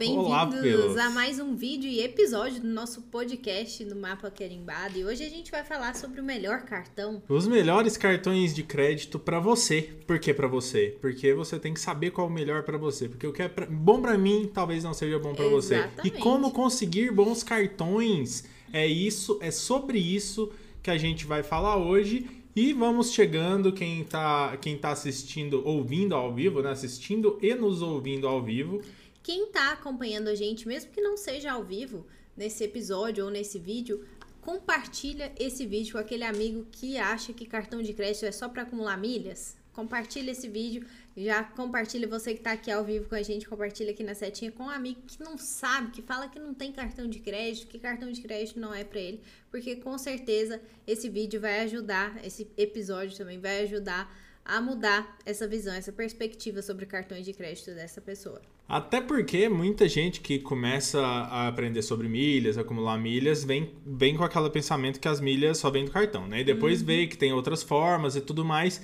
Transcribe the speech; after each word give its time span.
bem-vindos 0.00 0.96
a 0.96 1.10
mais 1.10 1.38
um 1.38 1.54
vídeo 1.54 1.86
e 1.86 2.00
episódio 2.00 2.62
do 2.62 2.68
nosso 2.68 3.02
podcast 3.02 3.84
no 3.84 3.94
Mapa 3.94 4.30
Querimbado. 4.30 4.98
E 4.98 5.04
hoje 5.04 5.22
a 5.22 5.28
gente 5.28 5.50
vai 5.50 5.62
falar 5.62 5.94
sobre 5.94 6.22
o 6.22 6.24
melhor 6.24 6.62
cartão. 6.62 7.22
Os 7.28 7.46
melhores 7.46 7.98
cartões 7.98 8.54
de 8.54 8.62
crédito 8.62 9.18
para 9.18 9.38
você. 9.38 9.90
Por 10.06 10.18
que 10.18 10.32
para 10.32 10.48
você? 10.48 10.96
Porque 11.02 11.34
você 11.34 11.58
tem 11.58 11.74
que 11.74 11.80
saber 11.80 12.12
qual 12.12 12.28
é 12.28 12.30
o 12.30 12.32
melhor 12.32 12.62
para 12.62 12.78
você. 12.78 13.10
Porque 13.10 13.26
o 13.26 13.32
que 13.32 13.42
é 13.42 13.48
pra... 13.48 13.66
bom 13.66 14.00
para 14.00 14.16
mim 14.16 14.50
talvez 14.50 14.82
não 14.82 14.94
seja 14.94 15.18
bom 15.18 15.34
para 15.34 15.48
você. 15.48 15.86
E 16.02 16.10
como 16.10 16.50
conseguir 16.50 17.12
bons 17.12 17.42
cartões? 17.42 18.44
É 18.72 18.86
isso, 18.86 19.38
é 19.42 19.50
sobre 19.50 19.98
isso 19.98 20.50
que 20.82 20.90
a 20.90 20.96
gente 20.96 21.26
vai 21.26 21.42
falar 21.42 21.76
hoje. 21.76 22.26
E 22.56 22.72
vamos 22.72 23.12
chegando, 23.12 23.70
quem 23.70 24.00
está 24.00 24.56
quem 24.56 24.78
tá 24.78 24.92
assistindo, 24.92 25.62
ouvindo 25.62 26.14
ao 26.14 26.32
vivo, 26.32 26.62
né? 26.62 26.70
Assistindo 26.70 27.38
e 27.42 27.54
nos 27.54 27.82
ouvindo 27.82 28.26
ao 28.26 28.42
vivo. 28.42 28.80
Quem 29.30 29.44
está 29.44 29.70
acompanhando 29.70 30.26
a 30.26 30.34
gente, 30.34 30.66
mesmo 30.66 30.90
que 30.90 31.00
não 31.00 31.16
seja 31.16 31.52
ao 31.52 31.62
vivo, 31.62 32.04
nesse 32.36 32.64
episódio 32.64 33.24
ou 33.24 33.30
nesse 33.30 33.60
vídeo, 33.60 34.04
compartilha 34.40 35.32
esse 35.38 35.64
vídeo 35.64 35.92
com 35.92 35.98
aquele 35.98 36.24
amigo 36.24 36.66
que 36.72 36.98
acha 36.98 37.32
que 37.32 37.46
cartão 37.46 37.80
de 37.80 37.92
crédito 37.92 38.26
é 38.26 38.32
só 38.32 38.48
para 38.48 38.62
acumular 38.62 38.96
milhas. 38.96 39.56
Compartilha 39.72 40.32
esse 40.32 40.48
vídeo, 40.48 40.84
já 41.16 41.44
compartilha 41.44 42.08
você 42.08 42.32
que 42.32 42.40
está 42.40 42.50
aqui 42.50 42.72
ao 42.72 42.84
vivo 42.84 43.08
com 43.08 43.14
a 43.14 43.22
gente, 43.22 43.48
compartilha 43.48 43.92
aqui 43.92 44.02
na 44.02 44.16
setinha 44.16 44.50
com 44.50 44.64
um 44.64 44.68
amigo 44.68 45.00
que 45.06 45.22
não 45.22 45.38
sabe, 45.38 45.92
que 45.92 46.02
fala 46.02 46.26
que 46.26 46.40
não 46.40 46.52
tem 46.52 46.72
cartão 46.72 47.06
de 47.06 47.20
crédito, 47.20 47.68
que 47.68 47.78
cartão 47.78 48.10
de 48.10 48.20
crédito 48.20 48.58
não 48.58 48.74
é 48.74 48.82
para 48.82 48.98
ele, 48.98 49.20
porque 49.48 49.76
com 49.76 49.96
certeza 49.96 50.60
esse 50.88 51.08
vídeo 51.08 51.40
vai 51.40 51.60
ajudar, 51.60 52.18
esse 52.26 52.50
episódio 52.56 53.16
também 53.16 53.38
vai 53.38 53.62
ajudar 53.62 54.12
a 54.44 54.60
mudar 54.60 55.16
essa 55.24 55.46
visão, 55.46 55.72
essa 55.74 55.92
perspectiva 55.92 56.62
sobre 56.62 56.86
cartões 56.86 57.24
de 57.24 57.32
crédito 57.32 57.72
dessa 57.72 58.00
pessoa. 58.00 58.40
Até 58.68 59.00
porque 59.00 59.48
muita 59.48 59.88
gente 59.88 60.20
que 60.20 60.38
começa 60.38 61.00
a 61.00 61.48
aprender 61.48 61.82
sobre 61.82 62.08
milhas, 62.08 62.56
acumular 62.56 62.96
milhas, 62.98 63.42
vem, 63.42 63.70
vem 63.84 64.16
com 64.16 64.22
aquele 64.22 64.48
pensamento 64.48 65.00
que 65.00 65.08
as 65.08 65.20
milhas 65.20 65.58
só 65.58 65.70
vêm 65.70 65.84
do 65.84 65.90
cartão, 65.90 66.28
né? 66.28 66.40
E 66.40 66.44
depois 66.44 66.80
uhum. 66.80 66.86
vê 66.86 67.06
que 67.08 67.18
tem 67.18 67.32
outras 67.32 67.64
formas 67.64 68.14
e 68.14 68.20
tudo 68.20 68.44
mais. 68.44 68.80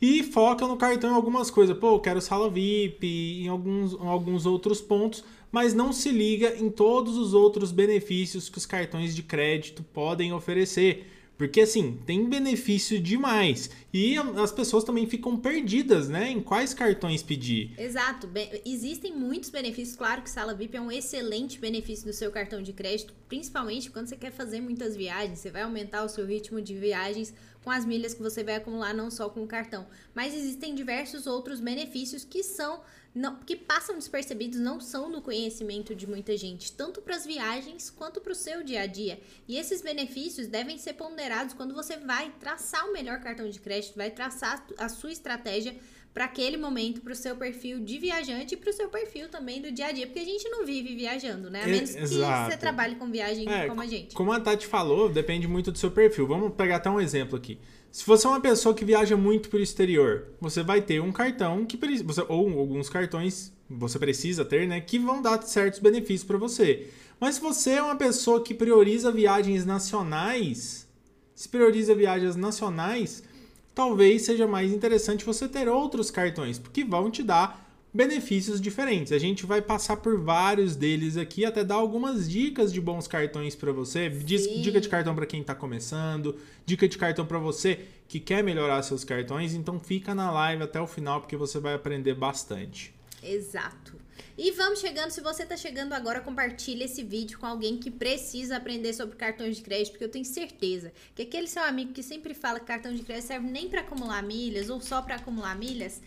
E 0.00 0.22
foca 0.22 0.66
no 0.66 0.76
cartão 0.76 1.10
em 1.10 1.14
algumas 1.14 1.50
coisas. 1.50 1.76
Pô, 1.76 1.94
eu 1.94 2.00
quero 2.00 2.20
sala 2.20 2.50
VIP, 2.50 3.42
em 3.42 3.48
alguns, 3.48 3.94
em 3.94 4.06
alguns 4.06 4.44
outros 4.44 4.80
pontos, 4.80 5.24
mas 5.50 5.72
não 5.74 5.92
se 5.92 6.10
liga 6.10 6.54
em 6.58 6.70
todos 6.70 7.16
os 7.16 7.34
outros 7.34 7.72
benefícios 7.72 8.48
que 8.48 8.58
os 8.58 8.66
cartões 8.66 9.14
de 9.14 9.22
crédito 9.22 9.82
podem 9.82 10.32
oferecer. 10.34 11.06
Porque 11.40 11.62
assim, 11.62 11.98
tem 12.04 12.28
benefício 12.28 13.00
demais. 13.00 13.70
E 13.94 14.14
as 14.18 14.52
pessoas 14.52 14.84
também 14.84 15.06
ficam 15.06 15.38
perdidas, 15.38 16.06
né? 16.06 16.30
Em 16.30 16.38
quais 16.38 16.74
cartões 16.74 17.22
pedir. 17.22 17.72
Exato. 17.78 18.28
Existem 18.62 19.16
muitos 19.16 19.48
benefícios. 19.48 19.96
Claro 19.96 20.20
que 20.20 20.28
Sala 20.28 20.52
VIP 20.52 20.76
é 20.76 20.80
um 20.82 20.92
excelente 20.92 21.58
benefício 21.58 22.04
do 22.04 22.12
seu 22.12 22.30
cartão 22.30 22.60
de 22.60 22.74
crédito, 22.74 23.14
principalmente 23.26 23.90
quando 23.90 24.08
você 24.08 24.16
quer 24.16 24.30
fazer 24.30 24.60
muitas 24.60 24.94
viagens. 24.94 25.38
Você 25.38 25.50
vai 25.50 25.62
aumentar 25.62 26.04
o 26.04 26.10
seu 26.10 26.26
ritmo 26.26 26.60
de 26.60 26.74
viagens 26.74 27.32
com 27.62 27.70
as 27.70 27.84
milhas 27.84 28.14
que 28.14 28.22
você 28.22 28.42
vai 28.42 28.56
acumular, 28.56 28.94
não 28.94 29.10
só 29.10 29.28
com 29.28 29.42
o 29.42 29.46
cartão. 29.46 29.86
Mas 30.14 30.34
existem 30.34 30.74
diversos 30.74 31.26
outros 31.26 31.60
benefícios 31.60 32.24
que 32.24 32.42
são 32.42 32.82
não, 33.12 33.36
que 33.40 33.56
passam 33.56 33.96
despercebidos, 33.96 34.60
não 34.60 34.78
são 34.78 35.10
do 35.10 35.20
conhecimento 35.20 35.94
de 35.96 36.06
muita 36.06 36.36
gente, 36.36 36.72
tanto 36.72 37.02
para 37.02 37.16
as 37.16 37.26
viagens 37.26 37.90
quanto 37.90 38.20
para 38.20 38.32
o 38.32 38.36
seu 38.36 38.62
dia 38.62 38.82
a 38.82 38.86
dia. 38.86 39.20
E 39.48 39.56
esses 39.56 39.82
benefícios 39.82 40.46
devem 40.46 40.78
ser 40.78 40.92
ponderados 40.92 41.54
quando 41.54 41.74
você 41.74 41.96
vai 41.96 42.30
traçar 42.38 42.88
o 42.88 42.92
melhor 42.92 43.20
cartão 43.20 43.48
de 43.48 43.58
crédito, 43.58 43.96
vai 43.96 44.10
traçar 44.10 44.64
a 44.78 44.88
sua 44.88 45.10
estratégia 45.10 45.76
para 46.12 46.24
aquele 46.24 46.56
momento, 46.56 47.00
para 47.00 47.12
o 47.12 47.16
seu 47.16 47.36
perfil 47.36 47.80
de 47.80 47.98
viajante 47.98 48.54
e 48.54 48.56
para 48.56 48.70
o 48.70 48.72
seu 48.72 48.88
perfil 48.88 49.28
também 49.28 49.62
do 49.62 49.70
dia 49.70 49.86
a 49.86 49.92
dia, 49.92 50.06
porque 50.06 50.18
a 50.18 50.24
gente 50.24 50.48
não 50.48 50.66
vive 50.66 50.94
viajando, 50.94 51.48
né? 51.48 51.62
A 51.62 51.66
menos 51.66 51.94
que 51.94 52.06
você 52.06 52.56
trabalhe 52.58 52.96
com 52.96 53.10
viagem 53.10 53.48
é, 53.48 53.68
como 53.68 53.80
a 53.80 53.86
gente. 53.86 54.14
Como 54.14 54.32
a 54.32 54.40
Tati 54.40 54.66
falou, 54.66 55.08
depende 55.08 55.46
muito 55.46 55.70
do 55.70 55.78
seu 55.78 55.90
perfil. 55.90 56.26
Vamos 56.26 56.52
pegar 56.54 56.76
até 56.76 56.90
um 56.90 57.00
exemplo 57.00 57.36
aqui. 57.36 57.58
Se 57.92 58.04
você 58.06 58.26
é 58.26 58.30
uma 58.30 58.40
pessoa 58.40 58.74
que 58.74 58.84
viaja 58.84 59.16
muito 59.16 59.48
para 59.48 59.58
o 59.58 59.62
exterior, 59.62 60.28
você 60.40 60.62
vai 60.62 60.80
ter 60.80 61.00
um 61.00 61.12
cartão 61.12 61.64
que 61.64 61.76
você, 62.04 62.24
ou 62.28 62.58
alguns 62.58 62.88
cartões 62.88 63.52
você 63.68 63.98
precisa 63.98 64.44
ter, 64.44 64.66
né, 64.66 64.80
que 64.80 64.98
vão 64.98 65.22
dar 65.22 65.40
certos 65.42 65.78
benefícios 65.78 66.24
para 66.24 66.38
você. 66.38 66.88
Mas 67.20 67.36
se 67.36 67.40
você 67.40 67.72
é 67.72 67.82
uma 67.82 67.96
pessoa 67.96 68.42
que 68.42 68.52
prioriza 68.52 69.12
viagens 69.12 69.64
nacionais, 69.64 70.88
se 71.34 71.48
prioriza 71.48 71.94
viagens 71.94 72.34
nacionais, 72.34 73.22
talvez 73.74 74.22
seja 74.22 74.46
mais 74.46 74.72
interessante 74.72 75.24
você 75.24 75.48
ter 75.48 75.68
outros 75.68 76.10
cartões, 76.10 76.58
porque 76.58 76.84
vão 76.84 77.10
te 77.10 77.22
dar 77.22 77.68
benefícios 77.92 78.60
diferentes. 78.60 79.12
A 79.12 79.18
gente 79.18 79.44
vai 79.44 79.60
passar 79.60 79.96
por 79.96 80.18
vários 80.18 80.76
deles 80.76 81.16
aqui, 81.16 81.44
até 81.44 81.64
dar 81.64 81.74
algumas 81.74 82.28
dicas 82.28 82.72
de 82.72 82.80
bons 82.80 83.06
cartões 83.06 83.54
para 83.54 83.72
você. 83.72 84.10
Sim. 84.10 84.62
Dica 84.62 84.80
de 84.80 84.88
cartão 84.88 85.14
para 85.14 85.26
quem 85.26 85.40
está 85.40 85.54
começando, 85.54 86.36
dica 86.64 86.88
de 86.88 86.96
cartão 86.96 87.26
para 87.26 87.38
você 87.38 87.80
que 88.08 88.20
quer 88.20 88.42
melhorar 88.42 88.82
seus 88.82 89.04
cartões. 89.04 89.54
Então 89.54 89.78
fica 89.78 90.14
na 90.14 90.30
live 90.30 90.62
até 90.62 90.80
o 90.80 90.86
final 90.86 91.20
porque 91.20 91.36
você 91.36 91.58
vai 91.58 91.74
aprender 91.74 92.14
bastante. 92.14 92.94
Exato. 93.22 93.99
E 94.36 94.50
vamos 94.52 94.80
chegando, 94.80 95.10
se 95.10 95.20
você 95.20 95.42
está 95.42 95.56
chegando 95.56 95.92
agora, 95.92 96.20
compartilhe 96.20 96.84
esse 96.84 97.02
vídeo 97.02 97.38
com 97.38 97.46
alguém 97.46 97.76
que 97.76 97.90
precisa 97.90 98.56
aprender 98.56 98.92
sobre 98.92 99.16
cartões 99.16 99.56
de 99.56 99.62
crédito, 99.62 99.92
porque 99.92 100.04
eu 100.04 100.10
tenho 100.10 100.24
certeza 100.24 100.92
que 101.14 101.22
aquele 101.22 101.46
seu 101.46 101.62
amigo 101.62 101.92
que 101.92 102.02
sempre 102.02 102.34
fala 102.34 102.60
que 102.60 102.66
cartão 102.66 102.94
de 102.94 103.02
crédito 103.02 103.26
serve 103.26 103.50
nem 103.50 103.68
para 103.68 103.80
acumular 103.80 104.22
milhas 104.22 104.70
ou 104.70 104.80
só 104.80 105.02
para 105.02 105.16
acumular 105.16 105.54
milhas, 105.56 106.00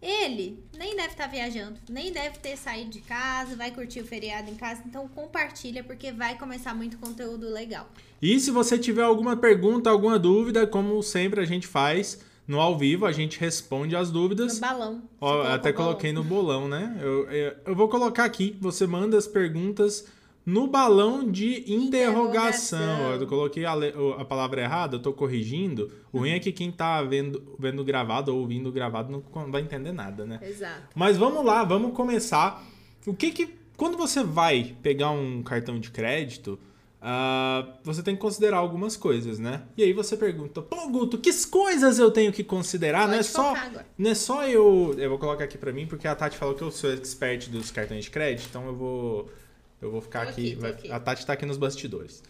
ele 0.00 0.62
nem 0.76 0.94
deve 0.94 1.12
estar 1.12 1.24
tá 1.24 1.30
viajando, 1.30 1.80
nem 1.88 2.12
deve 2.12 2.38
ter 2.38 2.58
saído 2.58 2.90
de 2.90 3.00
casa, 3.00 3.56
vai 3.56 3.70
curtir 3.70 4.00
o 4.00 4.04
feriado 4.04 4.50
em 4.50 4.54
casa, 4.54 4.82
então 4.84 5.08
compartilha 5.08 5.82
porque 5.82 6.12
vai 6.12 6.36
começar 6.36 6.74
muito 6.74 6.98
conteúdo 6.98 7.48
legal. 7.48 7.90
E 8.20 8.38
se 8.38 8.50
você 8.50 8.78
tiver 8.78 9.02
alguma 9.02 9.34
pergunta, 9.34 9.88
alguma 9.88 10.18
dúvida, 10.18 10.66
como 10.66 11.02
sempre 11.02 11.40
a 11.40 11.46
gente 11.46 11.66
faz 11.66 12.20
no 12.46 12.60
ao 12.60 12.76
vivo, 12.76 13.06
a 13.06 13.12
gente 13.12 13.40
responde 13.40 13.96
as 13.96 14.10
dúvidas. 14.10 14.54
No 14.54 14.60
balão. 14.60 15.02
Ó, 15.20 15.42
até 15.42 15.72
coloquei 15.72 16.12
no 16.12 16.22
bolão, 16.22 16.68
né? 16.68 16.98
Eu, 17.00 17.30
eu, 17.30 17.54
eu 17.66 17.74
vou 17.74 17.88
colocar 17.88 18.24
aqui, 18.24 18.56
você 18.60 18.86
manda 18.86 19.16
as 19.16 19.26
perguntas 19.26 20.06
no 20.44 20.66
balão 20.66 21.30
de 21.30 21.64
interrogação. 21.72 22.78
interrogação. 22.78 23.20
Eu 23.20 23.26
coloquei 23.26 23.64
a, 23.64 23.72
a, 24.18 24.24
palavra 24.24 24.60
errada, 24.60 24.96
eu 24.96 25.00
tô 25.00 25.12
corrigindo. 25.12 25.90
O 26.12 26.18
ruim 26.18 26.32
é 26.32 26.38
que 26.38 26.52
quem 26.52 26.70
tá 26.70 27.02
vendo, 27.02 27.56
vendo 27.58 27.82
gravado 27.82 28.32
ou 28.32 28.40
ouvindo 28.40 28.70
gravado 28.70 29.10
não 29.10 29.50
vai 29.50 29.62
entender 29.62 29.92
nada, 29.92 30.26
né? 30.26 30.38
Exato. 30.42 30.82
Mas 30.94 31.16
vamos 31.16 31.44
lá, 31.44 31.64
vamos 31.64 31.94
começar. 31.94 32.62
O 33.06 33.14
que 33.14 33.30
que. 33.30 33.54
Quando 33.76 33.96
você 33.96 34.22
vai 34.22 34.76
pegar 34.82 35.10
um 35.10 35.42
cartão 35.42 35.80
de 35.80 35.90
crédito, 35.90 36.58
uh, 37.04 37.72
você 37.82 38.02
tem 38.02 38.14
que 38.14 38.20
considerar 38.20 38.56
algumas 38.56 38.96
coisas, 38.96 39.38
né? 39.38 39.62
E 39.76 39.82
aí 39.82 39.92
você 39.92 40.16
pergunta, 40.16 40.62
pô, 40.62 40.88
Guto, 40.88 41.18
que 41.18 41.30
coisas 41.46 41.98
eu 41.98 42.10
tenho 42.10 42.32
que 42.32 42.42
considerar? 42.42 43.06
não 43.06 43.14
é 43.14 43.22
só, 43.22 43.54
não 43.98 44.10
é 44.10 44.14
só 44.14 44.48
eu. 44.48 44.94
Eu 44.96 45.10
vou 45.10 45.18
colocar 45.18 45.44
aqui 45.44 45.58
para 45.58 45.72
mim, 45.72 45.86
porque 45.86 46.08
a 46.08 46.14
Tati 46.14 46.36
falou 46.36 46.54
que 46.54 46.62
eu 46.62 46.70
sou 46.70 46.92
expert 46.92 47.50
dos 47.50 47.70
cartões 47.70 48.04
de 48.04 48.10
crédito, 48.10 48.48
então 48.48 48.66
eu 48.66 48.74
vou 48.74 49.30
eu 49.82 49.90
vou 49.90 50.00
ficar 50.00 50.22
aqui. 50.22 50.52
aqui, 50.52 50.54
vai. 50.54 50.76
A 50.90 50.98
Tati 50.98 51.20
está 51.20 51.34
aqui 51.34 51.44
nos 51.44 51.58
bastidores. 51.58 52.22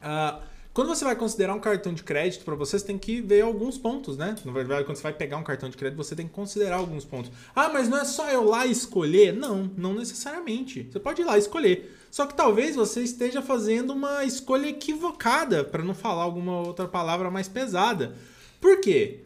Uh, 0.00 0.40
quando 0.72 0.88
você 0.88 1.04
vai 1.04 1.14
considerar 1.14 1.54
um 1.54 1.60
cartão 1.60 1.92
de 1.92 2.02
crédito 2.02 2.44
para 2.46 2.54
você, 2.54 2.78
você 2.78 2.86
tem 2.86 2.96
que 2.96 3.20
ver 3.20 3.42
alguns 3.42 3.76
pontos, 3.76 4.16
né? 4.16 4.34
Na 4.42 4.52
verdade, 4.52 4.84
quando 4.84 4.96
você 4.96 5.02
vai 5.02 5.12
pegar 5.12 5.36
um 5.36 5.42
cartão 5.42 5.68
de 5.68 5.76
crédito, 5.76 5.98
você 5.98 6.16
tem 6.16 6.26
que 6.26 6.32
considerar 6.32 6.76
alguns 6.76 7.04
pontos. 7.04 7.30
Ah, 7.54 7.68
mas 7.68 7.88
não 7.90 7.98
é 7.98 8.04
só 8.04 8.30
eu 8.30 8.44
lá 8.44 8.64
escolher? 8.64 9.34
Não, 9.34 9.70
não 9.76 9.92
necessariamente. 9.92 10.88
Você 10.90 10.98
pode 10.98 11.20
ir 11.20 11.24
lá 11.24 11.36
escolher. 11.36 12.01
Só 12.12 12.26
que 12.26 12.34
talvez 12.34 12.76
você 12.76 13.02
esteja 13.02 13.40
fazendo 13.40 13.94
uma 13.94 14.22
escolha 14.22 14.68
equivocada, 14.68 15.64
para 15.64 15.82
não 15.82 15.94
falar 15.94 16.24
alguma 16.24 16.60
outra 16.60 16.86
palavra 16.86 17.30
mais 17.30 17.48
pesada. 17.48 18.14
Por 18.60 18.82
quê? 18.82 19.20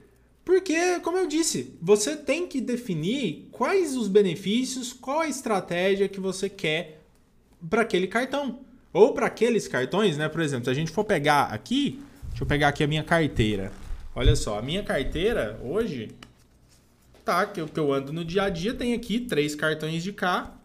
Porque, 0.45 1.01
como 1.01 1.19
eu 1.19 1.27
disse, 1.27 1.77
você 1.83 2.15
tem 2.15 2.47
que 2.47 2.61
definir 2.61 3.49
quais 3.51 3.97
os 3.97 4.07
benefícios, 4.07 4.93
qual 4.93 5.19
a 5.19 5.29
estratégia 5.29 6.09
que 6.09 6.21
você 6.21 6.49
quer 6.49 7.03
para 7.69 7.83
aquele 7.83 8.07
cartão. 8.07 8.61
Ou 8.93 9.13
para 9.13 9.27
aqueles 9.27 9.67
cartões, 9.67 10.17
né? 10.17 10.29
Por 10.29 10.41
exemplo, 10.41 10.67
se 10.67 10.71
a 10.71 10.75
gente 10.75 10.93
for 10.93 11.03
pegar 11.03 11.47
aqui, 11.47 12.01
deixa 12.29 12.45
eu 12.45 12.47
pegar 12.47 12.69
aqui 12.69 12.85
a 12.85 12.87
minha 12.87 13.03
carteira. 13.03 13.73
Olha 14.15 14.37
só, 14.37 14.61
a 14.61 14.63
minha 14.63 14.85
carteira 14.85 15.59
hoje, 15.61 16.13
tá, 17.25 17.47
que 17.47 17.61
eu, 17.61 17.67
que 17.67 17.81
eu 17.81 17.93
ando 17.93 18.13
no 18.13 18.25
dia 18.25 18.45
a 18.45 18.49
dia, 18.49 18.73
tem 18.73 18.95
aqui 18.95 19.19
três 19.19 19.57
cartões 19.57 20.05
de 20.05 20.13
cá, 20.13 20.56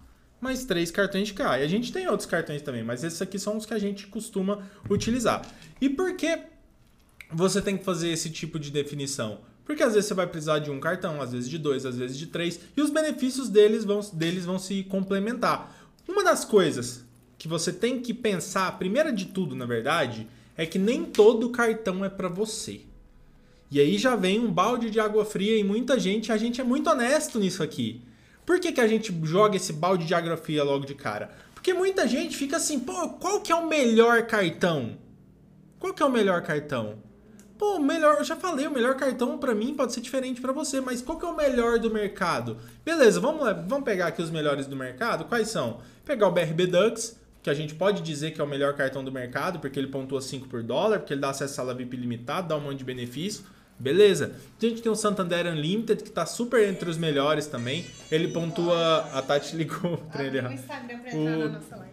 mais 0.41 0.65
três 0.65 0.89
cartões 0.89 1.27
de 1.27 1.33
cá. 1.33 1.59
E 1.59 1.63
a 1.63 1.67
gente 1.67 1.93
tem 1.93 2.07
outros 2.07 2.27
cartões 2.27 2.61
também, 2.61 2.83
mas 2.83 3.03
esses 3.03 3.21
aqui 3.21 3.37
são 3.37 3.55
os 3.55 3.65
que 3.65 3.73
a 3.73 3.79
gente 3.79 4.07
costuma 4.07 4.67
utilizar. 4.89 5.45
E 5.79 5.87
por 5.87 6.15
que 6.15 6.39
você 7.31 7.61
tem 7.61 7.77
que 7.77 7.85
fazer 7.85 8.09
esse 8.09 8.29
tipo 8.29 8.59
de 8.59 8.71
definição? 8.71 9.39
Porque 9.63 9.83
às 9.83 9.93
vezes 9.93 10.07
você 10.07 10.13
vai 10.13 10.27
precisar 10.27 10.59
de 10.59 10.71
um 10.71 10.79
cartão, 10.79 11.21
às 11.21 11.31
vezes 11.31 11.49
de 11.49 11.57
dois, 11.57 11.85
às 11.85 11.95
vezes 11.95 12.17
de 12.17 12.25
três, 12.25 12.59
e 12.75 12.81
os 12.81 12.89
benefícios 12.89 13.47
deles 13.47 13.85
vão, 13.85 14.01
deles 14.11 14.43
vão 14.43 14.59
se 14.59 14.83
complementar. 14.83 15.73
Uma 16.07 16.23
das 16.23 16.43
coisas 16.43 17.05
que 17.37 17.47
você 17.47 17.71
tem 17.71 18.01
que 18.01 18.13
pensar, 18.13 18.77
primeira 18.77 19.13
de 19.13 19.25
tudo, 19.25 19.55
na 19.55 19.65
verdade, 19.65 20.27
é 20.57 20.65
que 20.65 20.77
nem 20.77 21.05
todo 21.05 21.49
cartão 21.49 22.03
é 22.03 22.09
para 22.09 22.27
você. 22.27 22.81
E 23.69 23.79
aí 23.79 23.97
já 23.97 24.15
vem 24.15 24.39
um 24.39 24.51
balde 24.51 24.89
de 24.89 24.99
água 24.99 25.23
fria 25.23 25.57
e 25.57 25.63
muita 25.63 25.97
gente, 25.97 26.31
a 26.31 26.37
gente 26.37 26.59
é 26.59 26.63
muito 26.63 26.89
honesto 26.89 27.39
nisso 27.39 27.63
aqui. 27.63 28.01
Por 28.51 28.59
que, 28.59 28.73
que 28.73 28.81
a 28.81 28.87
gente 28.87 29.17
joga 29.23 29.55
esse 29.55 29.71
balde 29.71 30.03
de 30.03 30.09
geografia 30.09 30.61
logo 30.61 30.85
de 30.85 30.93
cara? 30.93 31.29
Porque 31.53 31.73
muita 31.73 32.05
gente 32.05 32.35
fica 32.35 32.57
assim, 32.57 32.81
pô, 32.81 33.07
qual 33.11 33.39
que 33.39 33.49
é 33.49 33.55
o 33.55 33.65
melhor 33.65 34.23
cartão? 34.23 34.97
Qual 35.79 35.93
que 35.93 36.03
é 36.03 36.05
o 36.05 36.11
melhor 36.11 36.41
cartão? 36.41 36.95
Pô, 37.57 37.79
melhor, 37.79 38.17
eu 38.17 38.25
já 38.25 38.35
falei, 38.35 38.67
o 38.67 38.71
melhor 38.71 38.95
cartão 38.97 39.37
para 39.37 39.55
mim 39.55 39.73
pode 39.73 39.93
ser 39.93 40.01
diferente 40.01 40.41
para 40.41 40.51
você, 40.51 40.81
mas 40.81 41.01
qual 41.01 41.17
que 41.17 41.25
é 41.25 41.29
o 41.29 41.33
melhor 41.33 41.79
do 41.79 41.89
mercado? 41.89 42.57
Beleza, 42.83 43.21
vamos 43.21 43.41
lá, 43.41 43.53
vamos 43.53 43.85
pegar 43.85 44.07
aqui 44.07 44.21
os 44.21 44.29
melhores 44.29 44.67
do 44.67 44.75
mercado. 44.75 45.23
Quais 45.23 45.47
são? 45.47 45.79
Pegar 46.03 46.27
o 46.27 46.31
BRB 46.31 46.67
Dux, 46.67 47.15
que 47.41 47.49
a 47.49 47.53
gente 47.53 47.73
pode 47.73 48.01
dizer 48.01 48.31
que 48.31 48.41
é 48.41 48.43
o 48.43 48.47
melhor 48.47 48.73
cartão 48.73 49.01
do 49.01 49.13
mercado, 49.13 49.59
porque 49.59 49.79
ele 49.79 49.87
pontua 49.87 50.21
5 50.21 50.49
por 50.49 50.61
dólar, 50.61 50.99
porque 50.99 51.13
ele 51.13 51.21
dá 51.21 51.29
acesso 51.29 51.53
à 51.53 51.55
sala 51.55 51.73
VIP 51.73 51.95
limitado, 51.95 52.49
dá 52.49 52.57
um 52.57 52.61
monte 52.61 52.79
de 52.79 52.83
benefício. 52.83 53.45
Beleza. 53.81 54.35
A 54.61 54.65
gente 54.65 54.81
tem 54.81 54.91
o 54.91 54.95
Santander 54.95 55.47
Unlimited, 55.47 56.03
que 56.03 56.11
tá 56.11 56.23
super 56.25 56.69
entre 56.69 56.87
os 56.87 56.97
melhores 56.97 57.47
também. 57.47 57.83
Ele 58.11 58.27
pontua. 58.27 58.97
A 59.11 59.21
Tati 59.21 59.55
ligou. 59.55 60.01
O 60.13 60.53
Instagram 60.53 60.99
pra 60.99 61.09
entrar 61.09 61.37
o... 61.37 61.39
na 61.39 61.49
nossa 61.49 61.75
live. 61.77 61.91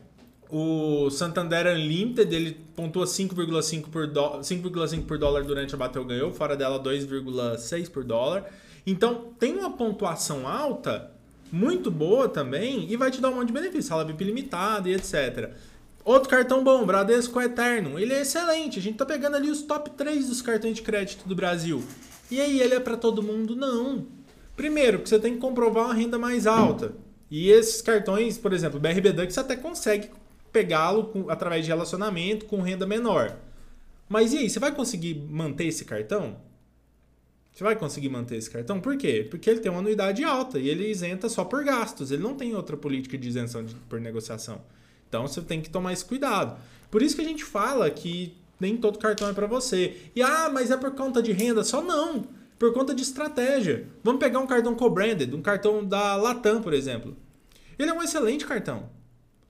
O 0.50 1.10
Santander 1.10 1.66
Unlimited, 1.66 2.34
ele 2.34 2.56
pontua 2.76 3.04
5,5 3.04 3.88
por, 3.88 4.06
do... 4.06 4.20
5,5 4.40 5.04
por 5.04 5.18
dólar 5.18 5.44
durante 5.44 5.74
a 5.74 5.78
Battle 5.78 6.04
ganhou, 6.04 6.32
fora 6.32 6.56
dela 6.56 6.82
2,6 6.82 7.90
por 7.90 8.04
dólar. 8.04 8.44
Então, 8.86 9.32
tem 9.38 9.54
uma 9.54 9.70
pontuação 9.70 10.48
alta, 10.48 11.10
muito 11.52 11.90
boa 11.90 12.28
também, 12.28 12.90
e 12.90 12.96
vai 12.96 13.10
te 13.10 13.20
dar 13.20 13.28
um 13.28 13.34
monte 13.34 13.48
de 13.48 13.52
benefício, 13.52 13.82
sala 13.82 14.04
VIP 14.06 14.24
limitada 14.24 14.88
e 14.88 14.94
etc. 14.94 15.52
Outro 16.08 16.30
cartão 16.30 16.64
bom, 16.64 16.86
Bradesco 16.86 17.38
Eterno. 17.38 17.98
Ele 17.98 18.14
é 18.14 18.22
excelente. 18.22 18.78
A 18.78 18.82
gente 18.82 18.96
tá 18.96 19.04
pegando 19.04 19.36
ali 19.36 19.50
os 19.50 19.60
top 19.60 19.90
3 19.90 20.26
dos 20.26 20.40
cartões 20.40 20.76
de 20.76 20.80
crédito 20.80 21.28
do 21.28 21.36
Brasil. 21.36 21.84
E 22.30 22.40
aí, 22.40 22.62
ele 22.62 22.74
é 22.74 22.80
para 22.80 22.96
todo 22.96 23.22
mundo? 23.22 23.54
Não. 23.54 24.06
Primeiro, 24.56 25.00
porque 25.00 25.10
você 25.10 25.18
tem 25.18 25.34
que 25.34 25.38
comprovar 25.38 25.84
uma 25.84 25.92
renda 25.92 26.18
mais 26.18 26.46
alta. 26.46 26.94
E 27.30 27.50
esses 27.50 27.82
cartões, 27.82 28.38
por 28.38 28.54
exemplo, 28.54 28.78
o 28.78 28.80
BRB 28.80 29.12
Dux 29.12 29.36
até 29.36 29.54
consegue 29.54 30.08
pegá-lo 30.50 31.26
através 31.28 31.66
de 31.66 31.70
relacionamento 31.70 32.46
com 32.46 32.62
renda 32.62 32.86
menor. 32.86 33.36
Mas 34.08 34.32
e 34.32 34.38
aí, 34.38 34.48
você 34.48 34.58
vai 34.58 34.74
conseguir 34.74 35.14
manter 35.28 35.66
esse 35.66 35.84
cartão? 35.84 36.38
Você 37.52 37.62
vai 37.62 37.76
conseguir 37.76 38.08
manter 38.08 38.36
esse 38.36 38.48
cartão? 38.48 38.80
Por 38.80 38.96
quê? 38.96 39.26
Porque 39.28 39.50
ele 39.50 39.60
tem 39.60 39.70
uma 39.70 39.80
anuidade 39.80 40.24
alta 40.24 40.58
e 40.58 40.70
ele 40.70 40.90
isenta 40.90 41.28
só 41.28 41.44
por 41.44 41.62
gastos. 41.64 42.10
Ele 42.10 42.22
não 42.22 42.34
tem 42.34 42.56
outra 42.56 42.78
política 42.78 43.18
de 43.18 43.28
isenção 43.28 43.62
de, 43.62 43.74
por 43.74 44.00
negociação. 44.00 44.62
Então 45.08 45.26
você 45.26 45.40
tem 45.40 45.60
que 45.60 45.70
tomar 45.70 45.92
esse 45.92 46.04
cuidado. 46.04 46.58
Por 46.90 47.02
isso 47.02 47.16
que 47.16 47.22
a 47.22 47.24
gente 47.24 47.44
fala 47.44 47.90
que 47.90 48.36
nem 48.60 48.76
todo 48.76 48.98
cartão 48.98 49.28
é 49.28 49.32
para 49.32 49.46
você. 49.46 49.96
E 50.14 50.22
ah, 50.22 50.50
mas 50.52 50.70
é 50.70 50.76
por 50.76 50.90
conta 50.92 51.22
de 51.22 51.32
renda? 51.32 51.64
Só 51.64 51.82
não. 51.82 52.26
Por 52.58 52.72
conta 52.72 52.94
de 52.94 53.02
estratégia. 53.02 53.86
Vamos 54.02 54.20
pegar 54.20 54.40
um 54.40 54.46
cartão 54.46 54.74
co-branded, 54.74 55.34
um 55.34 55.42
cartão 55.42 55.84
da 55.84 56.16
Latam, 56.16 56.60
por 56.60 56.72
exemplo. 56.72 57.16
Ele 57.78 57.90
é 57.90 57.94
um 57.94 58.02
excelente 58.02 58.44
cartão. 58.44 58.90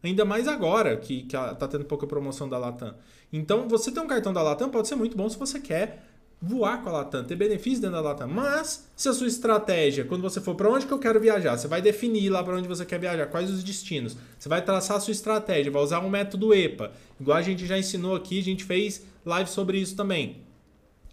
Ainda 0.03 0.25
mais 0.25 0.47
agora 0.47 0.97
que, 0.97 1.23
que 1.23 1.37
tá 1.37 1.67
tendo 1.69 1.85
pouca 1.85 2.07
promoção 2.07 2.49
da 2.49 2.59
Latam. 2.59 2.95
Então, 3.33 3.69
você 3.69 3.91
ter 3.91 4.01
um 4.01 4.07
cartão 4.07 4.33
da 4.33 4.43
Latam 4.43 4.71
pode 4.71 4.89
ser 4.89 4.95
muito 4.95 5.17
bom 5.17 5.29
se 5.29 5.39
você 5.39 5.59
quer 5.59 6.08
voar 6.41 6.83
com 6.83 6.89
a 6.89 6.93
Latam, 6.93 7.25
ter 7.25 7.35
benefícios 7.35 7.81
dentro 7.81 7.97
da 7.97 8.03
Latam. 8.03 8.29
Mas, 8.29 8.89
se 8.95 9.09
a 9.09 9.13
sua 9.13 9.27
estratégia, 9.27 10.05
quando 10.05 10.23
você 10.23 10.41
for 10.41 10.55
para 10.55 10.71
onde 10.71 10.87
que 10.87 10.93
eu 10.93 10.99
quero 10.99 11.21
viajar, 11.21 11.57
você 11.57 11.67
vai 11.67 11.83
definir 11.83 12.31
lá 12.31 12.43
para 12.43 12.57
onde 12.57 12.69
você 12.69 12.85
quer 12.85 13.01
viajar, 13.01 13.27
quais 13.27 13.51
os 13.51 13.65
destinos. 13.65 14.17
Você 14.39 14.49
vai 14.49 14.65
traçar 14.65 14.97
a 14.97 15.01
sua 15.01 15.13
estratégia, 15.13 15.73
vai 15.73 15.83
usar 15.83 16.01
um 16.01 16.09
método 16.09 16.55
EPA. 16.55 16.93
Igual 17.21 17.37
a 17.37 17.43
gente 17.43 17.67
já 17.67 17.77
ensinou 17.77 18.15
aqui, 18.15 18.39
a 18.39 18.43
gente 18.43 18.65
fez 18.65 19.05
live 19.25 19.51
sobre 19.51 19.79
isso 19.79 19.97
também. 19.97 20.43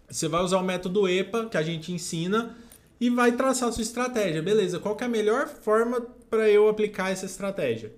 Você 0.08 0.28
vai 0.28 0.42
usar 0.42 0.58
o 0.58 0.64
método 0.64 1.08
EPA 1.08 1.46
que 1.46 1.56
a 1.56 1.62
gente 1.62 1.92
ensina 1.92 2.56
e 3.00 3.10
vai 3.10 3.32
traçar 3.32 3.68
a 3.68 3.72
sua 3.72 3.82
estratégia. 3.82 4.40
Beleza, 4.40 4.78
qual 4.78 4.96
é 5.00 5.04
a 5.04 5.08
melhor 5.08 5.48
forma 5.48 6.00
para 6.30 6.48
eu 6.48 6.68
aplicar 6.68 7.10
essa 7.10 7.26
estratégia? 7.26 7.92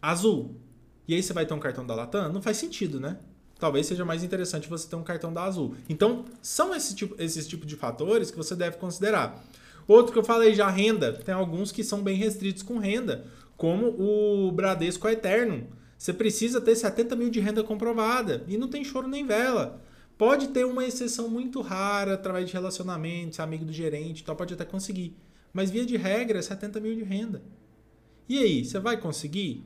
Azul. 0.00 0.56
E 1.08 1.14
aí 1.14 1.22
você 1.22 1.32
vai 1.32 1.44
ter 1.44 1.52
um 1.52 1.58
cartão 1.58 1.84
da 1.84 1.94
Latam? 1.94 2.32
Não 2.32 2.40
faz 2.40 2.56
sentido, 2.56 3.00
né? 3.00 3.18
Talvez 3.60 3.86
seja 3.86 4.04
mais 4.04 4.24
interessante 4.24 4.68
você 4.68 4.88
ter 4.88 4.96
um 4.96 5.04
cartão 5.04 5.32
da 5.32 5.44
Azul. 5.44 5.76
Então, 5.88 6.24
são 6.40 6.74
esse 6.74 6.94
tipo, 6.94 7.14
esses 7.22 7.46
tipos 7.46 7.66
de 7.66 7.76
fatores 7.76 8.30
que 8.30 8.36
você 8.36 8.56
deve 8.56 8.78
considerar. 8.78 9.44
Outro 9.86 10.12
que 10.12 10.18
eu 10.18 10.24
falei 10.24 10.54
já, 10.54 10.68
renda. 10.68 11.12
Tem 11.12 11.34
alguns 11.34 11.70
que 11.70 11.84
são 11.84 12.02
bem 12.02 12.16
restritos 12.16 12.62
com 12.62 12.78
renda, 12.78 13.26
como 13.56 13.88
o 13.88 14.50
Bradesco 14.50 15.06
Eterno. 15.08 15.66
Você 15.98 16.12
precisa 16.12 16.60
ter 16.60 16.74
70 16.74 17.14
mil 17.14 17.28
de 17.28 17.40
renda 17.40 17.62
comprovada 17.62 18.42
e 18.48 18.56
não 18.56 18.68
tem 18.68 18.82
choro 18.82 19.06
nem 19.06 19.26
vela. 19.26 19.82
Pode 20.16 20.48
ter 20.48 20.64
uma 20.64 20.84
exceção 20.84 21.28
muito 21.28 21.60
rara 21.60 22.14
através 22.14 22.46
de 22.46 22.52
relacionamentos, 22.52 23.40
amigo 23.40 23.64
do 23.64 23.72
gerente, 23.72 24.24
tal, 24.24 24.36
pode 24.36 24.54
até 24.54 24.64
conseguir. 24.64 25.16
Mas 25.52 25.70
via 25.70 25.84
de 25.84 25.96
regra 25.96 26.38
é 26.38 26.42
70 26.42 26.80
mil 26.80 26.94
de 26.94 27.02
renda. 27.02 27.42
E 28.28 28.38
aí, 28.38 28.64
você 28.64 28.78
vai 28.78 28.96
conseguir? 28.96 29.64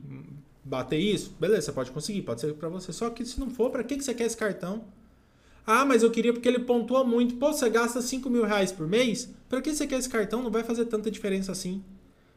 Bater 0.65 0.97
isso, 0.97 1.35
beleza, 1.39 1.67
você 1.67 1.71
pode 1.71 1.91
conseguir, 1.91 2.23
pode 2.23 2.41
ser 2.41 2.53
para 2.55 2.67
você. 2.67 2.91
Só 2.91 3.11
que 3.11 3.23
se 3.23 3.39
não 3.39 3.51
for, 3.51 3.69
para 3.69 3.83
que, 3.83 3.95
que 3.95 4.03
você 4.03 4.15
quer 4.15 4.25
esse 4.25 4.35
cartão? 4.35 4.83
Ah, 5.65 5.85
mas 5.85 6.01
eu 6.01 6.09
queria 6.09 6.33
porque 6.33 6.47
ele 6.47 6.59
pontua 6.59 7.03
muito. 7.03 7.35
Pô, 7.35 7.53
você 7.53 7.69
gasta 7.69 8.01
5 8.01 8.29
mil 8.29 8.43
reais 8.43 8.71
por 8.71 8.87
mês? 8.87 9.29
Para 9.47 9.61
que 9.61 9.73
você 9.73 9.85
quer 9.85 9.99
esse 9.99 10.09
cartão? 10.09 10.41
Não 10.41 10.51
vai 10.51 10.63
fazer 10.63 10.85
tanta 10.85 11.11
diferença 11.11 11.51
assim. 11.51 11.83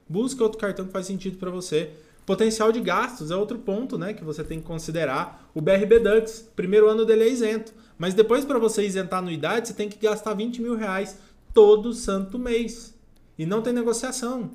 Busca 0.06 0.42
outro 0.42 0.58
cartão 0.58 0.86
que 0.86 0.92
faz 0.92 1.06
sentido 1.06 1.38
para 1.38 1.50
você. 1.50 1.90
Potencial 2.24 2.70
de 2.70 2.80
gastos 2.80 3.30
é 3.30 3.36
outro 3.36 3.58
ponto, 3.58 3.96
né, 3.96 4.12
que 4.12 4.22
você 4.22 4.44
tem 4.44 4.60
que 4.60 4.66
considerar. 4.66 5.50
O 5.54 5.62
BRB 5.62 5.98
Dux, 5.98 6.50
primeiro 6.54 6.86
ano 6.86 7.06
dele 7.06 7.24
é 7.24 7.28
isento, 7.30 7.72
mas 7.96 8.12
depois 8.12 8.44
para 8.44 8.58
você 8.58 8.84
isentar 8.84 9.18
a 9.18 9.22
anuidade, 9.22 9.68
você 9.68 9.74
tem 9.74 9.88
que 9.88 9.98
gastar 9.98 10.34
20 10.34 10.60
mil 10.60 10.76
reais 10.76 11.16
todo 11.54 11.94
santo 11.94 12.38
mês. 12.38 12.94
E 13.38 13.46
não 13.46 13.62
tem 13.62 13.72
negociação. 13.72 14.50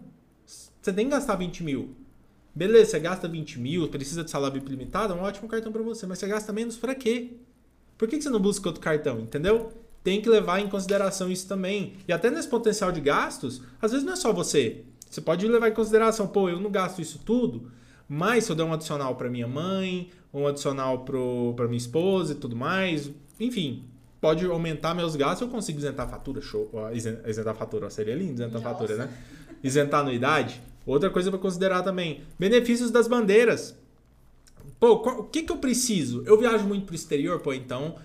Você 0.46 0.94
tem 0.94 1.06
que 1.06 1.12
gastar 1.12 1.36
20 1.36 1.64
mil. 1.64 1.96
Beleza, 2.56 2.92
você 2.92 3.00
gasta 3.00 3.28
20 3.28 3.60
mil, 3.60 3.88
precisa 3.88 4.24
de 4.24 4.30
salário 4.30 4.54
VIP 4.54 4.70
limitado, 4.70 5.14
é 5.14 5.16
um 5.16 5.22
ótimo 5.22 5.48
cartão 5.48 5.72
para 5.72 5.82
você, 5.82 6.06
mas 6.06 6.20
você 6.20 6.28
gasta 6.28 6.54
menos 6.54 6.78
para 6.78 6.94
quê? 6.94 7.32
Por 7.98 8.08
que 8.08 8.22
você 8.22 8.30
não 8.30 8.40
busca 8.40 8.70
outro 8.70 8.82
cartão, 8.82 9.22
entendeu? 9.22 9.72
Tem 10.04 10.22
que 10.22 10.30
levar 10.30 10.60
em 10.60 10.70
consideração 10.70 11.32
isso 11.32 11.48
também. 11.48 11.94
E 12.08 12.14
até 12.14 12.30
nesse 12.30 12.48
potencial 12.48 12.92
de 12.92 13.02
gastos, 13.02 13.62
às 13.82 13.92
vezes 13.92 14.06
não 14.06 14.14
é 14.14 14.16
só 14.16 14.32
você. 14.32 14.84
Você 15.10 15.22
pode 15.22 15.48
levar 15.48 15.70
em 15.70 15.74
consideração, 15.74 16.28
pô, 16.28 16.50
eu 16.50 16.60
não 16.60 16.70
gasto 16.70 17.02
isso 17.02 17.20
tudo, 17.26 17.72
mas 18.08 18.44
se 18.44 18.52
eu 18.52 18.56
der 18.56 18.64
um 18.64 18.74
adicional 18.74 19.16
para 19.16 19.30
minha 19.30 19.48
mãe, 19.48 20.12
um 20.34 20.46
adicional 20.46 21.06
para 21.06 21.66
minha 21.66 21.78
esposa 21.78 22.34
e 22.34 22.36
tudo 22.36 22.56
mais, 22.56 23.10
enfim, 23.40 23.86
pode 24.20 24.46
aumentar 24.46 24.94
meus 24.94 25.16
gastos, 25.16 25.42
eu 25.42 25.48
consigo 25.48 25.80
isentar 25.80 26.06
a 26.06 26.10
fatura, 26.10 26.42
show, 26.42 26.70
isentar 26.94 27.54
a 27.54 27.56
fatura, 27.56 27.90
seria 27.90 28.16
lindo 28.16 28.34
isentar 28.34 28.60
a 28.60 28.64
fatura, 28.64 28.96
né? 28.96 29.10
Isentar 29.64 30.02
a 30.02 30.04
anuidade. 30.04 30.62
Outra 30.86 31.10
coisa 31.10 31.30
para 31.30 31.40
considerar 31.40 31.82
também: 31.82 32.22
benefícios 32.38 32.92
das 32.92 33.08
bandeiras. 33.08 33.78
Pô, 34.80 34.94
o 34.94 35.24
que, 35.24 35.44
que 35.44 35.52
eu 35.52 35.58
preciso? 35.58 36.24
Eu 36.26 36.38
viajo 36.38 36.66
muito 36.66 36.86
para 36.86 36.94
o 36.94 36.96
exterior, 36.96 37.40
pô, 37.40 37.54
então 37.54 37.96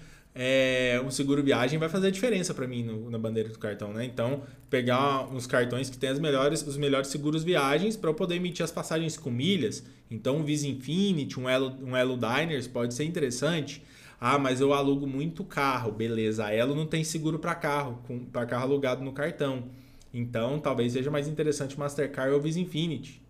é, 0.40 1.02
um 1.04 1.11
seguro 1.11 1.42
viagem 1.42 1.80
vai 1.80 1.88
fazer 1.88 2.12
diferença 2.12 2.54
para 2.54 2.64
mim 2.64 2.85
no, 2.85 3.11
na 3.11 3.18
bandeira 3.18 3.49
do 3.49 3.58
cartão, 3.58 3.92
né? 3.92 4.04
Então, 4.04 4.44
pegar 4.70 5.26
uns 5.35 5.49
cartões 5.49 5.90
que 5.90 5.99
tem 5.99 6.11
as 6.11 6.20
melhores, 6.20 6.64
os 6.64 6.76
melhores 6.76 7.08
seguros 7.08 7.42
viagens 7.42 7.97
para 7.97 8.08
eu 8.08 8.14
poder 8.14 8.37
emitir 8.37 8.64
as 8.64 8.70
passagens 8.70 9.16
com 9.16 9.32
milhas. 9.32 9.82
Então, 10.08 10.37
um 10.37 10.44
Visa 10.44 10.68
Infinity, 10.68 11.40
um 11.40 11.49
Elo, 11.49 11.75
um 11.82 11.97
Elo 11.97 12.16
Diners 12.16 12.68
pode 12.68 12.94
ser 12.94 13.02
interessante. 13.02 13.82
Ah, 14.20 14.38
mas 14.38 14.61
eu 14.61 14.73
alugo 14.73 15.08
muito 15.08 15.42
carro. 15.42 15.90
Beleza, 15.90 16.47
a 16.47 16.54
Elo 16.54 16.73
não 16.73 16.87
tem 16.87 17.02
seguro 17.02 17.40
para 17.40 17.56
carro, 17.56 18.00
para 18.32 18.47
carro 18.47 18.62
alugado 18.62 19.02
no 19.02 19.11
cartão. 19.11 19.64
Então, 20.12 20.59
talvez 20.59 20.93
seja 20.93 21.11
mais 21.11 21.29
interessante 21.29 21.79
Mastercard 21.79 22.33
ou 22.33 22.41
Visa 22.41 22.61
Infinity. 22.61 23.21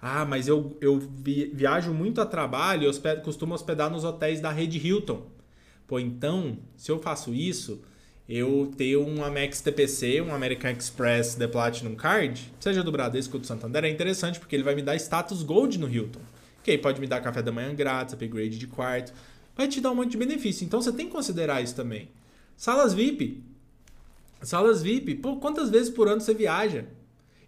Ah, 0.00 0.24
mas 0.24 0.48
eu, 0.48 0.76
eu 0.80 1.00
viajo 1.52 1.92
muito 1.92 2.20
a 2.20 2.26
trabalho 2.26 2.90
e 2.90 3.16
costumo 3.20 3.54
hospedar 3.54 3.90
nos 3.90 4.02
hotéis 4.02 4.40
da 4.40 4.50
rede 4.50 4.84
Hilton. 4.84 5.26
Pô, 5.86 6.00
então, 6.00 6.58
se 6.76 6.90
eu 6.90 6.98
faço 6.98 7.32
isso, 7.32 7.82
eu 8.28 8.72
ter 8.76 8.96
um 8.96 9.24
Amex 9.24 9.60
TPC, 9.60 10.20
um 10.20 10.34
American 10.34 10.72
Express 10.72 11.34
The 11.34 11.46
Platinum 11.46 11.94
Card, 11.94 12.52
seja 12.58 12.82
do 12.82 12.90
Bradesco 12.90 13.36
ou 13.36 13.40
do 13.40 13.46
Santander, 13.46 13.84
é 13.84 13.90
interessante 13.90 14.40
porque 14.40 14.56
ele 14.56 14.62
vai 14.62 14.74
me 14.74 14.82
dar 14.82 14.96
status 14.96 15.42
Gold 15.42 15.78
no 15.78 15.88
Hilton. 15.88 16.20
Que 16.64 16.72
aí 16.72 16.78
pode 16.78 17.00
me 17.00 17.06
dar 17.06 17.20
café 17.20 17.42
da 17.42 17.52
manhã 17.52 17.74
grátis, 17.74 18.14
upgrade 18.14 18.58
de 18.58 18.66
quarto, 18.66 19.12
vai 19.56 19.68
te 19.68 19.80
dar 19.80 19.90
um 19.90 19.94
monte 19.94 20.12
de 20.12 20.16
benefício. 20.16 20.64
Então 20.64 20.80
você 20.80 20.92
tem 20.92 21.06
que 21.06 21.12
considerar 21.12 21.62
isso 21.62 21.74
também. 21.76 22.08
Salas 22.56 22.94
VIP, 22.94 23.42
Salas 24.42 24.82
VIP, 24.82 25.16
pô, 25.16 25.36
quantas 25.36 25.70
vezes 25.70 25.88
por 25.88 26.08
ano 26.08 26.20
você 26.20 26.34
viaja? 26.34 26.86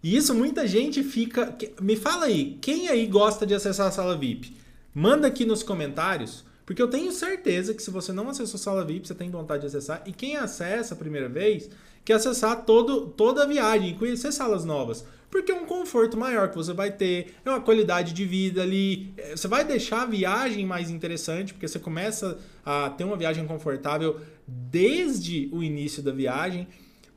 E 0.01 0.15
isso 0.15 0.35
muita 0.35 0.67
gente 0.67 1.03
fica. 1.03 1.57
Me 1.81 1.95
fala 1.95 2.25
aí, 2.25 2.57
quem 2.61 2.87
aí 2.87 3.05
gosta 3.07 3.45
de 3.45 3.53
acessar 3.53 3.87
a 3.87 3.91
sala 3.91 4.15
VIP? 4.15 4.55
Manda 4.93 5.27
aqui 5.27 5.45
nos 5.45 5.63
comentários, 5.63 6.45
porque 6.65 6.81
eu 6.81 6.87
tenho 6.87 7.11
certeza 7.11 7.73
que 7.73 7.81
se 7.81 7.91
você 7.91 8.13
não 8.13 8.29
acessou 8.29 8.57
a 8.57 8.61
sala 8.61 8.85
VIP, 8.85 9.07
você 9.07 9.15
tem 9.15 9.29
vontade 9.29 9.61
de 9.61 9.67
acessar. 9.67 10.03
E 10.05 10.11
quem 10.11 10.35
acessa 10.37 10.93
a 10.93 10.97
primeira 10.97 11.27
vez, 11.27 11.69
quer 12.05 12.13
acessar 12.13 12.65
todo, 12.65 13.07
toda 13.07 13.43
a 13.43 13.45
viagem, 13.47 13.97
conhecer 13.97 14.31
salas 14.31 14.63
novas. 14.63 15.03
Porque 15.29 15.51
é 15.51 15.55
um 15.55 15.65
conforto 15.65 16.15
maior 16.15 16.49
que 16.49 16.55
você 16.55 16.71
vai 16.71 16.91
ter, 16.91 17.33
é 17.43 17.49
uma 17.49 17.59
qualidade 17.59 18.13
de 18.13 18.23
vida 18.25 18.61
ali. 18.61 19.11
É, 19.17 19.35
você 19.35 19.47
vai 19.47 19.65
deixar 19.65 20.03
a 20.03 20.05
viagem 20.05 20.65
mais 20.65 20.89
interessante, 20.89 21.51
porque 21.51 21.67
você 21.67 21.79
começa 21.79 22.37
a 22.63 22.89
ter 22.91 23.03
uma 23.03 23.17
viagem 23.17 23.45
confortável 23.45 24.19
desde 24.47 25.49
o 25.51 25.63
início 25.63 26.01
da 26.03 26.11
viagem. 26.11 26.67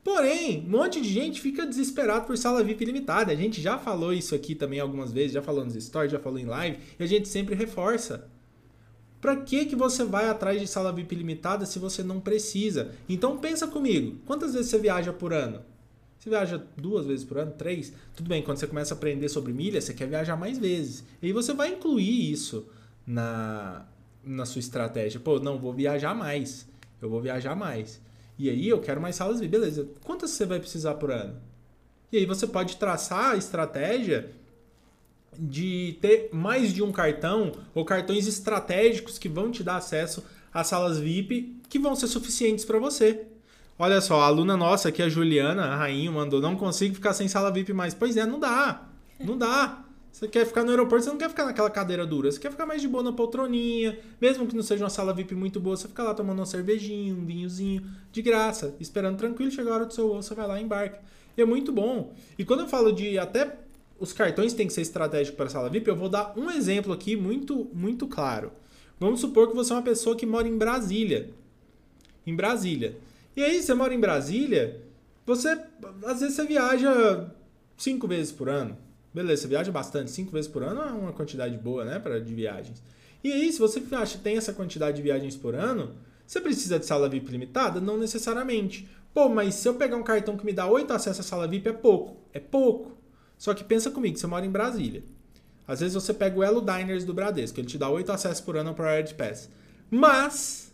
Porém, 0.03 0.65
um 0.65 0.69
monte 0.69 1.01
de 1.01 1.09
gente 1.09 1.41
fica 1.41 1.65
desesperado 1.65 2.25
por 2.25 2.37
sala 2.37 2.63
VIP 2.63 2.85
limitada. 2.85 3.31
A 3.31 3.35
gente 3.35 3.61
já 3.61 3.77
falou 3.77 4.13
isso 4.13 4.33
aqui 4.33 4.55
também 4.55 4.79
algumas 4.79 5.11
vezes, 5.11 5.33
já 5.33 5.41
falou 5.41 5.65
nos 5.65 5.75
stories, 5.75 6.11
já 6.11 6.19
falou 6.19 6.39
em 6.39 6.45
live, 6.45 6.79
e 6.97 7.03
a 7.03 7.07
gente 7.07 7.27
sempre 7.27 7.55
reforça. 7.55 8.29
Para 9.19 9.35
que 9.35 9.65
que 9.65 9.75
você 9.75 10.05
vai 10.05 10.29
atrás 10.29 10.61
de 10.61 10.67
sala 10.67 10.93
VIP 10.93 11.15
limitada 11.15 11.65
se 11.65 11.77
você 11.77 12.01
não 12.01 12.21
precisa? 12.21 12.91
Então 13.07 13.37
pensa 13.37 13.67
comigo, 13.67 14.17
quantas 14.25 14.53
vezes 14.53 14.69
você 14.69 14.77
viaja 14.77 15.11
por 15.11 15.33
ano? 15.33 15.61
Você 16.17 16.29
viaja 16.29 16.61
duas 16.77 17.05
vezes 17.05 17.25
por 17.25 17.37
ano, 17.37 17.51
três? 17.51 17.93
Tudo 18.15 18.27
bem, 18.27 18.41
quando 18.41 18.57
você 18.57 18.67
começa 18.67 18.93
a 18.93 18.97
aprender 18.97 19.29
sobre 19.29 19.53
milha, 19.53 19.79
você 19.79 19.93
quer 19.93 20.07
viajar 20.07 20.35
mais 20.35 20.57
vezes. 20.57 21.03
E 21.21 21.27
aí 21.27 21.33
você 21.33 21.53
vai 21.53 21.73
incluir 21.73 22.31
isso 22.31 22.67
na, 23.07 23.85
na 24.23 24.45
sua 24.45 24.59
estratégia. 24.59 25.19
Pô, 25.19 25.39
não, 25.39 25.57
vou 25.57 25.73
viajar 25.73 26.13
mais. 26.13 26.67
Eu 27.01 27.09
vou 27.09 27.21
viajar 27.21 27.55
mais. 27.55 28.01
E 28.39 28.49
aí 28.49 28.69
eu 28.69 28.79
quero 28.79 29.01
mais 29.01 29.17
salas 29.17 29.41
VIP. 29.41 29.51
Beleza, 29.51 29.85
quantas 30.03 30.31
você 30.31 30.45
vai 30.45 30.59
precisar 30.59 30.93
por 30.95 31.11
ano? 31.11 31.35
E 32.09 32.17
aí 32.17 32.25
você 32.25 32.47
pode 32.47 32.77
traçar 32.77 33.33
a 33.33 33.35
estratégia 33.35 34.31
de 35.37 35.97
ter 36.01 36.29
mais 36.31 36.73
de 36.73 36.81
um 36.81 36.91
cartão 36.91 37.51
ou 37.75 37.83
cartões 37.83 38.27
estratégicos 38.27 39.19
que 39.19 39.27
vão 39.27 39.51
te 39.51 39.61
dar 39.61 39.75
acesso 39.75 40.23
a 40.53 40.63
salas 40.63 40.97
VIP 40.97 41.59
que 41.69 41.77
vão 41.77 41.95
ser 41.95 42.07
suficientes 42.07 42.63
para 42.63 42.79
você. 42.79 43.25
Olha 43.77 43.99
só, 44.01 44.21
a 44.21 44.25
aluna 44.25 44.57
nossa 44.57 44.89
aqui, 44.89 45.01
a 45.01 45.09
Juliana, 45.09 45.65
a 45.65 45.75
rainha, 45.75 46.11
mandou: 46.11 46.41
não 46.41 46.55
consigo 46.55 46.95
ficar 46.95 47.13
sem 47.13 47.27
sala 47.27 47.51
VIP 47.51 47.73
mais. 47.73 47.93
Pois 47.93 48.15
é, 48.15 48.25
não 48.25 48.39
dá. 48.39 48.87
Não 49.19 49.37
dá. 49.37 49.83
Você 50.11 50.27
quer 50.27 50.45
ficar 50.45 50.63
no 50.63 50.71
aeroporto, 50.71 51.05
você 51.05 51.11
não 51.11 51.17
quer 51.17 51.29
ficar 51.29 51.45
naquela 51.45 51.69
cadeira 51.69 52.05
dura. 52.05 52.31
Você 52.31 52.39
quer 52.39 52.51
ficar 52.51 52.65
mais 52.65 52.81
de 52.81 52.87
boa 52.87 53.03
na 53.03 53.13
poltroninha. 53.13 53.97
Mesmo 54.19 54.47
que 54.47 54.55
não 54.55 54.63
seja 54.63 54.83
uma 54.83 54.89
sala 54.89 55.13
VIP 55.13 55.35
muito 55.35 55.59
boa, 55.59 55.77
você 55.77 55.87
fica 55.87 56.03
lá 56.03 56.13
tomando 56.13 56.39
uma 56.39 56.45
cervejinha, 56.45 57.13
um 57.13 57.25
vinhozinho, 57.25 57.85
de 58.11 58.21
graça, 58.21 58.75
esperando 58.79 59.17
tranquilo. 59.17 59.51
Chega 59.51 59.69
a 59.69 59.73
hora 59.73 59.85
do 59.85 59.93
seu 59.93 60.07
voo, 60.07 60.21
você 60.21 60.33
vai 60.33 60.47
lá 60.47 60.59
e 60.59 60.63
embarca. 60.63 60.99
E 61.37 61.41
é 61.41 61.45
muito 61.45 61.71
bom. 61.71 62.13
E 62.37 62.43
quando 62.43 62.61
eu 62.61 62.67
falo 62.67 62.91
de 62.91 63.17
até 63.17 63.55
os 63.99 64.11
cartões 64.11 64.53
têm 64.53 64.67
que 64.67 64.73
ser 64.73 64.81
estratégicos 64.81 65.37
para 65.37 65.45
a 65.45 65.49
sala 65.49 65.69
VIP, 65.69 65.87
eu 65.87 65.95
vou 65.95 66.09
dar 66.09 66.33
um 66.37 66.49
exemplo 66.49 66.91
aqui 66.91 67.15
muito, 67.15 67.69
muito 67.73 68.07
claro. 68.07 68.51
Vamos 68.99 69.21
supor 69.21 69.47
que 69.49 69.55
você 69.55 69.71
é 69.71 69.75
uma 69.75 69.81
pessoa 69.81 70.15
que 70.15 70.25
mora 70.25 70.47
em 70.47 70.57
Brasília. 70.57 71.29
Em 72.25 72.35
Brasília. 72.35 72.97
E 73.35 73.43
aí, 73.43 73.61
você 73.61 73.73
mora 73.73 73.93
em 73.93 73.99
Brasília, 73.99 74.81
você. 75.25 75.57
Às 76.05 76.19
vezes 76.19 76.35
você 76.35 76.45
viaja 76.45 77.31
cinco 77.77 78.07
vezes 78.07 78.33
por 78.33 78.49
ano. 78.49 78.77
Beleza, 79.13 79.43
você 79.43 79.47
viaja 79.47 79.71
bastante, 79.71 80.11
cinco 80.11 80.31
vezes 80.31 80.49
por 80.49 80.63
ano 80.63 80.81
é 80.81 80.91
uma 80.91 81.13
quantidade 81.13 81.57
boa, 81.57 81.83
né, 81.83 81.99
pra, 81.99 82.19
de 82.19 82.33
viagens. 82.33 82.81
E 83.23 83.31
aí, 83.31 83.51
se 83.51 83.59
você 83.59 83.83
acha 83.91 84.17
tem 84.19 84.37
essa 84.37 84.53
quantidade 84.53 84.97
de 84.97 85.03
viagens 85.03 85.35
por 85.35 85.55
ano, 85.55 85.95
você 86.25 86.39
precisa 86.39 86.79
de 86.79 86.85
sala 86.85 87.09
VIP 87.09 87.31
limitada? 87.31 87.81
Não 87.81 87.97
necessariamente. 87.97 88.87
Pô, 89.13 89.27
mas 89.27 89.55
se 89.55 89.67
eu 89.67 89.73
pegar 89.73 89.97
um 89.97 90.03
cartão 90.03 90.37
que 90.37 90.45
me 90.45 90.53
dá 90.53 90.67
oito 90.67 90.93
acessos 90.93 91.25
à 91.25 91.27
sala 91.27 91.47
VIP, 91.47 91.69
é 91.69 91.73
pouco. 91.73 92.17
É 92.31 92.39
pouco. 92.39 92.97
Só 93.37 93.53
que 93.53 93.63
pensa 93.63 93.89
comigo, 93.89 94.17
você 94.17 94.27
mora 94.27 94.45
em 94.45 94.51
Brasília. 94.51 95.03
Às 95.67 95.79
vezes 95.79 95.95
você 95.95 96.13
pega 96.13 96.37
o 96.37 96.43
Elo 96.43 96.61
Diners 96.61 97.03
do 97.03 97.13
Bradesco, 97.13 97.59
ele 97.59 97.67
te 97.67 97.77
dá 97.77 97.89
oito 97.89 98.11
acessos 98.11 98.41
por 98.41 98.57
ano 98.57 98.73
para 98.73 98.85
Priority 98.85 99.15
Pass. 99.15 99.49
Mas 99.89 100.73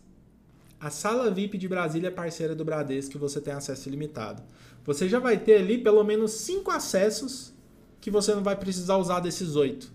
a 0.78 0.90
sala 0.90 1.30
VIP 1.30 1.58
de 1.58 1.68
Brasília 1.68 2.08
é 2.08 2.10
parceira 2.10 2.54
do 2.54 2.64
Bradesco 2.64 3.16
e 3.16 3.18
você 3.18 3.40
tem 3.40 3.54
acesso 3.54 3.88
ilimitado. 3.88 4.42
Você 4.84 5.08
já 5.08 5.18
vai 5.18 5.38
ter 5.38 5.56
ali 5.56 5.78
pelo 5.78 6.04
menos 6.04 6.32
cinco 6.32 6.70
acessos 6.70 7.52
que 8.00 8.10
você 8.10 8.34
não 8.34 8.42
vai 8.42 8.56
precisar 8.56 8.96
usar 8.96 9.20
desses 9.20 9.56
oito. 9.56 9.92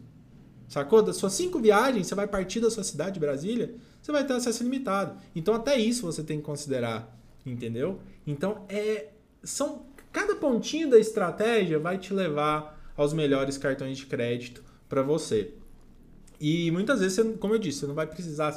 Sacou? 0.68 1.02
Das 1.02 1.18
suas 1.18 1.34
cinco 1.34 1.60
viagens, 1.60 2.08
você 2.08 2.16
vai 2.16 2.28
partir 2.28 2.60
da 2.60 2.72
sua 2.72 2.84
cidade, 2.84 3.20
Brasília, 3.20 3.76
você 4.02 4.12
vai 4.12 4.26
ter 4.26 4.34
acesso 4.34 4.64
limitado. 4.64 5.20
Então 5.36 5.54
até 5.54 5.78
isso 5.78 6.06
você 6.06 6.24
tem 6.24 6.38
que 6.38 6.44
considerar, 6.44 7.18
entendeu? 7.46 8.00
Então 8.26 8.66
é 8.70 9.10
são 9.44 9.86
cada 10.12 10.36
pontinho 10.36 10.90
da 10.90 11.00
estratégia 11.00 11.80
vai 11.80 11.98
te 11.98 12.14
levar 12.14 12.80
aos 12.96 13.14
melhores 13.14 13.58
cartões 13.58 13.98
de 13.98 14.06
crédito 14.06 14.64
para 14.88 15.02
você. 15.02 15.54
E 16.40 16.70
muitas 16.72 17.00
vezes, 17.00 17.16
você, 17.16 17.34
como 17.38 17.54
eu 17.54 17.60
disse, 17.60 17.80
você 17.80 17.88
não 17.88 17.96
vai 17.96 18.08
precisar 18.08 18.52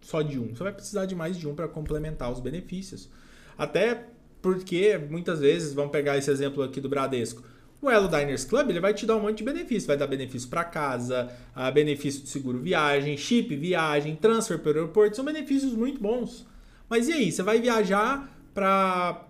só 0.00 0.22
de 0.22 0.38
um, 0.38 0.54
você 0.54 0.62
vai 0.62 0.72
precisar 0.72 1.06
de 1.06 1.14
mais 1.14 1.36
de 1.36 1.48
um 1.48 1.54
para 1.54 1.66
complementar 1.66 2.30
os 2.30 2.40
benefícios. 2.40 3.08
Até 3.56 4.06
porque 4.40 4.98
muitas 4.98 5.40
vezes, 5.40 5.72
vamos 5.72 5.90
pegar 5.90 6.16
esse 6.16 6.30
exemplo 6.30 6.62
aqui 6.62 6.80
do 6.80 6.88
Bradesco. 6.88 7.42
O 7.82 7.88
Elo 7.90 8.08
Diners 8.08 8.44
Club 8.44 8.70
ele 8.70 8.80
vai 8.80 8.92
te 8.92 9.06
dar 9.06 9.16
um 9.16 9.20
monte 9.20 9.38
de 9.38 9.44
benefícios. 9.44 9.86
Vai 9.86 9.96
dar 9.96 10.06
benefício 10.06 10.48
para 10.48 10.64
casa, 10.64 11.32
benefício 11.72 12.22
de 12.22 12.28
seguro 12.28 12.58
viagem, 12.58 13.16
chip 13.16 13.56
viagem, 13.56 14.16
transfer 14.16 14.58
para 14.58 14.72
aeroporto. 14.72 15.16
São 15.16 15.24
benefícios 15.24 15.74
muito 15.74 16.00
bons. 16.00 16.46
Mas 16.88 17.08
e 17.08 17.12
aí? 17.12 17.32
Você 17.32 17.42
vai 17.42 17.60
viajar 17.60 18.28
para 18.52 19.26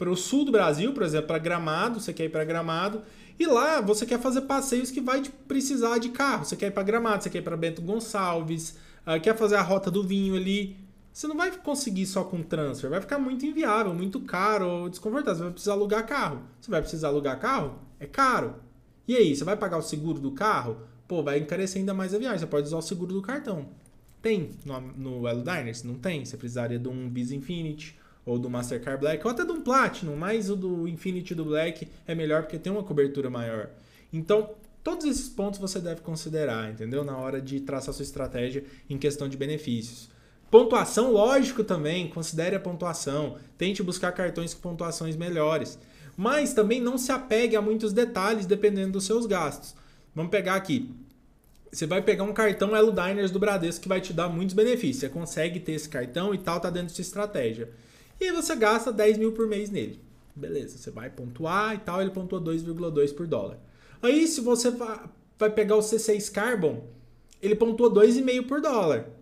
o 0.00 0.16
sul 0.16 0.44
do 0.44 0.52
Brasil, 0.52 0.92
por 0.92 1.02
exemplo, 1.02 1.28
para 1.28 1.38
Gramado. 1.38 2.00
Você 2.00 2.12
quer 2.12 2.24
ir 2.24 2.28
para 2.28 2.44
Gramado. 2.44 3.02
E 3.38 3.46
lá 3.46 3.80
você 3.80 4.04
quer 4.04 4.18
fazer 4.18 4.42
passeios 4.42 4.90
que 4.90 5.00
vai 5.00 5.22
precisar 5.46 5.98
de 5.98 6.08
carro. 6.08 6.44
Você 6.44 6.56
quer 6.56 6.66
ir 6.66 6.70
para 6.72 6.82
Gramado, 6.82 7.22
você 7.22 7.30
quer 7.30 7.38
ir 7.38 7.42
para 7.42 7.56
Bento 7.56 7.80
Gonçalves, 7.80 8.76
uh, 9.06 9.20
quer 9.20 9.36
fazer 9.36 9.54
a 9.54 9.62
rota 9.62 9.90
do 9.90 10.02
vinho 10.02 10.34
ali. 10.34 10.76
Você 11.12 11.26
não 11.26 11.36
vai 11.36 11.50
conseguir 11.50 12.06
só 12.06 12.24
com 12.24 12.42
transfer, 12.42 12.88
vai 12.88 13.00
ficar 13.00 13.18
muito 13.18 13.44
inviável, 13.44 13.92
muito 13.92 14.20
caro, 14.20 14.88
desconfortável. 14.88 15.36
Você 15.36 15.42
vai 15.42 15.52
precisar 15.52 15.72
alugar 15.72 16.06
carro. 16.06 16.42
Você 16.60 16.70
vai 16.70 16.80
precisar 16.80 17.08
alugar 17.08 17.40
carro? 17.40 17.78
É 17.98 18.06
caro. 18.06 18.56
E 19.06 19.16
aí, 19.16 19.34
você 19.34 19.42
vai 19.42 19.56
pagar 19.56 19.78
o 19.78 19.82
seguro 19.82 20.20
do 20.20 20.32
carro? 20.32 20.82
Pô, 21.08 21.22
vai 21.22 21.38
encarecer 21.38 21.80
ainda 21.80 21.94
mais 21.94 22.14
a 22.14 22.18
viagem. 22.18 22.38
Você 22.38 22.46
pode 22.46 22.66
usar 22.66 22.76
o 22.76 22.82
seguro 22.82 23.12
do 23.12 23.22
cartão. 23.22 23.68
Tem 24.20 24.50
no, 24.64 24.80
no 25.22 25.42
Diners? 25.42 25.82
Não 25.82 25.94
tem. 25.94 26.24
Você 26.24 26.36
precisaria 26.36 26.78
de 26.78 26.88
um 26.88 27.08
Visa 27.08 27.34
Infinity 27.34 27.98
ou 28.28 28.38
do 28.38 28.50
Mastercard 28.50 29.00
Black, 29.00 29.26
ou 29.26 29.30
até 29.30 29.42
de 29.42 29.50
um 29.50 29.62
Platinum, 29.62 30.14
mas 30.14 30.50
o 30.50 30.56
do 30.56 30.86
Infinity 30.86 31.34
do 31.34 31.46
Black 31.46 31.88
é 32.06 32.14
melhor 32.14 32.42
porque 32.42 32.58
tem 32.58 32.70
uma 32.70 32.82
cobertura 32.82 33.30
maior. 33.30 33.70
Então, 34.12 34.50
todos 34.84 35.06
esses 35.06 35.30
pontos 35.30 35.58
você 35.58 35.80
deve 35.80 36.02
considerar, 36.02 36.70
entendeu? 36.70 37.02
Na 37.02 37.16
hora 37.16 37.40
de 37.40 37.58
traçar 37.60 37.94
sua 37.94 38.02
estratégia 38.02 38.64
em 38.88 38.98
questão 38.98 39.30
de 39.30 39.36
benefícios. 39.38 40.10
Pontuação, 40.50 41.12
lógico 41.12 41.62
também, 41.62 42.08
considere 42.08 42.56
a 42.56 42.60
pontuação. 42.60 43.36
Tente 43.58 43.82
buscar 43.82 44.12
cartões 44.12 44.54
com 44.54 44.60
pontuações 44.60 45.14
melhores. 45.14 45.78
Mas 46.16 46.54
também 46.54 46.80
não 46.80 46.96
se 46.96 47.12
apegue 47.12 47.54
a 47.54 47.62
muitos 47.62 47.92
detalhes 47.92 48.46
dependendo 48.46 48.92
dos 48.92 49.04
seus 49.04 49.26
gastos. 49.26 49.74
Vamos 50.14 50.30
pegar 50.30 50.54
aqui. 50.54 50.90
Você 51.70 51.86
vai 51.86 52.00
pegar 52.00 52.24
um 52.24 52.32
cartão 52.32 52.74
Elo 52.74 52.92
Diners 52.92 53.30
do 53.30 53.38
Bradesco 53.38 53.82
que 53.82 53.88
vai 53.88 54.00
te 54.00 54.12
dar 54.12 54.28
muitos 54.28 54.54
benefícios. 54.54 55.00
Você 55.00 55.08
consegue 55.10 55.60
ter 55.60 55.72
esse 55.72 55.88
cartão 55.88 56.34
e 56.34 56.38
tal, 56.38 56.58
tá 56.58 56.70
dentro 56.70 56.88
da 56.88 56.94
sua 56.94 57.02
estratégia. 57.02 57.70
E 58.18 58.24
aí 58.24 58.32
você 58.32 58.56
gasta 58.56 58.90
10 58.90 59.18
mil 59.18 59.32
por 59.32 59.46
mês 59.46 59.68
nele. 59.70 60.00
Beleza, 60.34 60.78
você 60.78 60.90
vai 60.90 61.10
pontuar 61.10 61.74
e 61.74 61.78
tal, 61.78 62.00
ele 62.00 62.10
pontua 62.10 62.40
2,2 62.40 63.14
por 63.14 63.26
dólar. 63.26 63.58
Aí 64.02 64.26
se 64.26 64.40
você 64.40 64.70
vai 65.38 65.50
pegar 65.50 65.76
o 65.76 65.80
C6 65.80 66.32
Carbon, 66.32 66.84
ele 67.42 67.54
pontua 67.54 67.90
2,5 67.90 68.46
por 68.46 68.60
dólar. 68.60 69.17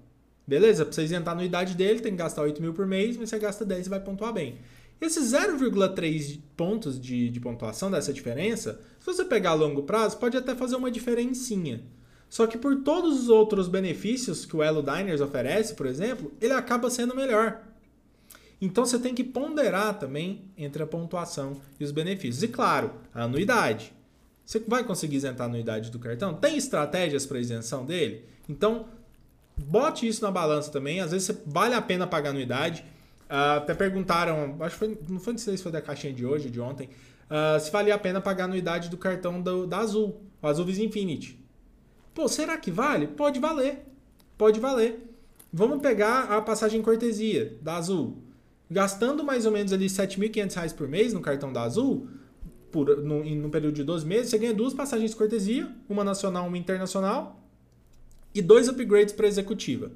Beleza? 0.46 0.84
Pra 0.84 0.92
você 0.92 1.02
isentar 1.02 1.34
a 1.34 1.36
anuidade 1.36 1.74
dele, 1.74 2.00
tem 2.00 2.12
que 2.12 2.18
gastar 2.18 2.42
8 2.42 2.62
mil 2.62 2.72
por 2.72 2.86
mês, 2.86 3.16
mas 3.16 3.30
você 3.30 3.38
gasta 3.38 3.64
10 3.64 3.86
e 3.86 3.90
vai 3.90 4.00
pontuar 4.00 4.32
bem. 4.32 4.58
Esses 5.00 5.32
0,3 5.32 6.40
pontos 6.56 6.98
de, 6.98 7.28
de 7.28 7.40
pontuação 7.40 7.90
dessa 7.90 8.12
diferença, 8.12 8.80
se 9.00 9.06
você 9.06 9.24
pegar 9.24 9.50
a 9.50 9.54
longo 9.54 9.82
prazo, 9.82 10.16
pode 10.18 10.36
até 10.36 10.54
fazer 10.54 10.76
uma 10.76 10.90
diferencinha. 10.90 11.82
Só 12.28 12.46
que 12.46 12.56
por 12.56 12.82
todos 12.82 13.20
os 13.20 13.28
outros 13.28 13.68
benefícios 13.68 14.46
que 14.46 14.56
o 14.56 14.62
Elo 14.62 14.82
Diners 14.82 15.20
oferece, 15.20 15.74
por 15.74 15.86
exemplo, 15.86 16.32
ele 16.40 16.52
acaba 16.52 16.90
sendo 16.90 17.14
melhor. 17.14 17.62
Então 18.60 18.86
você 18.86 18.98
tem 18.98 19.14
que 19.14 19.22
ponderar 19.22 19.98
também 19.98 20.50
entre 20.56 20.82
a 20.82 20.86
pontuação 20.86 21.60
e 21.78 21.84
os 21.84 21.92
benefícios. 21.92 22.42
E 22.42 22.48
claro, 22.48 22.92
a 23.14 23.24
anuidade. 23.24 23.92
Você 24.44 24.60
vai 24.60 24.84
conseguir 24.84 25.16
isentar 25.16 25.46
a 25.46 25.50
anuidade 25.50 25.90
do 25.90 25.98
cartão? 25.98 26.34
Tem 26.34 26.56
estratégias 26.56 27.26
para 27.26 27.40
isenção 27.40 27.84
dele? 27.84 28.24
Então, 28.48 28.86
bote 29.56 30.06
isso 30.06 30.22
na 30.22 30.30
balança 30.30 30.70
também. 30.70 31.00
Às 31.00 31.12
vezes 31.12 31.30
vale 31.46 31.75
a 31.75 31.82
pena 31.82 32.06
pagar 32.06 32.30
anuidade. 32.30 32.84
Uh, 33.28 33.58
até 33.58 33.75
perguntaram, 33.75 34.56
acho 34.60 34.78
que 34.78 34.78
foi, 34.78 34.98
não 35.08 35.18
foi, 35.18 35.32
não 35.32 35.38
se 35.38 35.58
foi 35.58 35.72
da 35.72 35.82
caixinha 35.82 36.12
de 36.12 36.25
hoje, 36.25 36.48
de 36.48 36.60
ontem, 36.60 36.88
uh, 37.28 37.58
se 37.58 37.72
valia 37.72 37.94
a 37.94 37.98
pena 37.98 38.20
pagar 38.20 38.44
anuidade 38.44 38.88
do 38.88 38.96
cartão 38.96 39.42
do, 39.42 39.66
da 39.66 39.78
Azul, 39.78 40.20
o 40.40 40.46
Azul 40.46 40.64
Visa 40.64 40.82
Infinity. 40.82 41.44
Pô, 42.14 42.28
será 42.28 42.56
que 42.56 42.70
vale? 42.70 43.08
Pode 43.08 43.40
valer. 43.40 43.84
Pode 44.38 44.60
valer. 44.60 45.12
Vamos 45.52 45.80
pegar 45.80 46.25
a 46.25 46.40
passagem 46.40 46.80
cortesia 46.82 47.58
da 47.60 47.76
Azul. 47.76 48.22
Gastando 48.70 49.25
mais 49.25 49.44
ou 49.44 49.52
menos 49.52 49.72
ali 49.72 49.86
R$ 49.86 49.92
7.500 49.92 50.75
por 50.75 50.88
mês 50.88 51.12
no 51.12 51.20
cartão 51.20 51.52
da 51.52 51.62
Azul, 51.62 52.08
por, 52.70 52.96
no, 53.02 53.25
no 53.25 53.48
período 53.50 53.75
de 53.75 53.84
12 53.84 54.06
meses, 54.06 54.30
você 54.30 54.38
ganha 54.38 54.54
duas 54.54 54.75
passagens 54.75 55.14
cortesia, 55.14 55.70
uma 55.88 56.04
nacional, 56.04 56.46
uma 56.46 56.58
internacional, 56.58 57.40
e 58.37 58.43
dois 58.43 58.69
upgrades 58.69 59.14
para 59.14 59.26
executiva 59.26 59.90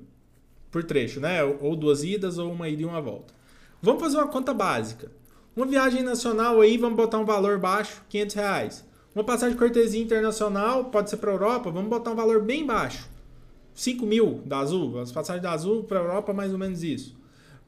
por 0.70 0.84
trecho, 0.84 1.20
né? 1.20 1.42
Ou 1.42 1.74
duas 1.74 2.04
idas 2.04 2.38
ou 2.38 2.52
uma 2.52 2.68
ida 2.68 2.82
e 2.82 2.84
uma 2.84 3.00
volta. 3.00 3.34
Vamos 3.82 4.00
fazer 4.00 4.16
uma 4.16 4.28
conta 4.28 4.54
básica. 4.54 5.10
Uma 5.56 5.66
viagem 5.66 6.02
nacional 6.02 6.60
aí, 6.60 6.76
vamos 6.76 6.96
botar 6.96 7.18
um 7.18 7.24
valor 7.24 7.58
baixo, 7.58 8.02
500 8.08 8.34
reais. 8.36 8.84
Uma 9.14 9.24
passagem 9.24 9.54
de 9.54 9.58
cortesia 9.58 10.00
internacional, 10.00 10.84
pode 10.86 11.10
ser 11.10 11.16
para 11.16 11.32
Europa, 11.32 11.70
vamos 11.70 11.90
botar 11.90 12.12
um 12.12 12.14
valor 12.14 12.40
bem 12.42 12.64
baixo. 12.64 13.08
5 13.74 14.06
mil 14.06 14.42
da 14.44 14.58
Azul, 14.58 15.00
as 15.00 15.10
passagens 15.10 15.42
da 15.42 15.52
Azul 15.52 15.84
para 15.84 15.98
Europa 15.98 16.32
mais 16.32 16.52
ou 16.52 16.58
menos 16.58 16.82
isso. 16.82 17.16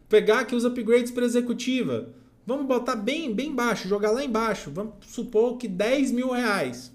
Pegar 0.08 0.40
aqui 0.40 0.54
os 0.54 0.64
upgrades 0.64 1.10
para 1.10 1.24
executiva. 1.24 2.08
Vamos 2.46 2.66
botar 2.66 2.96
bem, 2.96 3.32
bem 3.34 3.54
baixo, 3.54 3.88
jogar 3.88 4.10
lá 4.10 4.22
embaixo. 4.24 4.70
Vamos 4.70 4.94
supor 5.06 5.56
que 5.56 5.66
10 5.66 6.12
mil 6.12 6.30
reais. 6.30 6.92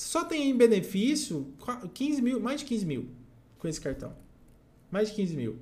Só 0.00 0.24
tem 0.24 0.48
em 0.48 0.56
benefício 0.56 1.52
15 1.92 2.22
mil, 2.22 2.40
mais 2.40 2.60
de 2.60 2.66
15 2.66 2.86
mil 2.86 3.10
com 3.58 3.68
esse 3.68 3.78
cartão. 3.78 4.14
Mais 4.90 5.10
de 5.10 5.14
15 5.14 5.36
mil. 5.36 5.58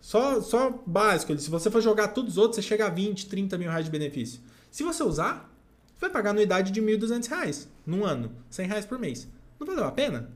Só, 0.00 0.40
só 0.40 0.82
básico. 0.86 1.36
Se 1.38 1.50
você 1.50 1.70
for 1.70 1.82
jogar 1.82 2.08
todos 2.08 2.32
os 2.32 2.38
outros, 2.38 2.56
você 2.56 2.62
chega 2.62 2.86
a 2.86 2.88
20, 2.88 3.28
30 3.28 3.58
mil 3.58 3.68
reais 3.68 3.84
de 3.84 3.90
benefício. 3.90 4.40
Se 4.70 4.82
você 4.82 5.02
usar, 5.02 5.54
vai 6.00 6.08
pagar 6.08 6.30
anuidade 6.30 6.72
de 6.72 6.80
1.200 6.80 7.28
reais 7.28 7.68
num 7.84 8.06
ano. 8.06 8.32
100 8.48 8.66
reais 8.66 8.86
por 8.86 8.98
mês. 8.98 9.28
Não 9.60 9.66
valeu 9.66 9.84
a 9.84 9.92
pena? 9.92 10.30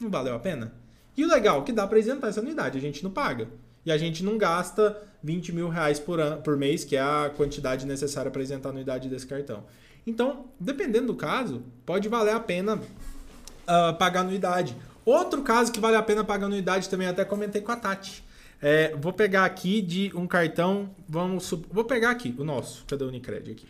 Não 0.00 0.10
valeu 0.10 0.34
a 0.34 0.40
pena? 0.40 0.74
E 1.16 1.24
o 1.24 1.28
legal 1.28 1.62
que 1.62 1.70
dá 1.70 1.86
para 1.86 2.00
isentar 2.00 2.30
essa 2.30 2.40
anuidade. 2.40 2.76
A 2.76 2.80
gente 2.80 3.04
não 3.04 3.12
paga. 3.12 3.48
E 3.84 3.92
a 3.92 3.96
gente 3.96 4.24
não 4.24 4.36
gasta 4.36 5.00
20 5.22 5.52
mil 5.52 5.68
reais 5.68 6.00
por, 6.00 6.20
an 6.20 6.40
por 6.42 6.56
mês, 6.56 6.84
que 6.84 6.96
é 6.96 7.00
a 7.00 7.32
quantidade 7.36 7.86
necessária 7.86 8.28
para 8.28 8.42
isentar 8.42 8.70
a 8.70 8.72
anuidade 8.72 9.08
desse 9.08 9.24
cartão. 9.24 9.62
Então, 10.06 10.46
dependendo 10.60 11.08
do 11.08 11.14
caso, 11.14 11.62
pode 11.84 12.08
valer 12.08 12.34
a 12.34 12.40
pena 12.40 12.76
uh, 12.76 13.94
pagar 13.98 14.20
anuidade. 14.20 14.76
Outro 15.04 15.42
caso 15.42 15.72
que 15.72 15.80
vale 15.80 15.96
a 15.96 16.02
pena 16.02 16.22
pagar 16.22 16.46
anuidade 16.46 16.88
também, 16.88 17.08
até 17.08 17.24
comentei 17.24 17.60
com 17.60 17.72
a 17.72 17.76
Tati. 17.76 18.24
É, 18.60 18.94
vou 18.96 19.12
pegar 19.12 19.44
aqui 19.44 19.82
de 19.82 20.10
um 20.14 20.26
cartão, 20.26 20.90
vamos 21.08 21.50
vou 21.70 21.84
pegar 21.84 22.10
aqui 22.10 22.34
o 22.38 22.44
nosso, 22.44 22.84
cadê 22.86 23.04
o 23.04 23.08
Unicred 23.08 23.50
aqui? 23.50 23.66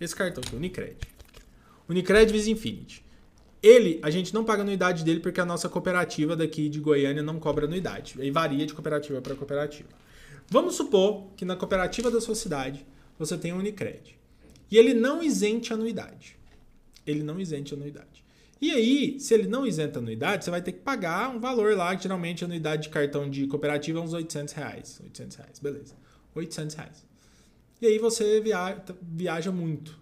Esse 0.00 0.16
cartão 0.16 0.42
aqui, 0.44 0.56
Unicred. 0.56 0.96
Unicred 1.88 2.32
Visa 2.32 2.50
Infinity. 2.50 3.04
Ele, 3.62 4.00
a 4.02 4.10
gente 4.10 4.32
não 4.32 4.44
paga 4.44 4.62
anuidade 4.62 5.04
dele 5.04 5.20
porque 5.20 5.40
a 5.40 5.44
nossa 5.44 5.68
cooperativa 5.68 6.34
daqui 6.34 6.68
de 6.68 6.80
Goiânia 6.80 7.22
não 7.22 7.38
cobra 7.38 7.66
anuidade. 7.66 8.14
Aí 8.20 8.30
varia 8.30 8.64
de 8.64 8.72
cooperativa 8.72 9.20
para 9.20 9.34
cooperativa. 9.34 9.88
Vamos 10.48 10.76
supor 10.76 11.26
que 11.36 11.44
na 11.44 11.56
cooperativa 11.56 12.10
da 12.10 12.20
sua 12.20 12.34
cidade 12.34 12.86
você 13.18 13.36
tem 13.36 13.52
um 13.52 13.58
Unicred. 13.58 14.15
E 14.70 14.76
ele 14.76 14.94
não 14.94 15.22
isente 15.22 15.72
anuidade. 15.72 16.36
Ele 17.06 17.22
não 17.22 17.40
isente 17.40 17.74
anuidade. 17.74 18.24
E 18.60 18.70
aí, 18.70 19.20
se 19.20 19.34
ele 19.34 19.46
não 19.46 19.66
isenta 19.66 19.98
anuidade, 19.98 20.44
você 20.44 20.50
vai 20.50 20.62
ter 20.62 20.72
que 20.72 20.80
pagar 20.80 21.28
um 21.28 21.38
valor 21.38 21.76
lá, 21.76 21.94
que 21.94 22.04
geralmente 22.04 22.42
a 22.42 22.46
anuidade 22.46 22.84
de 22.84 22.88
cartão 22.88 23.28
de 23.28 23.46
cooperativa 23.46 23.98
é 23.98 24.02
uns 24.02 24.14
800 24.14 24.54
reais. 24.54 25.00
800 25.04 25.36
reais, 25.36 25.58
beleza. 25.58 25.94
800 26.34 26.74
reais. 26.74 27.06
E 27.80 27.86
aí 27.86 27.98
você 27.98 28.40
viaja, 28.40 28.82
viaja 29.02 29.52
muito. 29.52 29.98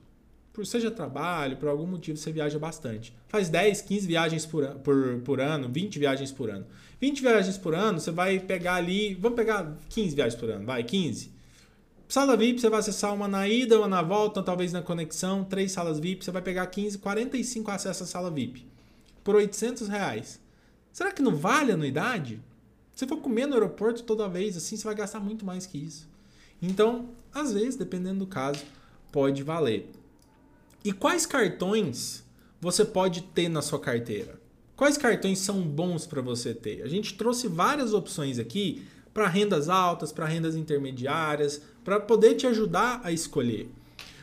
Por 0.52 0.64
seja 0.64 0.88
trabalho, 0.88 1.56
por 1.56 1.68
algum 1.68 1.87
motivo 1.87 2.16
você 2.16 2.30
viaja 2.30 2.56
bastante. 2.56 3.12
Faz 3.26 3.49
10, 3.49 3.83
15 3.83 4.06
viagens 4.06 4.47
por, 4.47 4.64
por, 4.76 5.21
por 5.25 5.40
ano, 5.40 5.68
20 5.68 5.99
viagens 5.99 6.30
por 6.30 6.49
ano. 6.49 6.64
20 7.00 7.21
viagens 7.23 7.59
por 7.59 7.75
ano, 7.75 7.99
você 7.99 8.12
vai 8.12 8.38
pegar 8.38 8.76
ali. 8.76 9.14
Vamos 9.14 9.35
pegar 9.35 9.76
15 9.88 10.14
viagens 10.14 10.40
por 10.40 10.49
ano, 10.49 10.64
vai, 10.64 10.85
15. 10.85 11.33
Sala 12.08 12.37
VIP, 12.37 12.61
você 12.61 12.68
vai 12.68 12.80
acessar 12.80 13.14
uma 13.14 13.26
na 13.26 13.49
ida, 13.49 13.78
uma 13.78 13.88
na 13.88 14.02
volta, 14.02 14.42
talvez 14.42 14.73
na 14.73 14.82
conexão, 14.82 15.42
três 15.44 15.73
salas 15.73 15.99
VIP, 15.99 16.25
você 16.25 16.30
vai 16.30 16.42
pegar 16.42 16.66
15, 16.66 16.99
45 16.99 17.70
acessos 17.70 18.02
à 18.02 18.06
sala 18.06 18.30
VIP. 18.30 18.66
Por 19.23 19.34
800 19.34 19.88
reais. 19.88 20.40
Será 20.92 21.11
que 21.11 21.23
não 21.23 21.34
vale 21.34 21.73
a 21.73 21.75
anuidade? 21.75 22.40
Se 22.94 23.06
for 23.06 23.16
comer 23.16 23.46
no 23.46 23.54
aeroporto 23.54 24.02
toda 24.04 24.28
vez, 24.28 24.56
assim, 24.56 24.76
você 24.76 24.84
vai 24.84 24.94
gastar 24.94 25.18
muito 25.18 25.44
mais 25.44 25.66
que 25.66 25.78
isso. 25.78 26.08
Então, 26.62 27.08
às 27.32 27.52
vezes, 27.52 27.76
dependendo 27.76 28.20
do 28.20 28.26
caso, 28.26 28.64
pode 29.11 29.42
valer. 29.42 29.90
E 30.84 30.92
quais 30.92 31.26
cartões 31.26 32.23
você 32.61 32.84
pode 32.84 33.23
ter 33.23 33.49
na 33.49 33.62
sua 33.62 33.80
carteira? 33.80 34.38
Quais 34.76 34.96
cartões 34.96 35.38
são 35.38 35.62
bons 35.62 36.06
para 36.06 36.20
você 36.20 36.54
ter? 36.54 36.82
A 36.82 36.88
gente 36.88 37.14
trouxe 37.14 37.49
várias 37.49 37.92
opções 37.92 38.38
aqui 38.38 38.87
para 39.12 39.28
rendas 39.28 39.68
altas, 39.68 40.12
para 40.12 40.26
rendas 40.26 40.56
intermediárias, 40.56 41.62
para 41.84 42.00
poder 42.00 42.34
te 42.34 42.46
ajudar 42.46 43.00
a 43.04 43.12
escolher. 43.12 43.68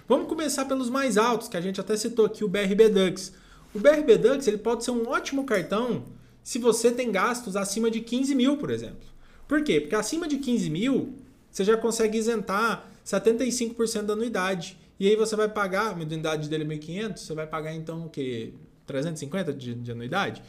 Vamos 0.08 0.28
começar 0.28 0.66
pelos 0.66 0.90
mais 0.90 1.18
altos, 1.18 1.48
que 1.48 1.56
a 1.56 1.62
gente 1.62 1.80
até 1.80 1.96
citou 1.96 2.26
aqui 2.26 2.44
o 2.44 2.50
BRB 2.50 2.90
Dux. 2.90 3.34
O 3.74 3.80
BRB 3.80 4.18
Dux 4.18 4.48
ele 4.48 4.58
pode 4.58 4.84
ser 4.84 4.92
um 4.92 5.08
ótimo 5.08 5.46
cartão 5.46 6.04
se 6.44 6.60
você 6.60 6.92
tem 6.92 7.12
gastos 7.12 7.56
acima 7.56 7.90
de 7.90 8.02
15 8.02 8.36
mil, 8.36 8.58
por 8.58 8.72
exemplo. 8.72 9.08
Por 9.48 9.64
quê? 9.64 9.80
Porque 9.80 9.96
acima 9.96 10.28
de 10.28 10.38
15 10.38 10.70
mil 10.70 11.14
você 11.50 11.64
já 11.64 11.78
consegue 11.78 12.18
isentar 12.18 12.90
75% 13.06 14.04
da 14.04 14.14
anuidade. 14.14 14.78
E 15.00 15.08
aí 15.08 15.16
você 15.16 15.36
vai 15.36 15.50
pagar, 15.50 15.88
a 15.88 15.92
anuidade 15.92 16.50
dele 16.50 16.64
é 16.64 16.78
1.500, 16.78 17.18
você 17.18 17.34
vai 17.34 17.48
pagar 17.48 17.74
então 17.74 18.06
o 18.06 18.10
quê? 18.10 18.54
350 18.86 19.54
de, 19.54 19.76
de 19.76 19.92
anuidade? 19.92 20.42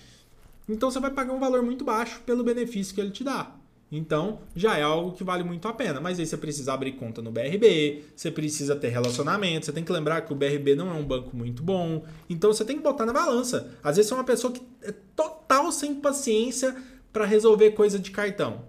Então 0.69 0.91
você 0.91 1.01
vai 1.01 1.11
pagar 1.11 1.33
um 1.33 1.41
valor 1.41 1.63
muito 1.63 1.85
baixo 1.85 2.21
pelo 2.25 2.45
benefício 2.45 2.95
que 2.95 3.01
ele 3.01 3.11
te 3.11 3.25
dá. 3.25 3.55
Então, 3.95 4.41
já 4.57 4.79
é 4.79 4.83
algo 4.83 5.13
que 5.13 5.23
vale 5.23 5.45
muito 5.45 5.69
a 5.69 5.73
pena. 5.75 6.01
Mas 6.01 6.19
aí 6.19 6.25
você 6.25 6.39
precisa 6.39 6.73
abrir 6.73 6.93
conta 6.93 7.21
no 7.21 7.31
BRB, 7.31 8.03
você 8.17 8.31
precisa 8.31 8.75
ter 8.75 8.89
relacionamento, 8.89 9.67
você 9.67 9.73
tem 9.73 9.85
que 9.85 9.93
lembrar 9.93 10.23
que 10.23 10.33
o 10.33 10.35
BRB 10.35 10.75
não 10.75 10.91
é 10.91 10.95
um 10.95 11.05
banco 11.05 11.37
muito 11.37 11.63
bom. 11.63 12.03
Então, 12.29 12.51
você 12.51 12.65
tem 12.65 12.79
que 12.79 12.83
botar 12.83 13.05
na 13.05 13.13
balança. 13.13 13.77
Às 13.85 13.97
vezes, 13.97 14.09
você 14.09 14.15
é 14.15 14.17
uma 14.17 14.25
pessoa 14.25 14.51
que 14.51 14.63
é 14.83 14.93
total 15.15 15.71
sem 15.71 15.95
paciência 15.97 16.75
para 17.13 17.27
resolver 17.27 17.73
coisa 17.73 17.99
de 17.99 18.11
cartão. 18.11 18.65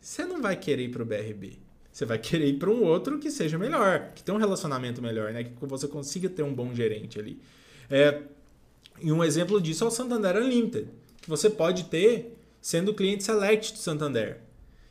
Você 0.00 0.24
não 0.24 0.40
vai 0.40 0.54
querer 0.54 0.84
ir 0.84 0.90
para 0.90 1.02
o 1.02 1.06
BRB. 1.06 1.58
Você 1.90 2.04
vai 2.04 2.18
querer 2.18 2.46
ir 2.46 2.58
para 2.58 2.70
um 2.70 2.84
outro 2.84 3.18
que 3.18 3.30
seja 3.30 3.58
melhor, 3.58 4.12
que 4.14 4.22
tenha 4.22 4.36
um 4.36 4.40
relacionamento 4.40 5.02
melhor, 5.02 5.32
né? 5.32 5.44
que 5.44 5.66
você 5.66 5.88
consiga 5.88 6.28
ter 6.28 6.42
um 6.42 6.54
bom 6.54 6.72
gerente 6.72 7.18
ali. 7.18 7.40
É, 7.90 8.22
e 9.00 9.10
um 9.10 9.24
exemplo 9.24 9.60
disso 9.60 9.82
é 9.82 9.86
o 9.86 9.90
Santander 9.90 10.36
Unlimited, 10.36 10.88
que 11.20 11.28
você 11.28 11.50
pode 11.50 11.84
ter 11.84 12.33
sendo 12.64 12.94
cliente 12.94 13.22
select 13.22 13.74
do 13.74 13.78
Santander. 13.78 14.38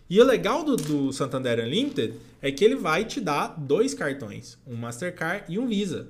E 0.08 0.22
o 0.22 0.24
legal 0.24 0.64
do, 0.64 0.76
do, 0.76 1.12
Santander 1.12 1.58
Unlimited 1.58 2.14
é 2.40 2.52
que 2.52 2.64
ele 2.64 2.76
vai 2.76 3.04
te 3.04 3.20
dar 3.20 3.48
dois 3.58 3.96
cartões, 3.96 4.60
um 4.68 4.76
Mastercard 4.76 5.46
e 5.52 5.58
um 5.58 5.66
Visa. 5.66 6.08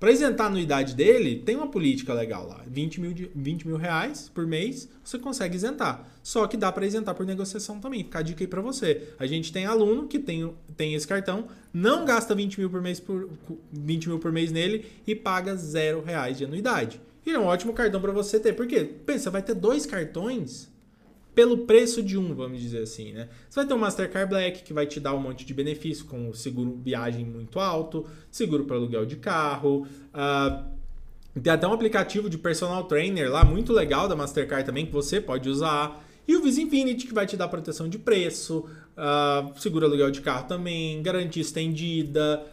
Para 0.00 0.10
isentar 0.10 0.46
a 0.46 0.48
anuidade 0.48 0.94
dele, 0.94 1.42
tem 1.44 1.54
uma 1.54 1.70
política 1.70 2.14
legal 2.14 2.48
lá. 2.48 2.64
20 2.66 3.00
mil, 3.02 3.30
20 3.34 3.68
mil 3.68 3.76
reais 3.76 4.30
por 4.32 4.46
mês 4.46 4.88
você 5.04 5.18
consegue 5.18 5.54
isentar. 5.54 6.08
Só 6.22 6.46
que 6.46 6.56
dá 6.56 6.72
para 6.72 6.86
isentar 6.86 7.14
por 7.14 7.26
negociação 7.26 7.78
também. 7.78 8.02
Fica 8.04 8.20
a 8.20 8.22
dica 8.22 8.42
aí 8.42 8.48
para 8.48 8.62
você. 8.62 9.12
A 9.18 9.26
gente 9.26 9.52
tem 9.52 9.66
aluno 9.66 10.08
que 10.08 10.18
tem, 10.18 10.50
tem 10.78 10.94
esse 10.94 11.06
cartão, 11.06 11.46
não 11.74 12.06
gasta 12.06 12.34
20 12.34 12.58
mil 12.58 12.70
por 12.70 12.80
mês, 12.80 12.98
por, 12.98 13.28
20 13.70 14.08
mil 14.08 14.18
por 14.18 14.32
mês 14.32 14.50
nele 14.50 14.86
e 15.06 15.14
paga 15.14 15.54
zero 15.56 16.02
reais 16.02 16.38
de 16.38 16.46
anuidade. 16.46 16.98
E 17.26 17.32
é 17.32 17.38
um 17.38 17.44
ótimo 17.44 17.74
cartão 17.74 18.00
para 18.00 18.12
você 18.12 18.40
ter. 18.40 18.54
Por 18.54 18.66
quê? 18.66 18.82
Pensa, 19.04 19.30
vai 19.30 19.42
ter 19.42 19.54
dois 19.54 19.84
cartões 19.84 20.71
pelo 21.34 21.58
preço 21.58 22.02
de 22.02 22.18
um, 22.18 22.34
vamos 22.34 22.60
dizer 22.60 22.82
assim, 22.82 23.12
né? 23.12 23.28
Você 23.48 23.60
vai 23.60 23.66
ter 23.66 23.74
um 23.74 23.78
Mastercard 23.78 24.28
Black 24.28 24.62
que 24.62 24.72
vai 24.72 24.86
te 24.86 25.00
dar 25.00 25.14
um 25.14 25.20
monte 25.20 25.44
de 25.44 25.54
benefício, 25.54 26.04
com 26.04 26.32
seguro 26.34 26.78
viagem 26.82 27.24
muito 27.24 27.58
alto, 27.58 28.06
seguro 28.30 28.64
para 28.64 28.76
aluguel 28.76 29.06
de 29.06 29.16
carro, 29.16 29.86
uh, 30.14 30.82
tem 31.40 31.52
até 31.52 31.66
um 31.66 31.72
aplicativo 31.72 32.28
de 32.28 32.36
personal 32.36 32.84
trainer 32.84 33.30
lá 33.30 33.44
muito 33.44 33.72
legal 33.72 34.06
da 34.06 34.14
Mastercard 34.14 34.66
também 34.66 34.84
que 34.84 34.92
você 34.92 35.20
pode 35.20 35.48
usar. 35.48 36.04
E 36.28 36.36
o 36.36 36.42
Visa 36.42 36.60
Infinity 36.60 37.06
que 37.06 37.14
vai 37.14 37.26
te 37.26 37.36
dar 37.36 37.48
proteção 37.48 37.88
de 37.88 37.98
preço, 37.98 38.66
uh, 38.96 39.58
seguro 39.58 39.86
aluguel 39.86 40.10
de 40.10 40.20
carro 40.20 40.46
também, 40.46 41.02
garantia 41.02 41.40
estendida, 41.40 42.46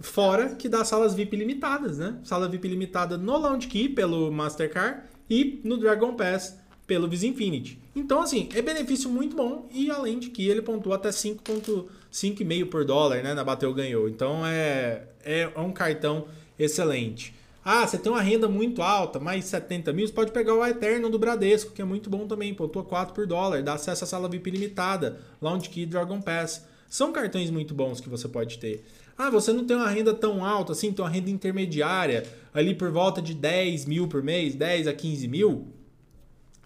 fora 0.00 0.54
que 0.56 0.68
dá 0.68 0.84
salas 0.84 1.14
VIP 1.14 1.36
limitadas, 1.36 1.98
né? 1.98 2.18
Sala 2.24 2.48
VIP 2.48 2.68
limitada 2.68 3.18
no 3.18 3.36
Lounge 3.36 3.68
Key 3.68 3.90
pelo 3.90 4.32
Mastercard 4.32 5.02
e 5.28 5.60
no 5.62 5.76
Dragon 5.76 6.14
Pass 6.14 6.58
pelo 6.86 7.08
Visa 7.08 7.26
Infinity. 7.26 7.78
Então, 7.94 8.20
assim, 8.20 8.48
é 8.54 8.62
benefício 8.62 9.08
muito 9.08 9.36
bom 9.36 9.68
e 9.72 9.90
além 9.90 10.18
de 10.18 10.30
que 10.30 10.48
ele 10.48 10.62
pontua 10.62 10.96
até 10.96 11.10
5,5 11.10 12.66
por 12.66 12.84
dólar, 12.84 13.22
né? 13.22 13.34
Na 13.34 13.44
Bateu 13.44 13.72
ganhou. 13.72 14.08
Então 14.08 14.46
é, 14.46 15.04
é 15.24 15.50
um 15.56 15.72
cartão 15.72 16.26
excelente. 16.58 17.34
Ah, 17.64 17.86
você 17.86 17.96
tem 17.96 18.10
uma 18.10 18.20
renda 18.20 18.48
muito 18.48 18.82
alta, 18.82 19.20
mais 19.20 19.44
70 19.44 19.92
mil, 19.92 20.04
você 20.04 20.12
pode 20.12 20.32
pegar 20.32 20.52
o 20.52 20.66
Eterno 20.66 21.08
do 21.08 21.16
Bradesco, 21.16 21.70
que 21.72 21.80
é 21.80 21.84
muito 21.84 22.10
bom 22.10 22.26
também, 22.26 22.52
pontua 22.52 22.82
4 22.82 23.14
por 23.14 23.24
dólar, 23.24 23.62
dá 23.62 23.74
acesso 23.74 24.02
à 24.02 24.06
sala 24.06 24.28
VIP 24.28 24.50
limitada, 24.50 25.20
Lounge 25.40 25.68
Key 25.68 25.86
Dragon 25.86 26.20
Pass. 26.20 26.66
São 26.90 27.12
cartões 27.12 27.50
muito 27.50 27.72
bons 27.72 28.00
que 28.00 28.08
você 28.08 28.26
pode 28.26 28.58
ter. 28.58 28.84
Ah, 29.16 29.30
você 29.30 29.52
não 29.52 29.64
tem 29.64 29.76
uma 29.76 29.88
renda 29.88 30.12
tão 30.12 30.44
alta 30.44 30.72
assim, 30.72 30.92
tem 30.92 31.04
uma 31.04 31.10
renda 31.10 31.30
intermediária, 31.30 32.24
ali 32.52 32.74
por 32.74 32.90
volta 32.90 33.22
de 33.22 33.32
10 33.32 33.86
mil 33.86 34.08
por 34.08 34.24
mês, 34.24 34.56
10 34.56 34.88
a 34.88 34.92
15 34.92 35.28
mil. 35.28 35.68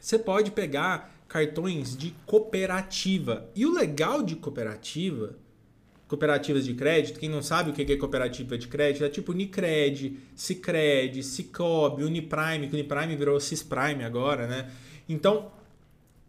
Você 0.07 0.21
pode 0.21 0.53
pegar 0.53 1.13
cartões 1.27 1.97
de 1.97 2.15
cooperativa. 2.25 3.51
E 3.57 3.67
o 3.67 3.75
legal 3.75 4.23
de 4.23 4.37
cooperativa, 4.37 5.35
cooperativas 6.07 6.65
de 6.65 6.75
crédito, 6.75 7.19
quem 7.19 7.29
não 7.29 7.43
sabe 7.43 7.71
o 7.71 7.73
que 7.73 7.93
é 7.93 7.97
cooperativa 7.97 8.57
de 8.57 8.69
crédito, 8.69 9.05
é 9.05 9.09
tipo 9.09 9.33
Unicred, 9.33 10.17
Cicred, 10.37 11.25
Cicobi, 11.25 12.05
Uniprime, 12.05 12.69
que 12.69 12.75
Uniprime 12.75 13.17
virou 13.17 13.41
Cisprime 13.41 14.05
agora, 14.05 14.47
né? 14.47 14.71
Então, 15.09 15.51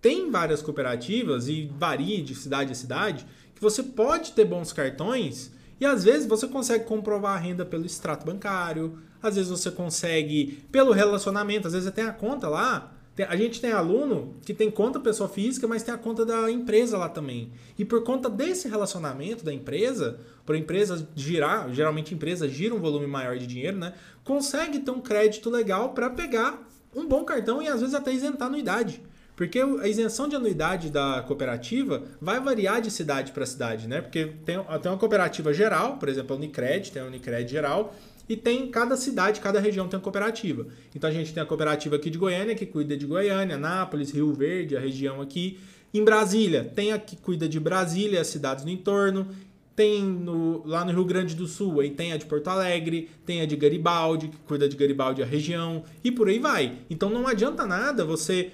tem 0.01 0.31
várias 0.31 0.63
cooperativas 0.63 1.47
e 1.47 1.69
varia 1.77 2.23
de 2.23 2.33
cidade 2.33 2.71
a 2.71 2.75
cidade 2.75 3.27
que 3.53 3.61
você 3.61 3.83
pode 3.83 4.31
ter 4.31 4.45
bons 4.45 4.73
cartões 4.73 5.51
e 5.79 5.85
às 5.85 6.03
vezes 6.03 6.25
você 6.25 6.47
consegue 6.47 6.85
comprovar 6.85 7.35
a 7.35 7.39
renda 7.39 7.63
pelo 7.63 7.85
extrato 7.85 8.25
bancário, 8.25 8.97
às 9.21 9.35
vezes 9.35 9.51
você 9.51 9.69
consegue 9.69 10.63
pelo 10.71 10.93
relacionamento, 10.93 11.67
às 11.67 11.73
vezes 11.73 11.91
tem 11.91 12.05
a 12.05 12.11
conta 12.11 12.49
lá, 12.49 12.96
A 13.25 13.35
gente 13.35 13.59
tem 13.59 13.71
aluno 13.71 14.35
que 14.45 14.53
tem 14.53 14.69
conta 14.69 14.99
pessoa 14.99 15.27
física, 15.27 15.67
mas 15.67 15.81
tem 15.81 15.93
a 15.93 15.97
conta 15.97 16.25
da 16.25 16.51
empresa 16.51 16.97
lá 16.97 17.09
também. 17.09 17.51
E 17.77 17.83
por 17.83 18.03
conta 18.03 18.29
desse 18.29 18.67
relacionamento 18.67 19.43
da 19.43 19.53
empresa, 19.53 20.19
por 20.45 20.55
a 20.55 20.57
empresa 20.57 21.07
girar, 21.15 21.73
geralmente 21.73 22.13
a 22.13 22.15
empresa 22.15 22.47
gira 22.47 22.75
um 22.75 22.79
volume 22.79 23.07
maior 23.07 23.37
de 23.37 23.47
dinheiro, 23.47 23.77
né? 23.77 23.93
Consegue 24.23 24.79
ter 24.79 24.91
um 24.91 25.01
crédito 25.01 25.49
legal 25.49 25.93
para 25.93 26.09
pegar 26.09 26.67
um 26.95 27.07
bom 27.07 27.23
cartão 27.23 27.61
e 27.61 27.67
às 27.67 27.79
vezes 27.79 27.95
até 27.95 28.11
isentar 28.13 28.47
anuidade. 28.47 29.01
Porque 29.35 29.59
a 29.59 29.87
isenção 29.87 30.27
de 30.27 30.35
anuidade 30.35 30.89
da 30.89 31.23
cooperativa 31.27 32.03
vai 32.19 32.39
variar 32.39 32.81
de 32.81 32.89
cidade 32.89 33.31
para 33.31 33.45
cidade, 33.45 33.87
né? 33.87 34.01
Porque 34.01 34.33
tem, 34.43 34.57
tem 34.81 34.91
uma 34.91 34.97
cooperativa 34.97 35.53
geral, 35.53 35.97
por 35.97 36.09
exemplo, 36.09 36.35
a 36.35 36.37
Unicred, 36.37 36.91
tem 36.91 37.03
a 37.03 37.05
Unicred 37.05 37.47
geral, 37.49 37.93
e 38.29 38.35
tem 38.35 38.67
cada 38.67 38.97
cidade, 38.97 39.39
cada 39.39 39.59
região 39.59 39.87
tem 39.87 39.97
uma 39.97 40.03
cooperativa. 40.03 40.67
Então 40.95 41.09
a 41.09 41.13
gente 41.13 41.33
tem 41.33 41.41
a 41.41 41.45
cooperativa 41.45 41.95
aqui 41.95 42.09
de 42.09 42.17
Goiânia, 42.17 42.55
que 42.55 42.65
cuida 42.65 42.97
de 42.97 43.05
Goiânia, 43.05 43.57
Nápoles, 43.57 44.11
Rio 44.11 44.33
Verde, 44.33 44.75
a 44.75 44.79
região 44.79 45.21
aqui. 45.21 45.59
Em 45.93 46.03
Brasília, 46.03 46.63
tem 46.63 46.91
a 46.91 46.99
que 46.99 47.15
cuida 47.15 47.47
de 47.47 47.59
Brasília, 47.59 48.19
as 48.19 48.27
cidades 48.27 48.65
no 48.65 48.71
entorno. 48.71 49.27
Tem 49.75 50.03
no, 50.03 50.65
lá 50.65 50.83
no 50.83 50.91
Rio 50.91 51.05
Grande 51.05 51.35
do 51.35 51.45
Sul, 51.45 51.79
aí 51.79 51.91
tem 51.91 52.11
a 52.11 52.17
de 52.17 52.25
Porto 52.25 52.47
Alegre, 52.47 53.11
tem 53.25 53.41
a 53.41 53.45
de 53.45 53.55
Garibaldi, 53.55 54.27
que 54.29 54.37
cuida 54.37 54.67
de 54.67 54.75
Garibaldi 54.75 55.21
a 55.21 55.25
região, 55.25 55.83
e 56.03 56.11
por 56.11 56.27
aí 56.27 56.39
vai. 56.39 56.79
Então 56.89 57.11
não 57.11 57.27
adianta 57.27 57.63
nada 57.63 58.03
você 58.03 58.51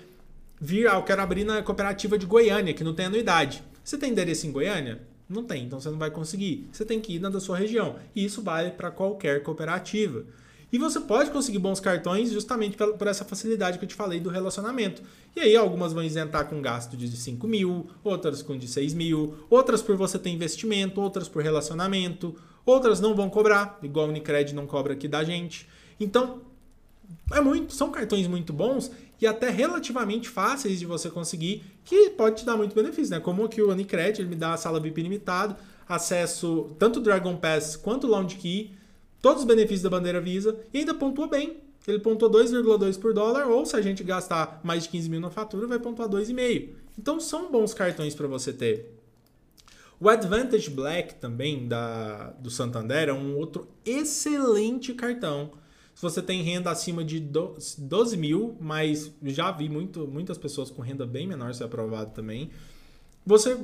vir, 0.59 0.85
ah, 0.85 0.95
eu 0.95 1.03
quero 1.03 1.21
abrir 1.21 1.45
na 1.45 1.63
cooperativa 1.63 2.17
de 2.17 2.25
Goiânia, 2.25 2.73
que 2.73 2.83
não 2.83 2.93
tem 2.93 3.05
anuidade. 3.05 3.63
Você 3.81 3.97
tem 3.97 4.11
endereço 4.11 4.45
em 4.47 4.51
Goiânia? 4.51 4.99
Não 5.27 5.43
tem, 5.43 5.65
então 5.65 5.79
você 5.79 5.89
não 5.89 5.97
vai 5.97 6.11
conseguir. 6.11 6.67
Você 6.71 6.85
tem 6.85 6.99
que 6.99 7.15
ir 7.15 7.19
na 7.19 7.29
da 7.29 7.39
sua 7.39 7.57
região. 7.57 7.95
E 8.15 8.23
isso 8.23 8.41
vale 8.41 8.71
para 8.71 8.91
qualquer 8.91 9.41
cooperativa. 9.43 10.25
E 10.73 10.77
você 10.79 10.99
pode 10.99 11.29
conseguir 11.29 11.59
bons 11.59 11.79
cartões 11.79 12.31
justamente 12.31 12.75
por 12.75 13.05
essa 13.05 13.23
facilidade 13.23 13.77
que 13.77 13.85
eu 13.85 13.89
te 13.89 13.93
falei 13.93 14.19
do 14.19 14.29
relacionamento. 14.29 15.03
E 15.35 15.39
aí 15.39 15.55
algumas 15.55 15.93
vão 15.93 16.03
isentar 16.03 16.47
com 16.47 16.59
gasto 16.63 16.97
de 16.97 17.15
5 17.15 17.47
mil, 17.47 17.87
outras 18.03 18.41
com 18.41 18.57
de 18.57 18.67
6 18.67 18.95
mil, 18.95 19.35
outras 19.51 19.83
por 19.83 19.95
você 19.95 20.17
ter 20.17 20.31
investimento, 20.31 20.99
outras 20.99 21.29
por 21.29 21.43
relacionamento, 21.43 22.35
outras 22.65 22.99
não 22.99 23.13
vão 23.13 23.29
cobrar, 23.29 23.77
igual 23.83 24.07
o 24.07 24.09
Unicred 24.09 24.55
não 24.55 24.65
cobra 24.65 24.93
aqui 24.93 25.07
da 25.07 25.23
gente. 25.23 25.69
Então, 25.99 26.41
é 27.31 27.39
muito, 27.39 27.71
são 27.73 27.91
cartões 27.91 28.27
muito 28.27 28.51
bons 28.51 28.91
e 29.21 29.27
até 29.27 29.49
relativamente 29.49 30.27
fáceis 30.29 30.79
de 30.79 30.85
você 30.85 31.09
conseguir, 31.09 31.63
que 31.85 32.09
pode 32.11 32.37
te 32.37 32.45
dar 32.45 32.57
muito 32.57 32.75
benefício, 32.75 33.11
né? 33.11 33.19
Como 33.19 33.43
aqui 33.43 33.61
o 33.61 33.71
Unicred, 33.71 34.21
ele 34.21 34.29
me 34.29 34.35
dá 34.35 34.53
a 34.53 34.57
sala 34.57 34.79
VIP 34.79 35.01
ilimitado, 35.01 35.55
acesso 35.87 36.75
tanto 36.79 36.99
Dragon 36.99 37.35
Pass 37.37 37.75
quanto 37.75 38.07
Lounge 38.07 38.35
Key, 38.35 38.73
todos 39.21 39.43
os 39.43 39.47
benefícios 39.47 39.81
da 39.81 39.89
bandeira 39.89 40.19
Visa 40.19 40.59
e 40.73 40.79
ainda 40.79 40.93
pontua 40.93 41.27
bem. 41.27 41.57
Ele 41.87 41.99
pontua 41.99 42.29
2,2 42.29 42.99
por 42.99 43.13
dólar, 43.13 43.47
ou 43.47 43.65
se 43.65 43.75
a 43.75 43.81
gente 43.81 44.03
gastar 44.03 44.61
mais 44.63 44.83
de 44.83 44.89
15 44.89 45.09
mil 45.09 45.19
na 45.19 45.29
fatura, 45.29 45.67
vai 45.67 45.79
pontuar 45.79 46.07
2,5. 46.07 46.69
Então 46.97 47.19
são 47.19 47.51
bons 47.51 47.73
cartões 47.73 48.15
para 48.15 48.27
você 48.27 48.53
ter. 48.53 48.93
O 49.99 50.09
Advantage 50.09 50.69
Black 50.69 51.15
também 51.15 51.67
da, 51.67 52.31
do 52.31 52.49
Santander 52.49 53.09
é 53.09 53.13
um 53.13 53.37
outro 53.37 53.67
excelente 53.85 54.93
cartão 54.93 55.51
você 56.03 56.21
tem 56.21 56.43
renda 56.43 56.69
acima 56.69 57.03
de 57.03 57.19
12 57.19 58.17
mil, 58.17 58.55
mas 58.59 59.11
já 59.23 59.51
vi 59.51 59.67
muito, 59.67 60.07
muitas 60.07 60.37
pessoas 60.37 60.69
com 60.69 60.81
renda 60.81 61.05
bem 61.05 61.25
menor 61.25 61.53
ser 61.53 61.63
aprovado 61.63 62.11
também. 62.11 62.51
Você, 63.25 63.57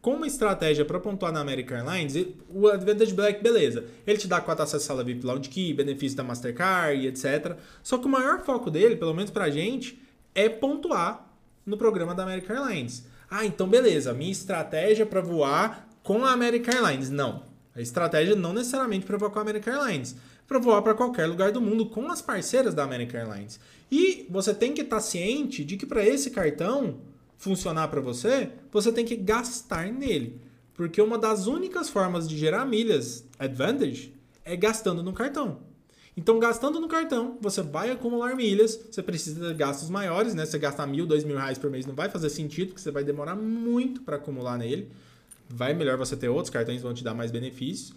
com 0.00 0.14
uma 0.14 0.26
estratégia 0.26 0.84
para 0.84 0.98
pontuar 0.98 1.30
na 1.30 1.40
American 1.40 1.76
Airlines, 1.76 2.26
o 2.48 2.66
Advantage 2.68 3.14
Black, 3.14 3.42
beleza. 3.42 3.84
Ele 4.06 4.18
te 4.18 4.26
dá 4.26 4.40
4 4.40 4.64
acessos 4.64 4.84
à 4.84 4.88
sala 4.88 5.04
VIP 5.04 5.24
Lounge 5.24 5.48
Key, 5.48 5.72
benefício 5.74 6.16
da 6.16 6.24
Mastercard 6.24 7.00
e 7.00 7.06
etc. 7.06 7.56
Só 7.82 7.98
que 7.98 8.06
o 8.06 8.08
maior 8.08 8.40
foco 8.40 8.70
dele, 8.70 8.96
pelo 8.96 9.14
menos 9.14 9.30
pra 9.30 9.50
gente, 9.50 10.02
é 10.34 10.48
pontuar 10.48 11.30
no 11.64 11.76
programa 11.76 12.14
da 12.14 12.24
American 12.24 12.56
Airlines. 12.56 13.06
Ah, 13.30 13.46
então 13.46 13.68
beleza, 13.68 14.12
minha 14.12 14.32
estratégia 14.32 15.06
para 15.06 15.20
voar 15.20 15.88
com 16.02 16.24
a 16.24 16.32
American 16.32 16.74
Airlines. 16.74 17.10
Não. 17.10 17.51
A 17.74 17.80
estratégia 17.80 18.36
não 18.36 18.52
necessariamente 18.52 19.06
para 19.06 19.16
voar 19.16 19.30
com 19.30 19.38
a 19.38 19.42
American 19.42 19.74
Airlines 19.74 20.14
para 20.46 20.58
voar 20.58 20.82
para 20.82 20.94
qualquer 20.94 21.26
lugar 21.26 21.50
do 21.50 21.60
mundo 21.60 21.86
com 21.86 22.10
as 22.10 22.20
parceiras 22.20 22.74
da 22.74 22.84
American 22.84 23.20
Airlines. 23.20 23.58
E 23.90 24.26
você 24.28 24.52
tem 24.52 24.74
que 24.74 24.82
estar 24.82 24.96
tá 24.96 25.02
ciente 25.02 25.64
de 25.64 25.76
que 25.78 25.86
para 25.86 26.04
esse 26.04 26.30
cartão 26.30 26.98
funcionar 27.38 27.88
para 27.88 28.00
você, 28.00 28.50
você 28.70 28.92
tem 28.92 29.04
que 29.04 29.16
gastar 29.16 29.90
nele. 29.90 30.40
Porque 30.74 31.00
uma 31.00 31.18
das 31.18 31.46
únicas 31.46 31.88
formas 31.88 32.28
de 32.28 32.36
gerar 32.36 32.66
milhas 32.66 33.24
Advantage 33.38 34.12
é 34.44 34.54
gastando 34.56 35.02
no 35.02 35.12
cartão. 35.12 35.60
Então, 36.14 36.38
gastando 36.38 36.78
no 36.78 36.88
cartão, 36.88 37.38
você 37.40 37.62
vai 37.62 37.90
acumular 37.90 38.36
milhas, 38.36 38.78
você 38.90 39.02
precisa 39.02 39.48
de 39.48 39.54
gastos 39.54 39.88
maiores, 39.88 40.34
né? 40.34 40.44
Você 40.44 40.58
gastar 40.58 40.86
mil, 40.86 41.06
dois 41.06 41.24
mil 41.24 41.36
reais 41.36 41.56
por 41.56 41.70
mês 41.70 41.86
não 41.86 41.94
vai 41.94 42.10
fazer 42.10 42.28
sentido, 42.28 42.68
porque 42.68 42.82
você 42.82 42.90
vai 42.90 43.02
demorar 43.02 43.34
muito 43.34 44.02
para 44.02 44.16
acumular 44.16 44.58
nele. 44.58 44.90
Vai 45.54 45.74
melhor 45.74 45.98
você 45.98 46.16
ter 46.16 46.28
outros 46.28 46.48
cartões, 46.48 46.80
vão 46.80 46.94
te 46.94 47.04
dar 47.04 47.14
mais 47.14 47.30
benefícios. 47.30 47.94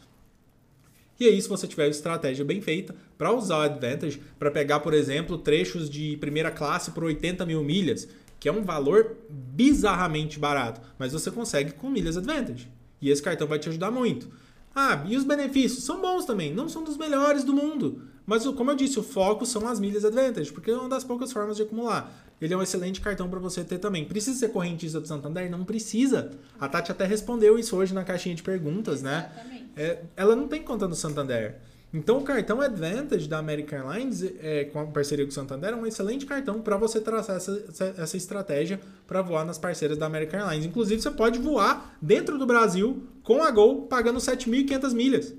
E 1.17 1.25
aí, 1.25 1.41
se 1.41 1.47
você 1.47 1.65
tiver 1.65 1.87
estratégia 1.87 2.43
bem 2.43 2.59
feita 2.61 2.93
para 3.17 3.31
usar 3.31 3.59
o 3.59 3.61
Advantage, 3.61 4.21
para 4.37 4.51
pegar, 4.51 4.81
por 4.81 4.93
exemplo, 4.93 5.37
trechos 5.37 5.89
de 5.89 6.17
primeira 6.17 6.51
classe 6.51 6.91
por 6.91 7.05
80 7.05 7.45
mil 7.45 7.63
milhas, 7.63 8.07
que 8.37 8.49
é 8.49 8.51
um 8.51 8.63
valor 8.63 9.15
bizarramente 9.29 10.37
barato, 10.37 10.81
mas 10.99 11.13
você 11.13 11.31
consegue 11.31 11.71
com 11.71 11.89
milhas 11.89 12.17
Advantage. 12.17 12.69
E 13.01 13.09
esse 13.09 13.21
cartão 13.21 13.47
vai 13.47 13.57
te 13.57 13.69
ajudar 13.69 13.91
muito. 13.91 14.29
Ah, 14.75 15.05
e 15.07 15.15
os 15.15 15.23
benefícios? 15.23 15.85
São 15.85 16.01
bons 16.01 16.25
também, 16.25 16.53
não 16.53 16.67
são 16.67 16.83
dos 16.83 16.97
melhores 16.97 17.45
do 17.45 17.53
mundo. 17.53 18.01
Mas, 18.25 18.43
como 18.43 18.71
eu 18.71 18.75
disse, 18.75 18.99
o 18.99 19.03
foco 19.03 19.45
são 19.45 19.65
as 19.67 19.79
milhas 19.79 20.03
Advantage, 20.03 20.51
porque 20.51 20.71
é 20.71 20.75
uma 20.75 20.89
das 20.89 21.05
poucas 21.05 21.31
formas 21.31 21.55
de 21.55 21.63
acumular. 21.63 22.13
Ele 22.41 22.53
é 22.53 22.57
um 22.57 22.61
excelente 22.61 22.99
cartão 22.99 23.29
para 23.29 23.39
você 23.39 23.63
ter 23.63 23.77
também. 23.77 24.05
Precisa 24.05 24.37
ser 24.37 24.49
correntista 24.49 24.99
do 24.99 25.07
Santander? 25.07 25.49
Não 25.49 25.63
precisa. 25.63 26.31
A 26.59 26.67
Tati 26.67 26.91
até 26.91 27.05
respondeu 27.05 27.57
isso 27.57 27.75
hoje 27.75 27.93
na 27.93 28.03
caixinha 28.03 28.35
de 28.35 28.43
perguntas, 28.43 29.01
né? 29.01 29.31
É, 29.75 29.99
ela 30.15 30.35
não 30.35 30.47
tem 30.47 30.61
conta 30.61 30.87
no 30.87 30.95
Santander. 30.95 31.55
Então, 31.93 32.17
o 32.17 32.23
cartão 32.23 32.59
Advantage 32.59 33.29
da 33.29 33.37
American 33.37 33.89
Airlines, 33.89 34.21
é, 34.41 34.65
com 34.65 34.81
a 34.81 34.85
parceria 34.85 35.23
com 35.23 35.31
o 35.31 35.33
Santander, 35.33 35.71
é 35.71 35.75
um 35.75 35.85
excelente 35.85 36.25
cartão 36.25 36.61
para 36.61 36.75
você 36.75 36.99
traçar 36.99 37.37
essa, 37.37 37.93
essa 37.97 38.17
estratégia 38.17 38.81
para 39.07 39.21
voar 39.21 39.45
nas 39.45 39.57
parceiras 39.57 39.97
da 39.97 40.05
American 40.05 40.41
Airlines. 40.41 40.65
Inclusive, 40.65 41.01
você 41.01 41.11
pode 41.11 41.39
voar 41.39 41.97
dentro 42.01 42.37
do 42.37 42.45
Brasil 42.45 43.07
com 43.23 43.41
a 43.41 43.49
Gol 43.49 43.83
pagando 43.83 44.19
7.500 44.19 44.93
milhas 44.93 45.33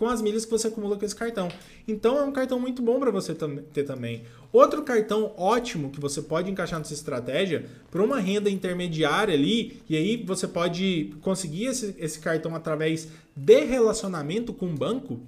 com 0.00 0.08
as 0.08 0.22
milhas 0.22 0.46
que 0.46 0.50
você 0.50 0.68
acumula 0.68 0.96
com 0.96 1.04
esse 1.04 1.14
cartão. 1.14 1.50
Então 1.86 2.16
é 2.16 2.22
um 2.22 2.32
cartão 2.32 2.58
muito 2.58 2.80
bom 2.80 2.98
para 2.98 3.10
você 3.10 3.36
ter 3.70 3.84
também. 3.84 4.22
Outro 4.50 4.82
cartão 4.82 5.34
ótimo 5.36 5.90
que 5.90 6.00
você 6.00 6.22
pode 6.22 6.50
encaixar 6.50 6.78
nessa 6.78 6.94
estratégia 6.94 7.66
para 7.90 8.02
uma 8.02 8.18
renda 8.18 8.48
intermediária 8.48 9.34
ali, 9.34 9.82
e 9.86 9.94
aí 9.98 10.16
você 10.16 10.48
pode 10.48 11.14
conseguir 11.20 11.66
esse, 11.66 11.94
esse 11.98 12.18
cartão 12.18 12.54
através 12.54 13.08
de 13.36 13.60
relacionamento 13.66 14.54
com 14.54 14.70
o 14.70 14.74
banco, 14.74 15.20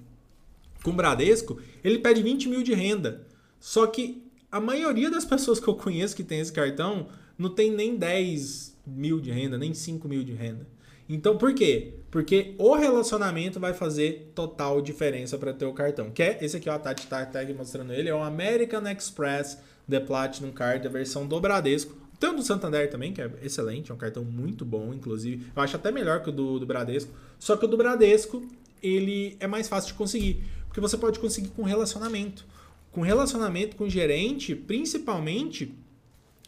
com 0.82 0.90
o 0.90 0.94
Bradesco, 0.94 1.61
ele 1.85 1.98
pede 1.98 2.22
20 2.22 2.48
mil 2.48 2.62
de 2.62 2.72
renda. 2.72 3.26
Só 3.61 3.87
que 3.87 4.22
a 4.50 4.58
maioria 4.58 5.11
das 5.11 5.26
pessoas 5.26 5.61
que 5.61 5.68
eu 5.68 5.74
conheço 5.74 6.16
que 6.16 6.24
tem 6.24 6.40
esse 6.40 6.50
cartão 6.50 7.08
não 7.37 7.50
tem 7.50 7.70
nem 7.70 7.94
10 7.94 8.74
mil 8.87 9.20
de 9.20 9.30
renda, 9.30 9.58
nem 9.58 9.74
5 9.74 10.08
mil 10.08 10.24
de 10.24 10.32
renda. 10.32 10.66
Então, 11.12 11.37
por 11.37 11.53
quê? 11.55 11.92
Porque 12.11 12.55
o 12.57 12.75
relacionamento 12.75 13.61
vai 13.61 13.75
fazer 13.75 14.33
total 14.35 14.81
diferença 14.81 15.37
para 15.37 15.53
ter 15.53 15.66
o 15.66 15.75
cartão. 15.75 16.11
Que 16.11 16.22
é 16.22 16.38
esse 16.40 16.57
aqui, 16.57 16.70
ó, 16.70 16.72
a 16.72 16.79
Tati 16.79 17.07
tá 17.07 17.27
tag 17.27 17.53
mostrando 17.53 17.92
ele, 17.92 18.09
é 18.09 18.14
o 18.14 18.22
American 18.22 18.83
Express 18.88 19.59
The 19.87 20.01
Platinum 20.01 20.53
Card, 20.53 20.87
a 20.87 20.90
versão 20.90 21.27
do 21.27 21.38
Bradesco. 21.38 21.94
Tem 22.18 22.31
o 22.31 22.33
do 22.33 22.42
Santander 22.42 22.90
também, 22.90 23.12
que 23.12 23.20
é 23.20 23.31
excelente, 23.42 23.90
é 23.90 23.94
um 23.94 23.98
cartão 23.98 24.25
muito 24.25 24.64
bom, 24.64 24.94
inclusive. 24.94 25.48
Eu 25.55 25.62
acho 25.62 25.77
até 25.77 25.92
melhor 25.92 26.22
que 26.22 26.31
o 26.31 26.33
do, 26.33 26.59
do 26.59 26.64
Bradesco. 26.64 27.12
Só 27.38 27.59
que 27.59 27.66
o 27.66 27.68
do 27.68 27.77
Bradesco, 27.77 28.42
ele 28.83 29.37
é 29.38 29.46
mais 29.46 29.68
fácil 29.68 29.88
de 29.88 29.94
conseguir. 29.94 30.42
Porque 30.66 30.81
você 30.81 30.96
pode 30.96 31.18
conseguir 31.18 31.51
com 31.51 31.62
relacionamento. 31.62 32.46
Com 32.90 33.03
relacionamento 33.03 33.77
com 33.77 33.87
gerente, 33.87 34.55
principalmente, 34.55 35.75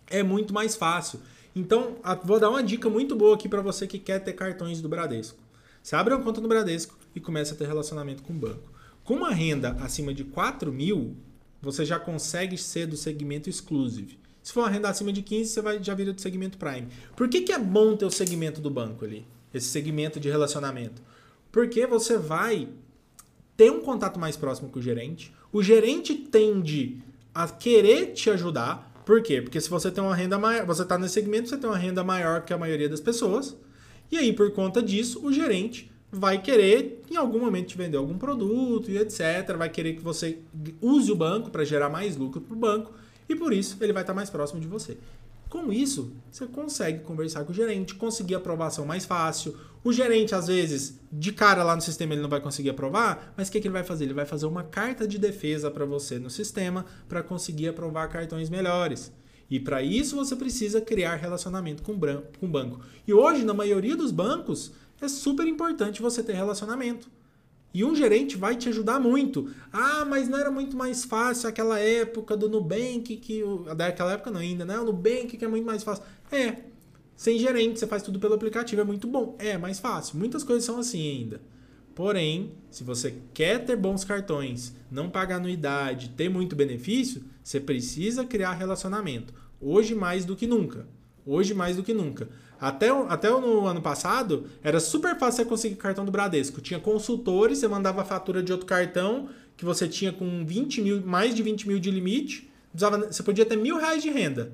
é 0.07 0.23
muito 0.23 0.55
mais 0.55 0.75
fácil. 0.75 1.21
Então, 1.55 1.97
vou 2.25 2.41
dar 2.41 2.51
uma 2.51 2.63
dica 2.63 2.91
muito 2.91 3.15
boa 3.15 3.35
aqui 3.35 3.49
para 3.49 3.63
você 3.63 3.87
que 3.87 3.99
quer 3.99 4.19
ter 4.19 4.33
cartões 4.33 4.81
do 4.81 4.89
Bradesco. 4.89 5.39
Você 5.83 5.95
abre 5.95 6.15
uma 6.15 6.23
conta 6.23 6.41
no 6.41 6.49
Bradesco 6.49 6.99
e 7.15 7.21
começa 7.21 7.55
a 7.55 7.57
ter 7.57 7.67
relacionamento 7.67 8.23
com 8.23 8.33
o 8.33 8.37
banco. 8.37 8.73
Com 9.05 9.15
uma 9.15 9.31
renda 9.31 9.77
acima 9.81 10.13
de 10.13 10.25
4 10.25 10.73
mil, 10.73 11.15
você 11.61 11.85
já 11.85 11.99
consegue 11.99 12.57
ser 12.59 12.87
do 12.87 12.97
segmento 12.97 13.49
exclusive. 13.49 14.19
Se 14.43 14.53
for 14.53 14.61
uma 14.61 14.71
renda 14.71 14.89
acima 14.89 15.13
de 15.13 15.23
15, 15.23 15.51
você 15.51 15.63
vai, 15.63 15.83
já 15.83 15.95
vira 15.95 16.13
do 16.13 16.21
segmento 16.21 16.59
Prime. 16.59 16.89
Por 17.17 17.29
que, 17.29 17.43
que 17.43 17.53
é 17.53 17.59
bom 17.59 17.97
ter 17.97 18.05
o 18.05 18.11
segmento 18.11 18.61
do 18.61 18.71
banco 18.71 19.05
ali? 19.05 19.27
Esse 19.53 19.69
segmento 19.69 20.19
de 20.19 20.29
relacionamento. 20.29 21.01
Porque 21.53 21.87
você 21.87 22.19
vai 22.19 22.69
ter 23.57 23.71
um 23.71 23.81
contato 23.81 24.19
mais 24.19 24.37
próximo 24.37 24.69
com 24.69 24.81
o 24.81 24.83
gerente. 24.83 25.33
O 25.53 25.63
gerente 25.63 26.15
tende 26.15 27.01
a 27.35 27.49
querer 27.49 28.13
te 28.13 28.29
ajudar 28.31 28.93
por 29.05 29.23
quê? 29.23 29.43
Porque 29.43 29.61
se 29.61 29.69
você 29.69 29.91
tem 29.91 30.03
uma 30.03 30.15
renda 30.15 30.39
maior, 30.39 30.65
você 30.65 30.83
está 30.83 30.99
nesse 30.99 31.15
segmento, 31.15 31.49
você 31.49 31.57
tem 31.57 31.69
uma 31.69 31.79
renda 31.79 32.03
maior 32.03 32.43
que 32.43 32.53
a 32.53 32.59
maioria 32.59 32.89
das 32.89 33.01
pessoas. 33.01 33.57
E 34.11 34.17
aí, 34.17 34.33
por 34.33 34.51
conta 34.53 34.83
disso, 34.83 35.25
o 35.25 35.33
gerente 35.33 35.91
vai 36.11 36.41
querer, 36.41 37.03
em 37.11 37.17
algum 37.17 37.41
momento, 37.41 37.69
te 37.69 37.77
vender 37.77 37.97
algum 37.97 38.17
produto 38.17 38.91
e 38.91 38.97
etc. 38.97 39.57
Vai 39.59 39.69
querer 39.69 39.95
que 39.95 40.03
você 40.03 40.39
use 40.81 41.11
o 41.11 41.17
banco 41.17 41.51
para 41.51 41.65
gerar 41.65 41.91
mais 41.91 42.17
lucro 42.17 42.41
para 42.41 42.55
o 42.55 42.59
banco. 42.59 42.93
e 43.27 43.35
por 43.35 43.55
isso 43.55 43.77
ele 43.81 43.93
vai 43.93 44.03
estar 44.03 44.13
mais 44.13 44.29
próximo 44.29 44.61
de 44.61 44.67
você. 44.67 44.99
Com 45.49 45.73
isso, 45.73 46.13
você 46.31 46.47
consegue 46.47 47.01
conversar 47.01 47.45
com 47.45 47.53
o 47.53 47.55
gerente, 47.55 47.95
conseguir 47.95 48.35
aprovação 48.35 48.85
mais 48.85 49.05
fácil. 49.05 49.57
O 49.85 49.93
gerente, 49.93 50.35
às 50.35 50.47
vezes, 50.47 50.99
de 51.13 51.31
cara 51.31 51.63
lá 51.63 51.77
no 51.77 51.83
sistema, 51.83 52.15
ele 52.15 52.23
não 52.23 52.29
vai 52.29 52.41
conseguir 52.41 52.71
aprovar, 52.71 53.35
mas 53.37 53.49
o 53.49 53.53
que, 53.53 53.61
que 53.61 53.69
ele 53.69 53.75
vai 53.75 53.85
fazer? 53.85 54.05
Ele 54.05 54.15
vai 54.15 54.25
fazer 54.25 54.47
uma 54.47 54.65
carta 54.65 55.07
de 55.07 55.19
defesa 55.19 55.71
para 55.71 55.85
você 55.85 56.19
no 56.19 56.31
sistema 56.31 56.87
para 57.07 57.23
conseguir 57.23 57.69
aprovar 57.69 58.09
cartões 58.09 58.49
melhores. 58.49 59.13
E 59.51 59.61
para 59.61 59.83
isso 59.83 60.17
você 60.17 60.35
precisa 60.35 60.81
criar 60.81 61.17
relacionamento 61.17 61.83
com 61.83 61.93
o 61.93 62.49
banco. 62.49 62.81
E 63.07 63.13
hoje, 63.13 63.45
na 63.45 63.53
maioria 63.53 63.95
dos 63.95 64.11
bancos, 64.11 64.73
é 65.03 65.07
super 65.07 65.47
importante 65.47 66.01
você 66.01 66.23
ter 66.23 66.33
relacionamento. 66.33 67.11
E 67.75 67.85
um 67.85 67.95
gerente 67.95 68.39
vai 68.39 68.57
te 68.57 68.71
ajudar 68.71 68.99
muito. 68.99 69.53
Ah, 69.71 70.07
mas 70.07 70.29
não 70.31 70.39
era 70.39 70.51
muito 70.51 70.77
mais 70.77 71.05
fácil 71.05 71.49
aquela 71.49 71.79
época 71.79 72.37
do 72.37 72.49
Nubank, 72.49 73.17
que. 73.17 73.43
Daquela 73.77 74.13
época 74.13 74.31
não 74.31 74.41
ainda, 74.41 74.65
né? 74.65 74.79
O 74.79 74.85
Nubank 74.85 75.37
que 75.37 75.45
é 75.45 75.49
muito 75.49 75.67
mais 75.67 75.83
fácil. 75.83 76.05
É. 76.33 76.73
Sem 77.17 77.39
gerente, 77.39 77.79
você 77.79 77.87
faz 77.87 78.03
tudo 78.03 78.19
pelo 78.19 78.35
aplicativo, 78.35 78.81
é 78.81 78.85
muito 78.85 79.07
bom. 79.07 79.37
É 79.39 79.57
mais 79.57 79.79
fácil. 79.79 80.19
Muitas 80.19 80.43
coisas 80.43 80.65
são 80.65 80.79
assim 80.79 81.09
ainda. 81.11 81.41
Porém, 81.95 82.53
se 82.71 82.83
você 82.83 83.15
quer 83.33 83.65
ter 83.65 83.77
bons 83.77 84.05
cartões, 84.05 84.75
não 84.91 85.09
pagar 85.09 85.37
anuidade, 85.37 86.11
ter 86.11 86.29
muito 86.29 86.57
benefício, 86.57 87.23
você 87.43 87.61
precisa 87.61 88.25
criar 88.25 88.55
relacionamento. 88.55 89.33
Hoje 89.61 89.95
mais 89.95 90.25
do 90.25 90.35
que 90.35 90.47
nunca. 90.47 90.89
Hoje 91.25 91.55
mais 91.55 91.77
do 91.77 91.85
que 91.85 91.95
nunca. 91.95 92.29
Até, 92.61 92.89
até 93.09 93.31
no 93.31 93.67
ano 93.67 93.81
passado, 93.81 94.47
era 94.63 94.81
super 94.81 95.17
fácil 95.17 95.45
você 95.45 95.49
conseguir 95.49 95.77
cartão 95.77 96.05
do 96.05 96.11
Bradesco. 96.11 96.61
Tinha 96.61 96.81
consultores, 96.81 97.59
você 97.59 97.69
mandava 97.69 98.05
fatura 98.05 98.43
de 98.43 98.51
outro 98.51 98.67
cartão 98.67 99.29
que 99.57 99.65
você 99.65 99.87
tinha 99.87 100.13
com 100.13 100.45
20 100.45 100.83
mil, 100.83 101.07
mais 101.07 101.35
de 101.35 101.43
20 101.43 101.69
mil 101.69 101.79
de 101.79 101.91
limite. 101.91 102.51
Você 102.75 103.23
podia 103.23 103.47
ter 103.47 103.57
mil 103.57 103.79
reais 103.79 104.03
de 104.03 104.11
renda. 104.11 104.53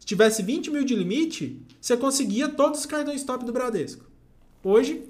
Se 0.00 0.06
tivesse 0.06 0.42
20 0.42 0.70
mil 0.70 0.82
de 0.82 0.96
limite, 0.96 1.62
você 1.80 1.96
conseguia 1.96 2.48
todos 2.48 2.80
os 2.80 2.86
cartões 2.86 3.22
top 3.22 3.44
do 3.44 3.52
Bradesco. 3.52 4.04
Hoje, 4.64 5.04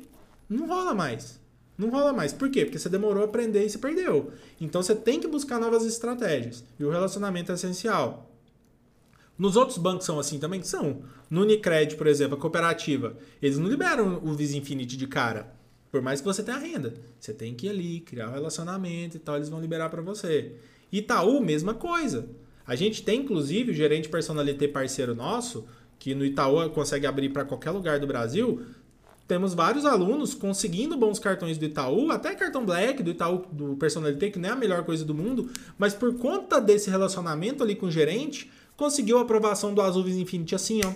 não 0.49 0.67
rola 0.67 0.93
mais. 0.93 1.41
Não 1.79 1.89
rola 1.89 2.13
mais. 2.13 2.33
Por 2.33 2.51
quê? 2.51 2.65
Porque 2.65 2.79
você 2.79 2.89
demorou 2.89 3.23
a 3.23 3.27
aprender 3.27 3.65
e 3.65 3.71
se 3.71 3.79
perdeu. 3.79 4.33
Então 4.61 4.83
você 4.83 4.95
tem 4.95 5.19
que 5.19 5.29
buscar 5.29 5.59
novas 5.59 5.87
estratégias. 5.87 6.63
E 6.79 6.85
o 6.85 6.91
relacionamento 6.91 7.53
é 7.53 7.55
essencial. 7.55 8.31
Nos 9.39 9.57
outros 9.57 9.79
bancos 9.79 10.05
são 10.05 10.19
assim 10.19 10.39
também? 10.39 10.63
São. 10.63 11.03
No 11.31 11.43
Unicred, 11.43 11.97
por 11.97 12.07
exemplo, 12.07 12.37
a 12.37 12.41
cooperativa, 12.41 13.17
eles 13.41 13.57
não 13.57 13.69
liberam 13.69 14.21
o 14.23 14.35
Visa 14.35 14.57
Infinity 14.57 14.97
de 14.97 15.07
cara. 15.07 15.55
Por 15.91 16.03
mais 16.03 16.21
que 16.21 16.27
você 16.27 16.43
tenha 16.43 16.59
renda. 16.59 16.95
Você 17.19 17.33
tem 17.33 17.55
que 17.55 17.67
ir 17.67 17.71
ali, 17.71 18.01
criar 18.01 18.29
um 18.29 18.33
relacionamento 18.33 19.17
e 19.17 19.21
tal, 19.21 19.37
eles 19.37 19.49
vão 19.49 19.61
liberar 19.61 19.89
para 19.89 20.03
você. 20.03 20.57
Itaú, 20.93 21.41
mesma 21.41 21.75
coisa. 21.75 22.29
A 22.71 22.77
gente 22.77 23.03
tem, 23.03 23.23
inclusive, 23.23 23.73
o 23.73 23.75
gerente 23.75 24.09
personalité 24.09 24.69
parceiro 24.69 25.13
nosso, 25.13 25.67
que 25.99 26.15
no 26.15 26.25
Itaú 26.25 26.71
consegue 26.71 27.05
abrir 27.05 27.31
para 27.31 27.45
qualquer 27.45 27.73
lugar 27.73 27.99
do 27.99 28.07
Brasil. 28.07 28.65
Temos 29.27 29.55
vários 29.55 29.85
alunos 29.85 30.35
conseguindo 30.35 30.97
bons 30.97 31.19
cartões 31.19 31.59
do 31.59 31.65
Itaú, 31.65 32.13
até 32.13 32.33
cartão 32.33 32.65
Black 32.65 33.03
do 33.03 33.11
Itaú, 33.11 33.45
do 33.51 33.75
Personalité, 33.75 34.31
que 34.31 34.39
não 34.39 34.51
é 34.51 34.53
a 34.53 34.57
melhor 34.57 34.85
coisa 34.85 35.05
do 35.05 35.13
mundo, 35.13 35.51
mas 35.77 35.95
por 35.95 36.17
conta 36.17 36.61
desse 36.61 36.89
relacionamento 36.89 37.65
ali 37.65 37.75
com 37.75 37.87
o 37.87 37.91
gerente, 37.91 38.49
conseguiu 38.77 39.19
a 39.19 39.23
aprovação 39.23 39.75
do 39.75 39.83
Azul 39.83 40.05
Visa 40.05 40.21
Infinity 40.21 40.55
assim, 40.55 40.81
ó. 40.85 40.93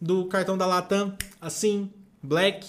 Do 0.00 0.24
cartão 0.28 0.56
da 0.56 0.64
Latam, 0.64 1.12
assim, 1.38 1.90
Black. 2.22 2.66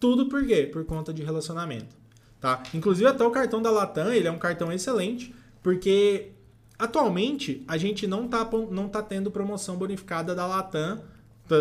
Tudo 0.00 0.30
por 0.30 0.46
quê? 0.46 0.62
Por 0.62 0.86
conta 0.86 1.12
de 1.12 1.22
relacionamento. 1.22 1.94
Tá? 2.40 2.62
Inclusive 2.72 3.06
até 3.06 3.22
o 3.22 3.30
cartão 3.30 3.60
da 3.60 3.70
Latam, 3.70 4.14
ele 4.14 4.26
é 4.26 4.30
um 4.30 4.38
cartão 4.38 4.72
excelente, 4.72 5.34
porque 5.62 6.30
atualmente 6.80 7.62
a 7.68 7.76
gente 7.76 8.06
não 8.06 8.26
tá, 8.26 8.48
não 8.70 8.88
tá 8.88 9.02
tendo 9.02 9.30
promoção 9.30 9.76
bonificada 9.76 10.34
da 10.34 10.46
Latam, 10.46 11.00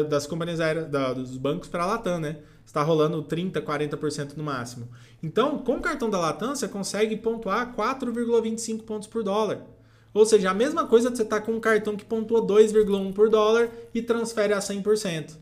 das 0.10 0.26
companhias 0.26 0.60
aéreas, 0.60 0.88
da, 0.88 1.14
dos 1.14 1.36
bancos 1.38 1.68
para 1.68 1.84
a 1.84 1.86
Latam, 1.86 2.20
né? 2.20 2.38
Está 2.66 2.84
rolando 2.84 3.22
30, 3.24 3.62
40% 3.62 4.38
no 4.38 4.44
máximo. 4.44 4.88
Então, 5.22 5.58
com 5.58 5.78
o 5.78 5.82
cartão 5.82 6.10
da 6.10 6.20
Latam, 6.20 6.56
você 6.56 6.68
consegue 6.68 7.18
pontuar 7.18 7.76
4,25 7.76 8.84
pontos 8.84 9.08
por 9.08 9.24
dólar. 9.24 9.66
Ou 10.14 10.26
seja, 10.26 10.52
a 10.52 10.54
mesma 10.54 10.86
coisa 10.86 11.10
você 11.10 11.24
está 11.24 11.42
com 11.42 11.54
um 11.54 11.60
cartão 11.60 11.96
que 11.96 12.06
pontua 12.06 12.42
2,1 12.42 13.14
por 13.14 13.30
dólar 13.30 13.70
e 13.94 14.02
transfere 14.02 14.54
a 14.54 14.60
100%. 14.60 15.36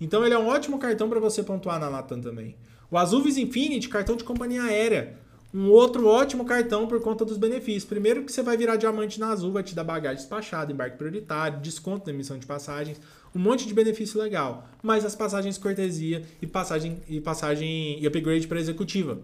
Então 0.00 0.24
ele 0.24 0.34
é 0.34 0.38
um 0.38 0.48
ótimo 0.48 0.78
cartão 0.78 1.08
para 1.08 1.20
você 1.20 1.42
pontuar 1.42 1.80
na 1.80 1.88
Latam 1.88 2.20
também. 2.20 2.56
O 2.90 2.98
Azul 2.98 3.26
Infinity, 3.26 3.88
cartão 3.88 4.16
de 4.16 4.24
companhia 4.24 4.62
aérea. 4.62 5.18
Um 5.54 5.70
outro 5.70 6.08
ótimo 6.08 6.44
cartão 6.44 6.88
por 6.88 7.00
conta 7.00 7.24
dos 7.24 7.36
benefícios. 7.36 7.84
Primeiro 7.84 8.24
que 8.24 8.32
você 8.32 8.42
vai 8.42 8.56
virar 8.56 8.74
diamante 8.74 9.20
na 9.20 9.28
Azul, 9.28 9.52
vai 9.52 9.62
te 9.62 9.72
dar 9.72 9.84
bagagem 9.84 10.16
despachada, 10.16 10.72
embarque 10.72 10.96
prioritário, 10.96 11.60
desconto 11.60 12.06
na 12.08 12.12
emissão 12.12 12.36
de 12.36 12.44
passagens, 12.44 13.00
um 13.32 13.38
monte 13.38 13.64
de 13.64 13.72
benefício 13.72 14.20
legal. 14.20 14.68
Mas 14.82 15.04
as 15.04 15.14
passagens 15.14 15.56
cortesia 15.56 16.24
e 16.42 16.46
passagem 16.46 17.00
e 17.08 17.20
passagem 17.20 18.02
e 18.02 18.04
upgrade 18.04 18.48
para 18.48 18.58
executiva. 18.58 19.20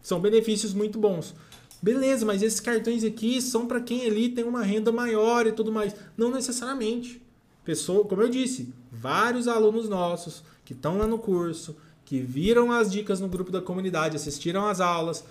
São 0.00 0.20
benefícios 0.20 0.72
muito 0.72 0.96
bons. 0.96 1.34
Beleza, 1.82 2.24
mas 2.24 2.40
esses 2.40 2.60
cartões 2.60 3.02
aqui 3.02 3.42
são 3.42 3.66
para 3.66 3.80
quem 3.80 4.06
ali 4.06 4.28
tem 4.28 4.44
uma 4.44 4.62
renda 4.62 4.92
maior 4.92 5.44
e 5.44 5.50
tudo 5.50 5.72
mais. 5.72 5.92
Não 6.16 6.30
necessariamente. 6.30 7.20
Pessoa, 7.64 8.04
como 8.04 8.22
eu 8.22 8.28
disse, 8.28 8.72
vários 8.92 9.48
alunos 9.48 9.88
nossos 9.88 10.44
que 10.64 10.72
estão 10.72 10.98
lá 10.98 11.06
no 11.08 11.18
curso, 11.18 11.76
que 12.04 12.20
viram 12.20 12.70
as 12.70 12.92
dicas 12.92 13.18
no 13.18 13.28
grupo 13.28 13.50
da 13.50 13.60
comunidade, 13.60 14.16
assistiram 14.16 14.68
às 14.68 14.80
aulas, 14.80 15.24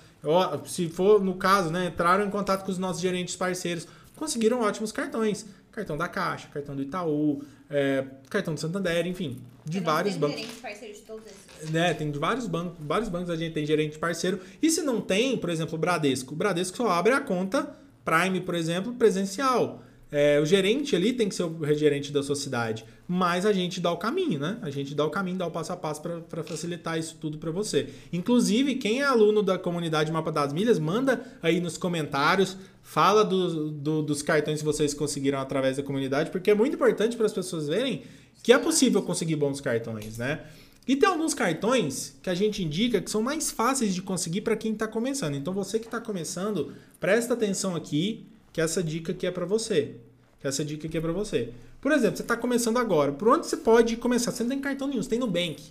se 0.65 0.89
for 0.89 1.23
no 1.23 1.36
caso, 1.36 1.69
né, 1.69 1.88
entraram 1.88 2.25
em 2.25 2.29
contato 2.29 2.63
com 2.63 2.71
os 2.71 2.77
nossos 2.77 3.01
gerentes 3.01 3.36
parceiros, 3.36 3.88
conseguiram 4.15 4.62
ótimos 4.62 4.91
cartões. 4.91 5.45
Cartão 5.71 5.97
da 5.97 6.07
Caixa, 6.07 6.47
cartão 6.53 6.75
do 6.75 6.83
Itaú, 6.83 7.43
é, 7.67 8.05
cartão 8.29 8.53
do 8.53 8.59
Santander, 8.59 9.07
enfim, 9.07 9.41
de 9.65 9.79
vários 9.79 10.15
bancos. 10.15 10.39
Gerente 10.39 10.62
parceiro 10.62 10.93
de 10.93 11.01
todos 11.01 11.25
esses. 11.25 11.71
Né, 11.71 11.93
tem 11.95 12.12
de 12.12 12.19
vários 12.19 12.45
bancos, 12.45 12.77
vários 12.79 13.09
bancos 13.09 13.31
a 13.31 13.36
gente 13.36 13.53
tem 13.53 13.65
gerente 13.65 13.97
parceiro. 13.97 14.39
E 14.62 14.69
se 14.69 14.83
não 14.83 15.01
tem, 15.01 15.36
por 15.36 15.49
exemplo, 15.49 15.75
o 15.75 15.77
Bradesco, 15.79 16.33
o 16.33 16.38
Bradesco 16.38 16.77
só 16.77 16.89
abre 16.89 17.13
a 17.13 17.19
conta 17.19 17.75
Prime, 18.05 18.41
por 18.41 18.53
exemplo, 18.53 18.93
presencial. 18.93 19.81
É, 20.15 20.39
o 20.39 20.45
gerente 20.45 20.95
ali 20.95 21.12
tem 21.12 21.28
que 21.28 21.34
ser 21.34 21.41
o 21.41 21.73
gerente 21.73 22.12
da 22.12 22.21
sociedade, 22.21 22.86
mas 23.08 23.47
a 23.47 23.52
gente 23.52 23.82
dá 23.82 23.91
o 23.91 23.97
caminho, 23.97 24.39
né? 24.39 24.60
A 24.62 24.69
gente 24.69 24.93
dá 24.93 25.04
o 25.04 25.10
caminho, 25.10 25.39
dá 25.39 25.47
o 25.47 25.49
passo 25.49 25.73
a 25.73 25.76
passo 25.76 26.04
para 26.04 26.43
facilitar 26.43 26.99
isso 26.99 27.17
tudo 27.19 27.39
para 27.39 27.49
você. 27.49 27.89
Inclusive, 28.13 28.76
quem 28.76 29.02
é 29.02 29.06
aluno 29.06 29.41
da 29.41 29.58
comunidade 29.58 30.12
Mapa 30.12 30.32
das 30.32 30.54
Milhas, 30.54 30.78
manda 30.78 31.19
aí 31.41 31.60
nos 31.60 31.80
comentários, 31.80 32.56
fala 32.84 33.26
do, 33.26 33.71
do, 33.71 34.04
dos 34.04 34.21
cartões 34.21 34.60
que 34.60 34.65
vocês 34.65 34.93
conseguiram 34.93 35.39
através 35.39 35.78
da 35.78 35.84
comunidade, 35.84 36.30
porque 36.30 36.52
é 36.52 36.54
muito 36.54 36.76
importante 36.76 37.17
para 37.17 37.26
as 37.26 37.34
pessoas 37.34 37.67
verem 37.67 38.04
que 38.43 38.54
é 38.54 38.60
possível 38.60 39.02
conseguir 39.02 39.36
bons 39.36 39.60
cartões, 39.60 40.19
né? 40.19 40.41
E 40.88 40.95
tem 40.95 41.10
alguns 41.10 41.34
cartões 41.34 42.15
que 42.21 42.30
a 42.30 42.36
gente 42.36 42.62
indica 42.62 43.02
que 43.02 43.10
são 43.10 43.23
mais 43.23 43.49
fáceis 43.49 43.95
de 43.95 44.02
conseguir 44.04 44.41
para 44.41 44.56
quem 44.56 44.73
está 44.73 44.88
começando. 44.88 45.34
Então, 45.34 45.54
você 45.54 45.80
que 45.80 45.86
está 45.86 45.99
começando, 45.99 46.71
presta 46.99 47.34
atenção 47.34 47.76
aqui 47.76 48.28
que 48.53 48.61
essa 48.61 48.83
dica 48.83 49.11
aqui 49.11 49.25
é 49.25 49.31
para 49.31 49.45
você. 49.45 49.95
Que 50.39 50.47
essa 50.47 50.63
dica 50.63 50.87
aqui 50.87 50.97
é 50.97 51.01
para 51.01 51.11
você. 51.11 51.49
Por 51.81 51.91
exemplo, 51.91 52.15
você 52.15 52.21
está 52.21 52.37
começando 52.37 52.77
agora. 52.77 53.11
Por 53.11 53.27
onde 53.27 53.47
você 53.47 53.57
pode 53.57 53.97
começar? 53.97 54.31
Você 54.31 54.43
não 54.43 54.51
tem 54.51 54.61
cartão 54.61 54.87
nenhum, 54.87 55.01
você 55.01 55.09
tem 55.09 55.19
Nubank. 55.19 55.61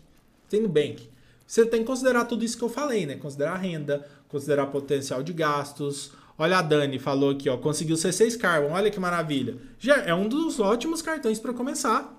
Tem 0.51 0.61
Nubank. 0.61 1.09
Você 1.47 1.65
tem 1.65 1.81
que 1.81 1.87
considerar 1.87 2.25
tudo 2.25 2.45
isso 2.45 2.59
que 2.59 2.65
eu 2.65 2.69
falei, 2.69 3.07
né? 3.07 3.17
Considerar 3.17 3.57
renda, 3.57 4.07
considerar 4.29 4.67
potencial 4.67 5.23
de 5.23 5.33
gastos. 5.33 6.13
Olha 6.37 6.59
a 6.59 6.63
Dani 6.63 6.99
falou 6.99 7.31
aqui, 7.31 7.49
ó, 7.49 7.57
conseguiu 7.57 7.95
C6 7.95 8.37
Carbon, 8.39 8.73
olha 8.73 8.91
que 8.91 8.99
maravilha. 8.99 9.57
Já 9.79 9.99
é 9.99 10.15
um 10.15 10.29
dos 10.29 10.59
ótimos 10.59 11.01
cartões 11.01 11.39
para 11.39 11.53
começar. 11.53 12.19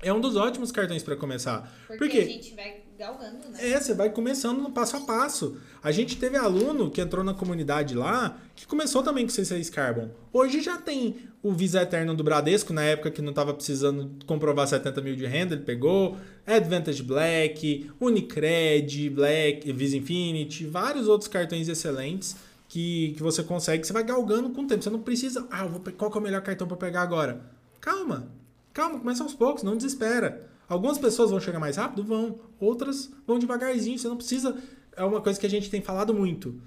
É 0.00 0.12
um 0.12 0.20
dos 0.20 0.36
ótimos 0.36 0.70
cartões 0.70 1.02
para 1.02 1.16
começar. 1.16 1.72
Porque, 1.86 1.98
Porque 1.98 2.18
a 2.18 2.26
gente 2.26 2.54
vai 2.54 2.83
galgando, 2.98 3.48
né? 3.48 3.70
É, 3.70 3.80
você 3.80 3.92
vai 3.92 4.10
começando 4.10 4.60
no 4.60 4.70
passo 4.70 4.96
a 4.96 5.00
passo. 5.00 5.56
A 5.82 5.90
gente 5.90 6.16
teve 6.16 6.36
aluno 6.36 6.90
que 6.90 7.00
entrou 7.00 7.24
na 7.24 7.34
comunidade 7.34 7.94
lá, 7.94 8.38
que 8.54 8.66
começou 8.66 9.02
também 9.02 9.26
com 9.26 9.32
C6 9.32 9.70
Carbon. 9.70 10.10
Hoje 10.32 10.60
já 10.60 10.76
tem 10.76 11.16
o 11.42 11.52
Visa 11.52 11.82
Eterno 11.82 12.14
do 12.14 12.24
Bradesco, 12.24 12.72
na 12.72 12.82
época 12.82 13.10
que 13.10 13.20
não 13.20 13.30
estava 13.30 13.52
precisando 13.52 14.10
comprovar 14.26 14.66
70 14.66 15.00
mil 15.00 15.16
de 15.16 15.26
renda, 15.26 15.54
ele 15.54 15.64
pegou. 15.64 16.16
Advantage 16.46 17.02
Black, 17.02 17.90
Unicred, 18.00 19.10
Black, 19.10 19.72
Visa 19.72 19.96
Infinity, 19.96 20.64
vários 20.66 21.08
outros 21.08 21.28
cartões 21.28 21.68
excelentes 21.68 22.36
que, 22.68 23.12
que 23.16 23.22
você 23.22 23.42
consegue. 23.42 23.86
Você 23.86 23.92
vai 23.92 24.04
galgando 24.04 24.50
com 24.50 24.62
o 24.62 24.66
tempo. 24.66 24.82
Você 24.82 24.90
não 24.90 25.00
precisa. 25.00 25.46
Ah, 25.50 25.66
vou, 25.66 25.80
qual 25.96 26.12
é 26.12 26.18
o 26.18 26.20
melhor 26.20 26.42
cartão 26.42 26.66
para 26.66 26.76
pegar 26.76 27.02
agora? 27.02 27.40
Calma, 27.80 28.28
calma, 28.72 28.98
começa 28.98 29.22
aos 29.22 29.34
poucos, 29.34 29.62
não 29.62 29.76
desespera. 29.76 30.53
Algumas 30.68 30.98
pessoas 30.98 31.30
vão 31.30 31.40
chegar 31.40 31.58
mais 31.58 31.76
rápido? 31.76 32.02
Vão. 32.02 32.38
Outras 32.58 33.10
vão 33.26 33.38
devagarzinho. 33.38 33.98
Você 33.98 34.08
não 34.08 34.16
precisa. 34.16 34.56
É 34.96 35.04
uma 35.04 35.20
coisa 35.20 35.38
que 35.38 35.46
a 35.46 35.50
gente 35.50 35.70
tem 35.70 35.82
falado 35.82 36.14
muito. 36.14 36.60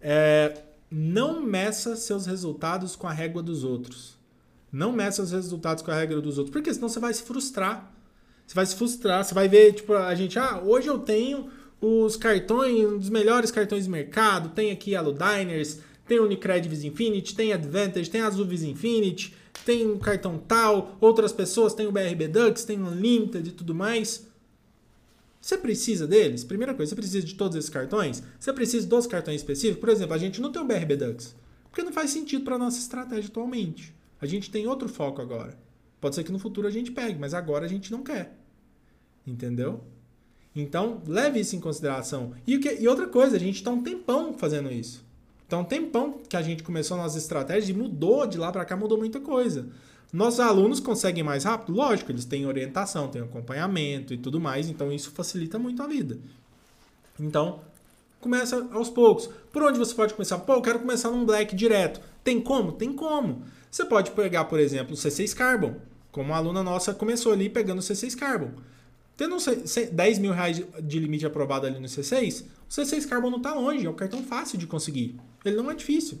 É, 0.00 0.62
não 0.90 1.42
meça 1.42 1.96
seus 1.96 2.26
resultados 2.26 2.96
com 2.96 3.06
a 3.06 3.12
régua 3.12 3.42
dos 3.42 3.64
outros. 3.64 4.18
Não 4.72 4.92
meça 4.92 5.22
os 5.22 5.30
resultados 5.30 5.82
com 5.82 5.90
a 5.90 5.94
régua 5.94 6.20
dos 6.20 6.38
outros. 6.38 6.52
Porque 6.52 6.72
senão 6.74 6.88
você 6.88 6.98
vai 6.98 7.14
se 7.14 7.22
frustrar. 7.22 7.92
Você 8.46 8.54
vai 8.54 8.66
se 8.66 8.74
frustrar. 8.74 9.24
Você 9.24 9.34
vai 9.34 9.48
ver, 9.48 9.72
tipo, 9.72 9.94
a 9.94 10.14
gente, 10.14 10.38
ah, 10.38 10.60
hoje 10.60 10.88
eu 10.88 10.98
tenho 10.98 11.48
os 11.80 12.16
cartões, 12.16 12.84
um 12.84 12.98
dos 12.98 13.10
melhores 13.10 13.50
cartões 13.50 13.86
do 13.86 13.92
mercado. 13.92 14.48
Tem 14.48 14.72
aqui 14.72 14.96
a 14.96 15.02
Diners, 15.02 15.78
tem 16.08 16.18
Unicred 16.18 16.68
Visa 16.68 16.86
Infinity, 16.86 17.34
tem 17.34 17.52
Advantage, 17.52 18.10
tem 18.10 18.20
Azul 18.20 18.44
Visa 18.44 18.66
Infinity 18.66 19.34
tem 19.64 19.86
um 19.86 19.98
cartão 19.98 20.38
tal, 20.38 20.96
outras 21.00 21.32
pessoas 21.32 21.74
têm 21.74 21.86
o 21.86 21.92
BRB 21.92 22.28
Dux, 22.28 22.64
tem 22.64 22.80
Unlimited 22.80 23.48
e 23.48 23.52
tudo 23.52 23.74
mais. 23.74 24.26
Você 25.40 25.58
precisa 25.58 26.06
deles? 26.06 26.42
Primeira 26.42 26.74
coisa, 26.74 26.90
você 26.90 26.96
precisa 26.96 27.26
de 27.26 27.34
todos 27.34 27.56
esses 27.56 27.70
cartões? 27.70 28.22
Você 28.40 28.52
precisa 28.52 28.86
dos 28.86 29.06
cartões 29.06 29.36
específicos? 29.42 29.80
Por 29.80 29.90
exemplo, 29.90 30.14
a 30.14 30.18
gente 30.18 30.40
não 30.40 30.50
tem 30.50 30.62
o 30.62 30.64
BRB 30.64 30.96
Dux, 30.96 31.36
porque 31.70 31.82
não 31.82 31.92
faz 31.92 32.10
sentido 32.10 32.44
para 32.44 32.56
nossa 32.56 32.78
estratégia 32.78 33.28
atualmente. 33.28 33.94
A 34.20 34.26
gente 34.26 34.50
tem 34.50 34.66
outro 34.66 34.88
foco 34.88 35.20
agora. 35.20 35.58
Pode 36.00 36.14
ser 36.14 36.24
que 36.24 36.32
no 36.32 36.38
futuro 36.38 36.66
a 36.66 36.70
gente 36.70 36.90
pegue, 36.90 37.18
mas 37.18 37.34
agora 37.34 37.66
a 37.66 37.68
gente 37.68 37.92
não 37.92 38.02
quer. 38.02 38.38
Entendeu? 39.26 39.84
Então, 40.54 41.02
leve 41.06 41.40
isso 41.40 41.56
em 41.56 41.60
consideração. 41.60 42.32
E, 42.46 42.58
que, 42.58 42.80
e 42.80 42.86
outra 42.86 43.06
coisa, 43.08 43.36
a 43.36 43.40
gente 43.40 43.56
está 43.56 43.70
um 43.70 43.82
tempão 43.82 44.34
fazendo 44.34 44.70
isso. 44.70 45.04
Então, 45.46 45.64
tempão 45.64 46.20
que 46.28 46.36
a 46.36 46.42
gente 46.42 46.62
começou 46.62 46.96
nossas 46.96 47.22
estratégias 47.22 47.68
e 47.68 47.72
mudou 47.72 48.26
de 48.26 48.38
lá 48.38 48.50
para 48.50 48.64
cá, 48.64 48.76
mudou 48.76 48.98
muita 48.98 49.20
coisa. 49.20 49.66
Nossos 50.12 50.40
alunos 50.40 50.80
conseguem 50.80 51.24
mais 51.24 51.44
rápido? 51.44 51.76
Lógico, 51.76 52.12
eles 52.12 52.24
têm 52.24 52.46
orientação, 52.46 53.08
têm 53.08 53.22
acompanhamento 53.22 54.14
e 54.14 54.16
tudo 54.16 54.40
mais, 54.40 54.68
então 54.68 54.92
isso 54.92 55.10
facilita 55.10 55.58
muito 55.58 55.82
a 55.82 55.86
vida. 55.86 56.18
Então, 57.18 57.60
começa 58.20 58.66
aos 58.72 58.88
poucos. 58.88 59.28
Por 59.52 59.62
onde 59.62 59.78
você 59.78 59.94
pode 59.94 60.14
começar? 60.14 60.38
Pô, 60.38 60.54
eu 60.54 60.62
quero 60.62 60.78
começar 60.78 61.10
num 61.10 61.24
black 61.24 61.54
direto. 61.54 62.00
Tem 62.22 62.40
como? 62.40 62.72
Tem 62.72 62.92
como. 62.92 63.42
Você 63.70 63.84
pode 63.84 64.12
pegar, 64.12 64.44
por 64.44 64.60
exemplo, 64.60 64.94
o 64.94 64.96
C6 64.96 65.34
Carbon, 65.34 65.74
como 66.12 66.32
a 66.32 66.36
aluna 66.36 66.62
nossa 66.62 66.94
começou 66.94 67.32
ali 67.32 67.48
pegando 67.48 67.80
o 67.80 67.82
C6 67.82 68.16
Carbon. 68.16 68.52
Tendo 69.16 69.36
10 69.92 70.18
mil 70.18 70.32
reais 70.32 70.62
de 70.82 70.98
limite 70.98 71.24
aprovado 71.24 71.66
ali 71.66 71.78
no 71.78 71.86
C6, 71.86 72.44
o 72.68 72.72
C6 72.72 73.06
Carbon 73.08 73.30
não 73.30 73.38
está 73.38 73.54
longe, 73.54 73.86
é 73.86 73.90
um 73.90 73.94
cartão 73.94 74.22
fácil 74.24 74.58
de 74.58 74.66
conseguir. 74.66 75.16
Ele 75.44 75.56
não 75.56 75.70
é 75.70 75.74
difícil. 75.74 76.20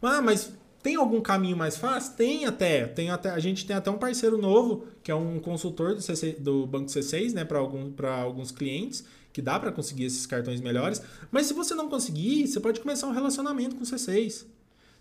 Ah, 0.00 0.22
mas 0.22 0.52
tem 0.82 0.94
algum 0.94 1.20
caminho 1.20 1.56
mais 1.56 1.76
fácil? 1.76 2.14
Tem 2.14 2.46
até. 2.46 2.86
Tem 2.86 3.10
até 3.10 3.30
a 3.30 3.38
gente 3.40 3.66
tem 3.66 3.74
até 3.74 3.90
um 3.90 3.98
parceiro 3.98 4.38
novo, 4.38 4.86
que 5.02 5.10
é 5.10 5.14
um 5.14 5.40
consultor 5.40 5.94
do, 5.94 6.00
CC, 6.00 6.32
do 6.38 6.66
Banco 6.66 6.86
C6, 6.86 7.32
né, 7.32 7.44
para 7.44 7.58
algum, 7.58 7.92
alguns 8.22 8.52
clientes, 8.52 9.04
que 9.32 9.42
dá 9.42 9.58
para 9.58 9.72
conseguir 9.72 10.04
esses 10.04 10.24
cartões 10.24 10.60
melhores. 10.60 11.02
Mas 11.32 11.46
se 11.46 11.54
você 11.54 11.74
não 11.74 11.88
conseguir, 11.88 12.46
você 12.46 12.60
pode 12.60 12.80
começar 12.80 13.08
um 13.08 13.12
relacionamento 13.12 13.74
com 13.74 13.82
o 13.82 13.86
C6. 13.86 14.46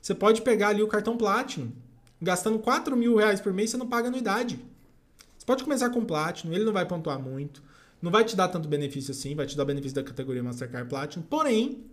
Você 0.02 0.16
pode 0.16 0.42
pegar 0.42 0.70
ali 0.70 0.82
o 0.82 0.88
cartão 0.88 1.16
Platinum. 1.16 1.72
Gastando 2.20 2.58
4 2.58 2.98
mil 2.98 3.16
reais 3.16 3.40
por 3.40 3.54
mês, 3.54 3.70
você 3.70 3.78
não 3.78 3.88
paga 3.88 4.08
anuidade. 4.08 4.60
Pode 5.48 5.64
começar 5.64 5.90
com 5.90 6.06
Platinum, 6.06 6.54
ele 6.54 6.64
não 6.64 6.74
vai 6.74 6.86
pontuar 6.86 7.20
muito. 7.20 7.64
Não 8.00 8.12
vai 8.12 8.24
te 8.24 8.36
dar 8.36 8.50
tanto 8.50 8.70
benefício 8.70 9.12
assim, 9.12 9.34
vai 9.34 9.48
te 9.48 9.58
dar 9.58 9.66
benefício 9.66 9.96
da 9.96 10.04
categoria 10.04 10.44
Mastercard 10.44 10.88
Platinum. 10.88 11.24
Porém, 11.24 11.84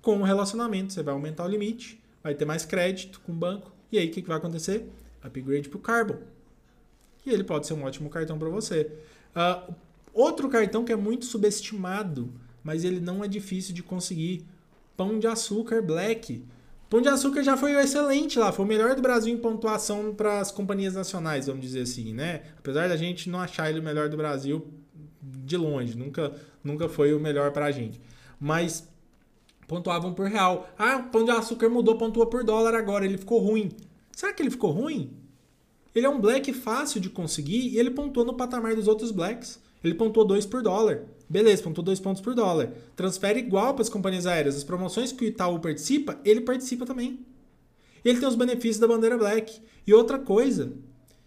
com 0.00 0.20
o 0.20 0.22
relacionamento, 0.22 0.92
você 0.92 1.02
vai 1.02 1.12
aumentar 1.12 1.44
o 1.44 1.48
limite 1.48 2.00
vai 2.22 2.34
ter 2.34 2.44
mais 2.44 2.64
crédito 2.64 3.20
com 3.20 3.32
o 3.32 3.34
banco. 3.34 3.72
E 3.90 3.98
aí 3.98 4.08
o 4.08 4.10
que, 4.10 4.22
que 4.22 4.28
vai 4.28 4.36
acontecer? 4.36 4.86
Upgrade 5.22 5.68
para 5.68 5.78
o 5.78 5.80
Carbon. 5.80 6.18
E 7.24 7.30
ele 7.30 7.44
pode 7.44 7.66
ser 7.66 7.74
um 7.74 7.84
ótimo 7.84 8.10
cartão 8.10 8.38
para 8.38 8.48
você. 8.48 8.92
Uh, 9.34 9.74
outro 10.12 10.48
cartão 10.48 10.84
que 10.84 10.92
é 10.92 10.96
muito 10.96 11.24
subestimado, 11.24 12.32
mas 12.62 12.84
ele 12.84 13.00
não 13.00 13.24
é 13.24 13.28
difícil 13.28 13.74
de 13.74 13.82
conseguir. 13.82 14.44
Pão 14.96 15.18
de 15.18 15.26
açúcar 15.26 15.80
Black. 15.80 16.44
Pão 16.88 17.02
de 17.02 17.08
açúcar 17.08 17.42
já 17.42 17.54
foi 17.56 17.72
excelente 17.74 18.38
lá, 18.38 18.50
foi 18.50 18.64
o 18.64 18.68
melhor 18.68 18.94
do 18.94 19.02
Brasil 19.02 19.32
em 19.32 19.36
pontuação 19.36 20.14
para 20.14 20.40
as 20.40 20.50
companhias 20.50 20.94
nacionais, 20.94 21.46
vamos 21.46 21.60
dizer 21.60 21.82
assim, 21.82 22.14
né? 22.14 22.42
Apesar 22.58 22.88
da 22.88 22.96
gente 22.96 23.28
não 23.28 23.38
achar 23.38 23.68
ele 23.68 23.80
o 23.80 23.82
melhor 23.82 24.08
do 24.08 24.16
Brasil 24.16 24.66
de 25.20 25.56
longe, 25.56 25.96
nunca, 25.96 26.32
nunca 26.64 26.88
foi 26.88 27.12
o 27.12 27.20
melhor 27.20 27.52
para 27.52 27.66
a 27.66 27.70
gente. 27.70 28.00
Mas 28.40 28.88
pontuavam 29.66 30.14
por 30.14 30.28
real. 30.28 30.66
Ah, 30.78 31.00
pão 31.00 31.24
de 31.24 31.30
açúcar 31.30 31.68
mudou, 31.68 31.98
pontua 31.98 32.24
por 32.24 32.42
dólar 32.42 32.74
agora, 32.74 33.04
ele 33.04 33.18
ficou 33.18 33.38
ruim. 33.38 33.70
Será 34.10 34.32
que 34.32 34.42
ele 34.42 34.50
ficou 34.50 34.70
ruim? 34.70 35.12
Ele 35.94 36.06
é 36.06 36.08
um 36.08 36.20
black 36.20 36.52
fácil 36.54 37.00
de 37.00 37.10
conseguir 37.10 37.68
e 37.68 37.78
ele 37.78 37.90
pontuou 37.90 38.24
no 38.24 38.34
patamar 38.34 38.74
dos 38.74 38.88
outros 38.88 39.10
blacks. 39.10 39.60
Ele 39.84 39.94
pontuou 39.94 40.26
2 40.26 40.46
por 40.46 40.62
dólar. 40.62 41.02
Beleza, 41.28 41.62
pontuou 41.62 41.84
2 41.84 42.00
pontos 42.00 42.22
por 42.22 42.34
dólar. 42.34 42.72
Transfere 42.96 43.38
igual 43.38 43.74
para 43.74 43.82
as 43.82 43.88
companhias 43.88 44.26
aéreas. 44.26 44.56
As 44.56 44.64
promoções 44.64 45.12
que 45.12 45.24
o 45.24 45.28
Itaú 45.28 45.60
participa, 45.60 46.18
ele 46.24 46.40
participa 46.40 46.86
também. 46.86 47.26
Ele 48.04 48.18
tem 48.18 48.28
os 48.28 48.34
benefícios 48.34 48.78
da 48.78 48.88
bandeira 48.88 49.18
black. 49.18 49.60
E 49.86 49.92
outra 49.92 50.18
coisa, 50.18 50.72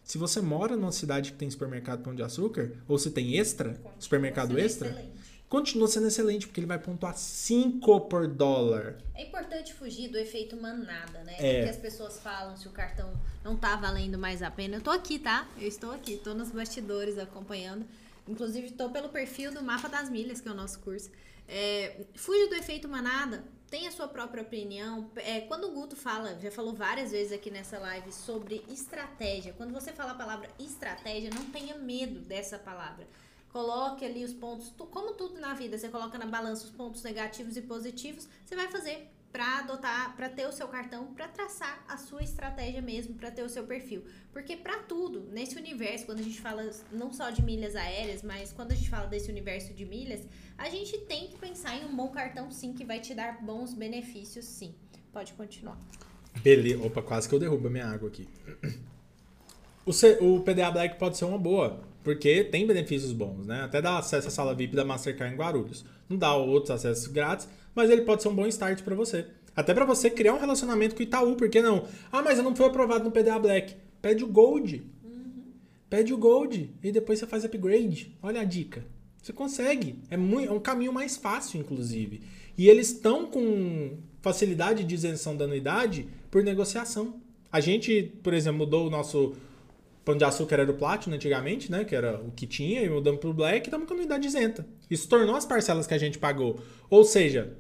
se 0.04 0.18
você 0.18 0.42
mora 0.42 0.76
numa 0.76 0.92
cidade 0.92 1.32
que 1.32 1.38
tem 1.38 1.50
supermercado 1.50 2.02
pão 2.02 2.16
de 2.16 2.24
açúcar, 2.24 2.72
ou 2.88 2.98
se 2.98 3.12
tem 3.12 3.38
extra, 3.38 3.80
supermercado 4.00 4.58
extra, 4.58 4.90
excelente 4.90 5.22
continua 5.52 5.86
sendo 5.86 6.08
excelente, 6.08 6.48
porque 6.48 6.62
ele 6.62 6.66
vai 6.66 6.80
pontuar 6.80 7.14
5 7.14 8.02
por 8.08 8.26
dólar. 8.26 8.96
É 9.14 9.24
importante 9.24 9.74
fugir 9.74 10.08
do 10.08 10.18
efeito 10.18 10.56
manada, 10.56 11.26
né? 11.26 11.36
É. 11.38 11.64
Que 11.64 11.70
as 11.70 11.76
pessoas 11.76 12.18
falam 12.22 12.56
se 12.56 12.70
o 12.70 12.72
cartão 12.72 13.12
não 13.44 13.58
tá 13.58 13.76
valendo 13.76 14.18
mais 14.18 14.42
a 14.42 14.50
pena. 14.50 14.78
Eu 14.78 14.82
tô 14.82 14.92
aqui, 14.92 15.20
tá? 15.20 15.46
Eu 15.60 15.68
estou 15.68 15.92
aqui, 15.92 16.16
tô 16.16 16.34
nos 16.34 16.52
bastidores 16.52 17.18
acompanhando. 17.18 17.86
Inclusive, 18.28 18.68
estou 18.68 18.90
pelo 18.90 19.10
perfil 19.10 19.52
do 19.54 19.64
Mapa 19.64 19.90
das 19.90 20.10
Milhas, 20.10 20.40
que 20.40 20.48
é 20.48 20.52
o 20.52 20.56
nosso 20.56 20.80
curso. 20.80 21.10
É, 21.48 22.06
fuja 22.16 22.48
do 22.48 22.56
efeito 22.56 22.88
manada, 22.88 23.44
tenha 23.70 23.90
a 23.90 23.92
sua 23.92 24.08
própria 24.08 24.44
opinião. 24.44 25.10
É, 25.16 25.42
quando 25.42 25.66
o 25.66 25.72
Guto 25.72 25.96
fala, 25.96 26.40
já 26.40 26.52
falou 26.52 26.74
várias 26.74 27.12
vezes 27.12 27.32
aqui 27.34 27.50
nessa 27.50 27.80
live 27.80 28.12
sobre 28.12 28.64
estratégia. 28.70 29.54
Quando 29.54 29.74
você 29.74 29.92
fala 29.92 30.12
a 30.12 30.16
palavra 30.16 30.50
estratégia, 30.60 31.30
não 31.34 31.46
tenha 31.46 31.78
medo 31.78 32.20
dessa 32.20 32.58
palavra. 32.60 33.08
Coloque 33.50 34.06
ali 34.06 34.24
os 34.24 34.34
pontos, 34.34 34.72
como 34.92 35.14
tudo 35.14 35.40
na 35.40 35.54
vida, 35.54 35.78
você 35.78 35.90
coloca 35.90 36.18
na 36.18 36.26
balança 36.26 36.64
os 36.64 36.72
pontos 36.72 37.04
negativos 37.04 37.58
e 37.58 37.62
positivos, 37.62 38.28
você 38.46 38.56
vai 38.56 38.70
fazer 38.70 39.12
para 39.32 39.60
adotar, 39.60 40.16
para 40.16 40.30
ter 40.30 40.46
o 40.46 40.52
seu 40.52 40.68
cartão, 40.68 41.14
para 41.14 41.28
traçar 41.28 41.84
a 41.88 41.98
sua 41.98 42.22
estratégia 42.22 42.82
mesmo, 42.82 43.16
para 43.16 43.32
ter 43.32 43.44
o 43.44 43.50
seu 43.50 43.64
perfil. 43.64 44.04
Porque 44.34 44.58
para 44.58 44.80
tudo, 44.80 45.28
nesse 45.32 45.58
universo, 45.58 46.06
quando 46.06 46.20
a 46.20 46.24
gente 46.24 46.42
fala 46.42 46.70
não 46.92 47.14
só 47.14 47.30
de 47.30 47.42
milhas 47.42 47.76
aéreas, 47.76 48.22
mas 48.24 48.52
quando 48.52 48.72
a 48.72 48.76
gente 48.76 48.90
fala 48.90 49.08
desse 49.08 49.32
universo 49.32 49.74
de 49.74 49.86
milhas, 49.86 50.28
a 50.58 50.70
gente 50.70 50.98
tem 51.00 51.28
que 51.28 51.38
pensar 51.38 51.76
em 51.76 51.86
um 51.86 51.96
bom 51.96 52.10
cartão 52.10 52.52
sim 52.52 52.74
que 52.74 52.84
vai 52.84 53.00
te 53.00 53.14
dar 53.14 53.42
bons 53.42 53.74
benefícios 53.74 54.46
sim. 54.46 54.76
Pode 55.14 55.34
continuar. 55.34 55.78
Beleza. 56.44 56.84
Opa, 56.84 57.02
quase 57.02 57.28
que 57.28 57.36
eu 57.36 57.40
derrubo 57.40 57.68
a 57.68 57.72
minha 57.72 57.88
água 57.88 58.08
aqui. 58.10 58.28
O, 59.84 59.92
C, 59.92 60.20
o 60.22 60.42
PDA 60.42 60.70
Black 60.70 61.00
pode 61.00 61.18
ser 61.18 61.26
uma 61.26 61.40
boa 61.40 61.82
porque 62.04 62.44
tem 62.44 62.66
benefícios 62.66 63.12
bons, 63.12 63.46
né? 63.46 63.62
Até 63.62 63.82
dá 63.82 63.98
acesso 63.98 64.28
à 64.28 64.32
sala 64.32 64.56
VIP 64.56 64.76
da 64.76 64.84
Mastercard 64.84 65.34
em 65.34 65.38
Guarulhos. 65.38 65.86
Não 66.10 66.18
dá 66.18 66.36
outros 66.36 66.72
acessos 66.72 67.08
grátis, 67.08 67.48
mas 67.76 67.90
ele 67.90 68.02
pode 68.02 68.22
ser 68.22 68.30
um 68.30 68.36
bom 68.36 68.46
start 68.48 68.82
para 68.82 68.96
você. 68.96 69.26
Até 69.56 69.74
para 69.74 69.86
você 69.86 70.10
criar 70.10 70.34
um 70.34 70.40
relacionamento 70.40 70.96
com 70.96 71.02
o 71.02 71.04
Itaú, 71.04 71.36
por 71.36 71.50
que 71.50 71.62
não? 71.62 71.86
Ah, 72.12 72.22
mas 72.22 72.38
eu 72.38 72.44
não 72.44 72.56
fui 72.56 72.66
aprovado 72.66 73.04
no 73.04 73.12
PDA 73.12 73.38
Black. 73.38 73.76
Pede 74.02 74.24
o 74.24 74.28
Gold. 74.28 74.84
Uhum. 75.04 75.44
Pede 75.90 76.14
o 76.14 76.18
Gold 76.18 76.74
e 76.82 76.92
depois 76.92 77.20
você 77.20 77.28
faz 77.28 77.44
upgrade. 77.44 78.18
Olha 78.22 78.42
a 78.42 78.46
dica. 78.46 78.86
Você 79.22 79.34
consegue. 79.34 80.00
É, 80.10 80.18
muito, 80.18 80.50
é 80.50 80.52
um 80.52 80.60
caminho 80.60 80.94
mais 80.94 81.18
fácil, 81.18 81.60
inclusive. 81.60 82.22
E 82.58 82.70
eles 82.70 82.92
estão 82.92 83.26
com 83.26 83.98
facilidade 84.22 84.84
de 84.84 84.96
isenção 84.96 85.36
da 85.36 85.46
anuidade 85.46 86.08
por 86.30 86.44
negociação. 86.44 87.22
A 87.52 87.60
gente, 87.60 88.14
por 88.24 88.34
exemplo, 88.34 88.60
mudou 88.60 88.88
o 88.88 88.90
nosso 88.90 89.36
Pão 90.04 90.18
de 90.18 90.24
açúcar 90.24 90.56
era 90.60 90.72
o 90.72 90.74
Platinum 90.74 91.16
antigamente, 91.16 91.72
né? 91.72 91.86
Que 91.86 91.96
era 91.96 92.20
o 92.20 92.32
que 92.32 92.48
tinha, 92.48 92.82
e 92.82 92.90
mudamos 92.90 93.20
pro 93.20 93.34
Black 93.34 93.68
e 93.68 93.68
estamos 93.68 93.88
com 93.88 93.94
anuidade 93.94 94.26
isenta. 94.26 94.66
Isso 94.90 95.08
tornou 95.08 95.36
as 95.36 95.46
parcelas 95.46 95.86
que 95.86 95.94
a 95.94 95.98
gente 95.98 96.18
pagou. 96.18 96.60
Ou 96.90 97.04
seja, 97.04 97.56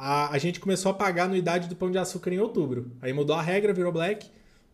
a, 0.00 0.30
a 0.30 0.38
gente 0.38 0.58
começou 0.58 0.90
a 0.90 0.94
pagar 0.94 1.24
a 1.24 1.26
anuidade 1.26 1.68
do 1.68 1.76
Pão 1.76 1.90
de 1.90 1.98
Açúcar 1.98 2.32
em 2.32 2.38
outubro. 2.38 2.90
Aí 3.02 3.12
mudou 3.12 3.36
a 3.36 3.42
regra, 3.42 3.74
virou 3.74 3.92
Black, 3.92 4.26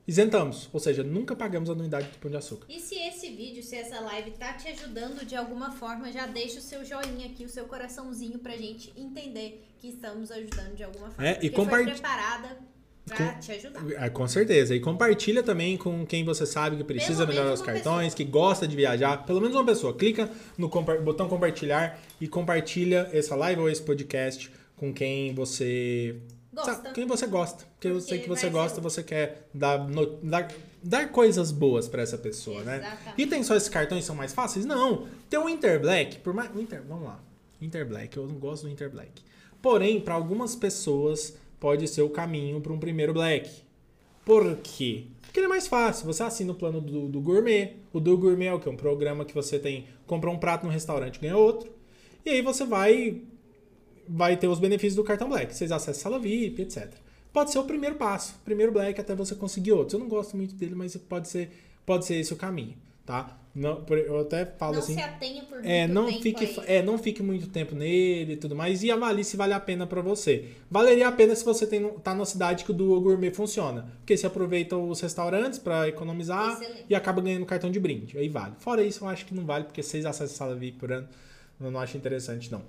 isentamos. 0.07 0.69
Ou 0.73 0.79
seja, 0.79 1.03
nunca 1.03 1.35
pagamos 1.35 1.69
a 1.69 1.73
anuidade 1.73 2.07
do 2.09 2.19
Pão 2.19 2.31
de 2.31 2.37
Açúcar. 2.37 2.67
E 2.69 2.79
se 2.79 2.95
esse 2.95 3.31
vídeo, 3.31 3.61
se 3.61 3.75
essa 3.75 3.99
live 4.01 4.31
tá 4.31 4.53
te 4.53 4.69
ajudando 4.69 5.27
de 5.27 5.35
alguma 5.35 5.73
forma, 5.73 6.12
já 6.12 6.27
deixa 6.27 6.61
o 6.61 6.62
seu 6.62 6.85
joinha 6.85 7.27
aqui, 7.27 7.45
o 7.45 7.49
seu 7.49 7.65
coraçãozinho 7.65 8.39
pra 8.39 8.57
gente 8.57 8.93
entender 8.97 9.67
que 9.79 9.89
estamos 9.89 10.31
ajudando 10.31 10.77
de 10.77 10.85
alguma 10.85 11.11
forma. 11.11 11.29
É, 11.29 11.39
e 11.43 11.51
compartilha. 11.51 11.95
preparada 11.95 12.59
Pra 13.05 13.17
com, 13.17 13.41
te 13.41 13.53
ajudar. 13.53 14.05
É, 14.05 14.09
com 14.09 14.29
certeza. 14.29 14.75
E 14.75 14.81
compartilha 14.81 15.43
também 15.43 15.77
com 15.77 16.05
quem 16.07 16.25
você 16.25 16.45
sabe 16.45 16.77
que 16.77 16.85
precisa 16.85 17.25
Pelo 17.25 17.29
melhorar 17.29 17.53
os 17.55 17.62
cartões, 17.62 18.12
pessoa. 18.12 18.17
que 18.17 18.25
gosta 18.25 18.67
de 18.67 18.75
viajar. 18.75 19.24
Pelo 19.24 19.41
menos 19.41 19.57
uma 19.57 19.64
pessoa. 19.64 19.95
Clica 19.95 20.29
no 20.59 20.68
botão 20.68 21.29
compartilhar 21.29 22.01
e 22.20 22.27
compartilha 22.27 23.09
essa 23.12 23.37
live 23.37 23.61
ou 23.61 23.70
esse 23.70 23.83
podcast 23.83 24.51
com 24.77 24.93
quem 24.93 25.35
você. 25.35 26.16
Gosta. 26.53 26.74
Sabe, 26.74 26.95
quem 26.95 27.07
você 27.07 27.27
gosta. 27.27 27.57
Porque, 27.59 27.70
Porque 27.72 27.89
eu 27.89 28.01
sei 28.01 28.18
que 28.20 28.29
você 28.29 28.49
gosta, 28.49 28.81
você 28.81 29.03
quer 29.03 29.49
dar, 29.53 29.87
no, 29.87 30.07
dar, 30.22 30.51
dar 30.83 31.11
coisas 31.11 31.51
boas 31.51 31.87
para 31.87 32.03
essa 32.03 32.16
pessoa, 32.16 32.62
né? 32.62 32.79
Exatamente. 32.79 33.05
né? 33.05 33.14
E 33.18 33.27
tem 33.27 33.43
só 33.43 33.55
esses 33.55 33.68
cartões 33.68 34.01
que 34.01 34.07
são 34.07 34.16
mais 34.16 34.33
fáceis? 34.33 34.64
Não. 34.64 35.07
Tem 35.29 35.39
o 35.39 35.49
Inter 35.49 35.81
Black, 35.81 36.18
por 36.20 36.33
mais. 36.33 36.55
Inter, 36.57 36.83
vamos 36.83 37.05
lá. 37.05 37.20
Inter 37.61 37.87
Black, 37.87 38.16
eu 38.16 38.27
não 38.27 38.37
gosto 38.37 38.64
do 38.64 38.70
Inter 38.70 38.91
Black. 38.91 39.22
Porém, 39.61 40.01
para 40.01 40.14
algumas 40.14 40.55
pessoas 40.55 41.37
pode 41.59 41.89
ser 41.89 42.03
o 42.03 42.11
caminho 42.11 42.61
para 42.61 42.72
um 42.72 42.79
primeiro 42.79 43.12
black. 43.12 43.51
Por 44.24 44.57
quê? 44.62 45.07
Porque 45.22 45.41
ele 45.41 45.47
é 45.47 45.49
mais 45.49 45.66
fácil. 45.66 46.07
Você 46.07 46.22
assina 46.22 46.53
o 46.53 46.55
plano 46.55 46.81
do, 46.81 47.09
do 47.09 47.20
gourmet. 47.20 47.77
O 47.93 48.01
do 48.01 48.16
gourmet 48.16 48.47
é 48.47 48.55
o 48.55 48.61
que? 48.61 48.68
Um 48.68 48.77
programa 48.77 49.24
que 49.24 49.35
você 49.35 49.59
tem, 49.59 49.87
compra 50.07 50.31
um 50.31 50.39
prato 50.39 50.64
no 50.64 50.72
restaurante 50.72 51.20
ganha 51.20 51.37
outro. 51.37 51.70
E 52.24 52.31
aí 52.31 52.43
você 52.43 52.64
vai 52.64 53.22
vai 54.09 54.37
ter 54.37 54.49
os 54.49 54.59
benefícios 54.59 54.95
do 54.95 55.05
cartão 55.05 55.29
black. 55.29 55.55
Vocês 55.55 55.73
acessam 55.73 55.93
a 55.93 55.95
sala 55.95 56.19
VIP, 56.19 56.63
etc. 56.63 56.93
pode 57.33 57.51
ser 57.51 57.59
o 57.59 57.65
primeiro 57.65 57.97
passo, 57.97 58.35
primeiro 58.45 58.73
black 58.73 59.01
até 59.01 59.15
você 59.15 59.35
conseguir 59.35 59.73
outros. 59.73 59.95
Eu 59.95 60.01
não 60.01 60.09
gosto 60.09 60.37
muito 60.37 60.55
dele, 60.55 60.75
mas 60.75 60.97
pode 60.97 61.29
ser, 61.29 61.51
pode 61.85 62.07
ser 62.07 62.17
esse 62.17 62.33
o 62.33 62.37
caminho, 62.37 62.77
tá? 63.05 63.39
Não, 63.57 63.83
eu 63.89 64.21
até 64.21 64.45
falo 64.45 64.75
não 64.75 64.81
assim. 64.81 64.93
se 64.93 65.01
atenha 65.01 65.43
por 65.45 65.55
muito 65.55 65.67
é, 65.67 65.89
não 65.89 66.07
tempo 66.09 66.23
fique, 66.23 66.61
é, 66.67 66.83
não 66.83 66.99
fique 66.99 67.23
muito 67.23 67.49
tempo 67.49 67.75
nele 67.75 68.35
e 68.35 68.37
tudo 68.37 68.55
mais. 68.55 68.83
E 68.83 68.91
avalie 68.91 69.25
se 69.25 69.35
vale 69.35 69.55
a 69.55 69.61
pena 69.61 69.87
para 69.87 70.03
você. 70.03 70.51
Valeria 70.71 71.09
a 71.09 71.13
pena 71.13 71.35
se 71.35 71.43
você 71.43 71.67
tem, 71.67 71.83
tá 72.01 72.13
numa 72.13 72.27
cidade 72.27 72.67
que 72.67 72.71
o 72.71 72.75
Duo 72.75 73.01
Gourmet 73.01 73.33
funciona. 73.33 73.91
Porque 74.01 74.15
você 74.15 74.27
aproveita 74.27 74.77
os 74.77 75.01
restaurantes 75.01 75.59
para 75.59 75.89
economizar 75.89 76.53
Excelente. 76.53 76.85
e 76.91 76.95
acaba 76.95 77.23
ganhando 77.23 77.47
cartão 77.47 77.71
de 77.71 77.81
brinde. 77.81 78.19
Aí 78.19 78.29
vale. 78.29 78.53
Fora 78.59 78.83
isso, 78.83 79.05
eu 79.05 79.09
acho 79.09 79.25
que 79.25 79.35
não 79.35 79.47
vale, 79.47 79.65
porque 79.65 79.83
seis 79.83 80.05
acessos 80.05 80.37
sala 80.37 80.55
VIP 80.55 80.79
por 80.79 80.93
ano 80.93 81.09
eu 81.59 81.71
não 81.71 81.81
acho 81.81 81.97
interessante, 81.97 82.53
não. 82.53 82.63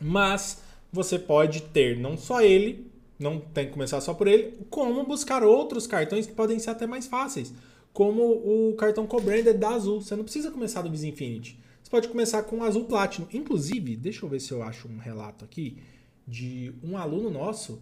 Mas 0.00 0.62
você 0.92 1.18
pode 1.18 1.62
ter 1.62 1.98
não 1.98 2.16
só 2.16 2.40
ele, 2.40 2.90
não 3.18 3.40
tem 3.40 3.66
que 3.66 3.72
começar 3.72 4.00
só 4.00 4.14
por 4.14 4.26
ele, 4.26 4.58
como 4.70 5.04
buscar 5.04 5.42
outros 5.42 5.86
cartões 5.86 6.26
que 6.26 6.32
podem 6.32 6.58
ser 6.58 6.70
até 6.70 6.86
mais 6.86 7.06
fáceis, 7.06 7.52
como 7.92 8.22
o 8.22 8.74
cartão 8.76 9.06
co-branded 9.06 9.58
da 9.58 9.70
Azul. 9.70 10.00
Você 10.00 10.14
não 10.14 10.24
precisa 10.24 10.50
começar 10.50 10.82
do 10.82 10.90
Visa 10.90 11.06
Infinity. 11.06 11.58
Você 11.82 11.90
pode 11.90 12.08
começar 12.08 12.42
com 12.42 12.58
o 12.58 12.64
Azul 12.64 12.84
Platinum. 12.84 13.26
Inclusive, 13.32 13.96
deixa 13.96 14.24
eu 14.24 14.28
ver 14.28 14.40
se 14.40 14.52
eu 14.52 14.62
acho 14.62 14.88
um 14.88 14.98
relato 14.98 15.44
aqui 15.44 15.78
de 16.26 16.72
um 16.82 16.96
aluno 16.96 17.30
nosso 17.30 17.80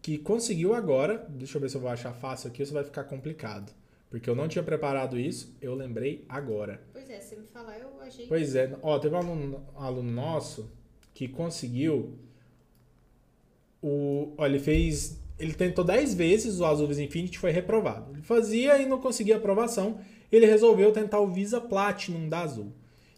que 0.00 0.18
conseguiu 0.18 0.74
agora. 0.74 1.26
Deixa 1.28 1.56
eu 1.56 1.60
ver 1.60 1.68
se 1.68 1.76
eu 1.76 1.80
vou 1.80 1.90
achar 1.90 2.12
fácil 2.14 2.48
aqui 2.48 2.62
ou 2.62 2.66
se 2.66 2.72
vai 2.72 2.84
ficar 2.84 3.04
complicado. 3.04 3.72
Porque 4.10 4.28
eu 4.28 4.34
não 4.34 4.48
tinha 4.48 4.62
preparado 4.62 5.18
isso, 5.18 5.54
eu 5.60 5.74
lembrei 5.74 6.24
agora. 6.28 6.80
Pois 6.92 7.10
é, 7.10 7.20
se 7.20 7.36
me 7.36 7.46
falar, 7.46 7.78
eu 7.78 8.00
achei. 8.00 8.26
Pois 8.26 8.54
é, 8.54 8.74
ó, 8.82 8.98
teve 8.98 9.14
um 9.14 9.18
aluno, 9.18 9.66
um 9.76 9.80
aluno 9.80 10.10
nosso 10.10 10.70
que 11.18 11.26
conseguiu 11.26 12.16
o, 13.82 14.34
ó, 14.38 14.46
ele 14.46 14.60
fez, 14.60 15.18
ele 15.36 15.52
tentou 15.52 15.84
10 15.84 16.14
vezes 16.14 16.60
o 16.60 16.64
Azul 16.64 16.86
Visa 16.86 17.02
Infinity 17.02 17.40
foi 17.40 17.50
reprovado. 17.50 18.12
Ele 18.12 18.22
fazia 18.22 18.78
e 18.78 18.86
não 18.86 19.00
conseguia 19.00 19.36
aprovação, 19.36 19.98
ele 20.30 20.46
resolveu 20.46 20.92
tentar 20.92 21.18
o 21.18 21.26
Visa 21.26 21.60
Platinum 21.60 22.28
da 22.28 22.42
Azul. 22.42 22.72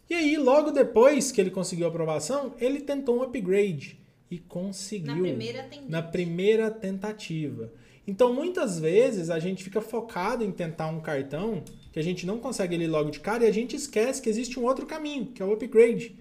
E 0.09 0.15
aí, 0.15 0.35
logo 0.35 0.71
depois 0.71 1.31
que 1.31 1.39
ele 1.39 1.51
conseguiu 1.51 1.85
a 1.85 1.89
aprovação, 1.89 2.55
ele 2.59 2.81
tentou 2.81 3.19
um 3.19 3.21
upgrade 3.21 3.99
e 4.31 4.39
conseguiu 4.39 5.17
Na 5.17 5.21
primeira 5.21 5.69
na 5.87 6.01
primeira 6.01 6.71
tentativa. 6.71 7.71
Então, 8.07 8.33
muitas 8.33 8.79
vezes 8.79 9.29
a 9.29 9.37
gente 9.37 9.63
fica 9.63 9.79
focado 9.79 10.43
em 10.43 10.51
tentar 10.51 10.87
um 10.87 11.01
cartão 11.01 11.63
que 11.91 11.99
a 11.99 12.03
gente 12.03 12.25
não 12.25 12.39
consegue 12.39 12.73
ele 12.73 12.87
logo 12.87 13.11
de 13.11 13.19
cara 13.19 13.43
e 13.43 13.47
a 13.47 13.53
gente 13.53 13.75
esquece 13.75 14.19
que 14.19 14.29
existe 14.29 14.59
um 14.59 14.63
outro 14.63 14.87
caminho, 14.87 15.27
que 15.27 15.39
é 15.39 15.45
o 15.45 15.53
upgrade. 15.53 16.15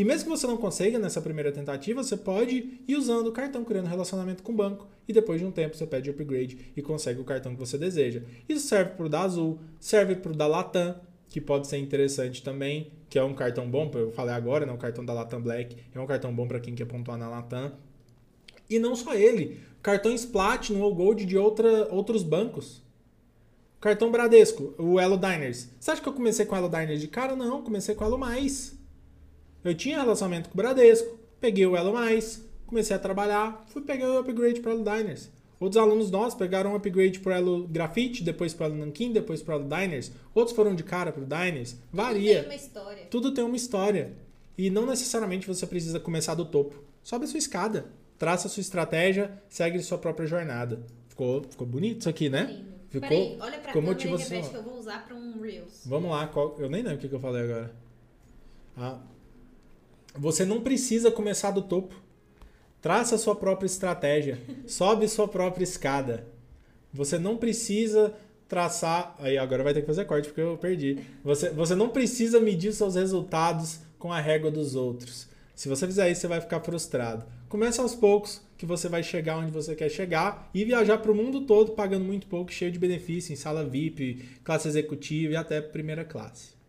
E 0.00 0.04
mesmo 0.04 0.24
que 0.24 0.30
você 0.30 0.46
não 0.46 0.56
consiga 0.56 0.98
nessa 0.98 1.20
primeira 1.20 1.52
tentativa, 1.52 2.02
você 2.02 2.16
pode 2.16 2.80
ir 2.88 2.96
usando 2.96 3.26
o 3.26 3.32
cartão, 3.32 3.62
criando 3.66 3.86
relacionamento 3.86 4.42
com 4.42 4.50
o 4.50 4.56
banco, 4.56 4.88
e 5.06 5.12
depois 5.12 5.38
de 5.38 5.46
um 5.46 5.50
tempo 5.50 5.76
você 5.76 5.86
pede 5.86 6.08
upgrade 6.08 6.72
e 6.74 6.80
consegue 6.80 7.20
o 7.20 7.24
cartão 7.24 7.52
que 7.52 7.60
você 7.60 7.76
deseja. 7.76 8.22
Isso 8.48 8.66
serve 8.66 8.92
para 8.92 9.04
o 9.04 9.10
da 9.10 9.20
Azul, 9.20 9.58
serve 9.78 10.14
para 10.14 10.32
o 10.32 10.34
da 10.34 10.46
Latam, 10.46 10.98
que 11.28 11.38
pode 11.38 11.66
ser 11.66 11.76
interessante 11.76 12.42
também, 12.42 12.90
que 13.10 13.18
é 13.18 13.22
um 13.22 13.34
cartão 13.34 13.70
bom, 13.70 13.90
eu 13.92 14.10
falei 14.10 14.32
agora, 14.32 14.64
né, 14.64 14.72
o 14.72 14.78
cartão 14.78 15.04
da 15.04 15.12
Latam 15.12 15.42
Black, 15.42 15.76
é 15.94 16.00
um 16.00 16.06
cartão 16.06 16.34
bom 16.34 16.48
para 16.48 16.60
quem 16.60 16.74
quer 16.74 16.86
pontuar 16.86 17.18
na 17.18 17.28
Latam. 17.28 17.70
E 18.70 18.78
não 18.78 18.96
só 18.96 19.12
ele, 19.12 19.60
cartões 19.82 20.24
Platinum 20.24 20.80
ou 20.80 20.94
Gold 20.94 21.26
de 21.26 21.36
outra, 21.36 21.92
outros 21.92 22.22
bancos. 22.22 22.82
Cartão 23.78 24.10
Bradesco, 24.10 24.74
o 24.78 24.98
Elo 24.98 25.18
Diners. 25.18 25.68
Você 25.78 25.90
acha 25.90 26.00
que 26.00 26.08
eu 26.08 26.14
comecei 26.14 26.46
com 26.46 26.54
o 26.54 26.58
Elo 26.58 26.70
Diners 26.70 27.02
de 27.02 27.08
cara? 27.08 27.36
Não, 27.36 27.60
comecei 27.60 27.94
com 27.94 28.02
o 28.02 28.06
Elo 28.06 28.16
Mais. 28.16 28.79
Eu 29.64 29.74
tinha 29.74 30.00
relacionamento 30.00 30.48
com 30.48 30.54
o 30.54 30.56
Bradesco, 30.56 31.18
peguei 31.40 31.66
o 31.66 31.76
Elo 31.76 31.92
Mais, 31.92 32.44
comecei 32.66 32.94
a 32.94 32.98
trabalhar, 32.98 33.64
fui 33.68 33.82
pegar 33.82 34.10
o 34.10 34.18
upgrade 34.18 34.60
para 34.60 34.74
o 34.74 34.78
Diners. 34.82 35.30
Outros 35.58 35.76
alunos 35.82 36.10
nossos 36.10 36.34
pegaram 36.38 36.72
um 36.72 36.74
upgrade 36.76 37.20
para 37.20 37.32
o 37.32 37.36
Elo 37.36 37.68
Grafite, 37.68 38.22
depois 38.24 38.54
para 38.54 38.68
o 38.68 38.70
Elo 38.72 38.78
Nankin, 38.86 39.12
depois 39.12 39.42
para 39.42 39.56
o 39.56 39.62
Diners. 39.62 40.10
Outros 40.34 40.56
foram 40.56 40.74
de 40.74 40.82
cara 40.82 41.12
para 41.12 41.22
o 41.22 41.26
Diners. 41.26 41.76
Varia. 41.92 42.36
Tem 42.40 42.44
uma 42.48 42.54
história. 42.54 43.04
Tudo 43.10 43.34
tem 43.34 43.44
uma 43.44 43.56
história. 43.56 44.12
E 44.56 44.70
não 44.70 44.86
necessariamente 44.86 45.46
você 45.46 45.66
precisa 45.66 46.00
começar 46.00 46.34
do 46.34 46.46
topo. 46.46 46.82
Sobe 47.02 47.24
a 47.26 47.28
sua 47.28 47.38
escada, 47.38 47.86
traça 48.18 48.46
a 48.46 48.50
sua 48.50 48.60
estratégia, 48.62 49.30
segue 49.50 49.78
sua 49.82 49.98
própria 49.98 50.26
jornada. 50.26 50.80
Ficou, 51.08 51.42
ficou 51.42 51.66
bonito 51.66 52.00
isso 52.00 52.08
aqui, 52.08 52.30
né? 52.30 52.44
Lindo. 52.44 52.70
Ficou, 52.88 53.08
Peraí, 53.08 53.36
olha 53.40 53.58
pra 53.58 53.66
ficou 53.68 53.82
motivação. 53.82 54.42
que 54.42 54.54
eu 54.56 54.62
vou 54.62 54.78
usar 54.78 55.04
pra 55.06 55.14
um 55.14 55.40
Reels. 55.40 55.82
Vamos 55.86 56.10
lá, 56.10 56.26
qual- 56.26 56.56
eu 56.58 56.68
nem 56.70 56.82
lembro 56.82 56.96
o 56.98 57.00
que 57.00 57.08
que 57.08 57.14
eu 57.14 57.20
falei 57.20 57.42
agora. 57.44 57.72
Ah, 58.76 58.98
você 60.16 60.44
não 60.44 60.60
precisa 60.60 61.10
começar 61.10 61.50
do 61.50 61.62
topo. 61.62 61.94
Traça 62.80 63.14
a 63.14 63.18
sua 63.18 63.36
própria 63.36 63.66
estratégia. 63.66 64.38
Sobe 64.66 65.08
sua 65.08 65.28
própria 65.28 65.64
escada. 65.64 66.26
Você 66.92 67.18
não 67.18 67.36
precisa 67.36 68.14
traçar. 68.48 69.14
Aí 69.18 69.38
agora 69.38 69.62
vai 69.62 69.74
ter 69.74 69.82
que 69.82 69.86
fazer 69.86 70.04
corte 70.04 70.28
porque 70.28 70.40
eu 70.40 70.56
perdi. 70.56 70.98
Você, 71.22 71.50
você 71.50 71.74
não 71.74 71.90
precisa 71.90 72.40
medir 72.40 72.72
seus 72.72 72.94
resultados 72.94 73.80
com 73.98 74.12
a 74.12 74.20
régua 74.20 74.50
dos 74.50 74.74
outros. 74.74 75.28
Se 75.54 75.68
você 75.68 75.86
fizer 75.86 76.10
isso, 76.10 76.22
você 76.22 76.26
vai 76.26 76.40
ficar 76.40 76.60
frustrado. 76.60 77.26
Comece 77.48 77.80
aos 77.80 77.94
poucos, 77.94 78.40
que 78.56 78.64
você 78.64 78.88
vai 78.88 79.02
chegar 79.02 79.36
onde 79.36 79.50
você 79.50 79.74
quer 79.74 79.90
chegar 79.90 80.48
e 80.54 80.64
viajar 80.64 80.98
para 80.98 81.12
o 81.12 81.14
mundo 81.14 81.42
todo 81.42 81.72
pagando 81.72 82.04
muito 82.04 82.26
pouco, 82.26 82.50
cheio 82.50 82.72
de 82.72 82.78
benefícios, 82.78 83.30
em 83.30 83.36
sala 83.36 83.64
VIP, 83.64 84.24
classe 84.42 84.68
executiva 84.68 85.34
e 85.34 85.36
até 85.36 85.60
primeira 85.60 86.04
classe. 86.04 86.59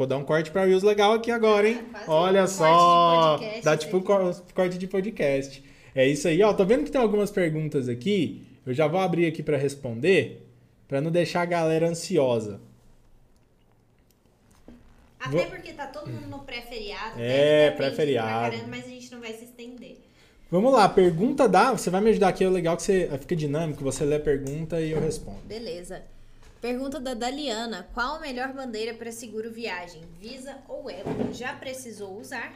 Vou 0.00 0.06
dar 0.06 0.16
um 0.16 0.24
corte 0.24 0.50
para 0.50 0.64
Reels 0.64 0.82
legal 0.82 1.12
aqui 1.12 1.30
agora, 1.30 1.68
hein? 1.68 1.78
Olha 2.08 2.44
um 2.44 2.46
só! 2.46 3.36
corte 3.36 3.60
Dá 3.62 3.76
tipo 3.76 3.98
um 3.98 3.98
aqui. 3.98 4.06
cor- 4.06 4.42
corte 4.54 4.78
de 4.78 4.86
podcast. 4.86 5.62
É 5.94 6.06
isso 6.06 6.26
aí, 6.26 6.42
ó. 6.42 6.54
Tô 6.54 6.64
vendo 6.64 6.84
que 6.84 6.90
tem 6.90 6.98
algumas 6.98 7.30
perguntas 7.30 7.86
aqui. 7.86 8.42
Eu 8.64 8.72
já 8.72 8.86
vou 8.86 8.98
abrir 8.98 9.26
aqui 9.26 9.42
para 9.42 9.58
responder, 9.58 10.48
para 10.88 11.02
não 11.02 11.10
deixar 11.10 11.42
a 11.42 11.44
galera 11.44 11.86
ansiosa. 11.86 12.62
Até 15.20 15.36
Vou- 15.36 15.46
porque 15.48 15.74
tá 15.74 15.86
todo 15.88 16.08
mundo 16.10 16.28
no 16.28 16.38
pré-feriado. 16.44 17.16
É, 17.18 17.18
deve 17.18 17.26
ter 17.26 17.66
gente 17.66 17.76
pré-feriado. 17.76 18.56
pra 18.56 18.66
Mas 18.68 18.86
a 18.86 18.88
gente 18.88 19.12
não 19.12 19.20
vai 19.20 19.34
se 19.34 19.44
estender. 19.44 19.98
Vamos 20.50 20.72
lá, 20.72 20.88
pergunta 20.88 21.46
da. 21.46 21.72
Você 21.72 21.90
vai 21.90 22.00
me 22.00 22.08
ajudar 22.08 22.28
aqui, 22.28 22.42
é 22.42 22.48
legal 22.48 22.74
que 22.74 22.82
você 22.84 23.06
fica 23.18 23.36
dinâmico, 23.36 23.84
você 23.84 24.02
lê 24.06 24.16
a 24.16 24.20
pergunta 24.20 24.80
e 24.80 24.92
eu 24.92 24.98
respondo. 25.00 25.40
Beleza. 25.44 26.00
Pergunta 26.60 27.00
da 27.00 27.14
Daliana. 27.14 27.88
Qual 27.94 28.16
a 28.16 28.20
melhor 28.20 28.52
bandeira 28.52 28.92
para 28.92 29.10
seguro 29.10 29.50
viagem? 29.50 30.02
Visa 30.20 30.58
ou 30.68 30.90
Elo? 30.90 31.32
Já 31.32 31.54
precisou 31.54 32.20
usar? 32.20 32.52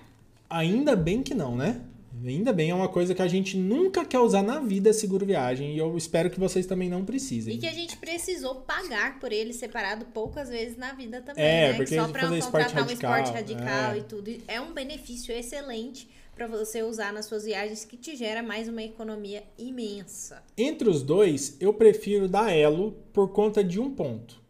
Ainda 0.51 0.95
bem 0.95 1.23
que 1.23 1.35
não, 1.35 1.57
né? 1.57 1.81
Ainda 2.23 2.53
bem, 2.53 2.71
é 2.71 2.75
uma 2.75 2.89
coisa 2.89 3.15
que 3.15 3.23
a 3.23 3.27
gente 3.27 3.57
nunca 3.57 4.05
quer 4.05 4.21
usar 4.21 4.43
na 4.43 4.61
vida 4.61 4.93
seguro 4.93 5.27
viagem 5.27 5.75
e 5.75 5.79
eu 5.79 5.97
espero 5.97 6.31
que 6.31 6.39
vocês 6.39 6.65
também 6.65 6.89
não 6.89 7.05
precisem. 7.05 7.55
E 7.55 7.59
que 7.59 7.67
a 7.67 7.73
gente 7.73 7.97
precisou 7.97 8.57
pagar 8.57 9.19
por 9.19 9.33
ele 9.33 9.53
separado 9.53 10.05
poucas 10.07 10.49
vezes 10.49 10.77
na 10.77 10.93
vida 10.93 11.21
também, 11.23 11.45
É, 11.45 11.71
né? 11.71 11.75
porque 11.75 11.97
só 11.97 12.05
esporte 12.05 12.23
contratar 12.23 12.33
um 12.33 12.37
esporte 12.37 12.75
radical, 12.75 13.33
radical 13.33 13.93
é. 13.95 13.99
e 13.99 14.03
tudo. 14.03 14.37
É 14.47 14.61
um 14.61 14.73
benefício 14.73 15.35
excelente 15.35 16.09
para 16.35 16.47
você 16.47 16.83
usar 16.83 17.13
nas 17.13 17.27
suas 17.27 17.45
viagens 17.45 17.85
que 17.85 17.97
te 17.97 18.17
gera 18.17 18.43
mais 18.43 18.69
uma 18.69 18.83
economia 18.83 19.45
imensa. 19.57 20.43
Entre 20.59 20.89
os 20.89 21.03
dois, 21.03 21.57
eu 21.61 21.73
prefiro 21.73 22.29
da 22.29 22.51
Elo 22.51 22.93
por 23.13 23.29
conta 23.29 23.63
de 23.63 23.81
um 23.81 23.91
ponto. 23.91 24.43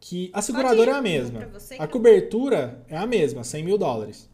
Que 0.00 0.30
a 0.32 0.42
seguradora 0.42 0.90
é 0.90 0.94
a 0.94 1.02
mesma. 1.02 1.46
você, 1.46 1.76
A 1.78 1.86
cobertura 1.86 2.84
é 2.88 2.96
a 2.96 3.06
mesma, 3.06 3.44
100 3.44 3.64
mil 3.64 3.78
dólares. 3.78 4.28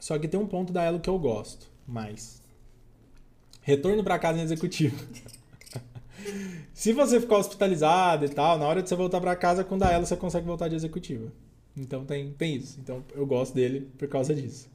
Só 0.00 0.18
que 0.18 0.26
tem 0.26 0.40
um 0.40 0.46
ponto 0.46 0.72
da 0.72 0.82
Elo 0.82 0.98
que 0.98 1.08
eu 1.08 1.18
gosto 1.18 1.70
mais. 1.86 2.42
Retorno 3.60 4.02
para 4.02 4.18
casa 4.18 4.38
em 4.38 4.42
executivo. 4.42 4.96
Se 6.74 6.92
você 6.92 7.20
ficar 7.20 7.36
hospitalizado 7.36 8.24
e 8.24 8.28
tal, 8.28 8.58
na 8.58 8.66
hora 8.66 8.82
de 8.82 8.88
você 8.88 8.96
voltar 8.96 9.20
para 9.20 9.36
casa 9.36 9.62
com 9.62 9.76
o 9.76 9.78
da 9.78 9.92
Elo, 9.92 10.06
você 10.06 10.16
consegue 10.16 10.46
voltar 10.46 10.68
de 10.68 10.74
executiva. 10.74 11.30
Então 11.76 12.04
tem, 12.04 12.32
tem 12.32 12.56
isso. 12.56 12.80
Então 12.80 13.04
eu 13.14 13.26
gosto 13.26 13.54
dele 13.54 13.88
por 13.98 14.08
causa 14.08 14.34
disso. 14.34 14.68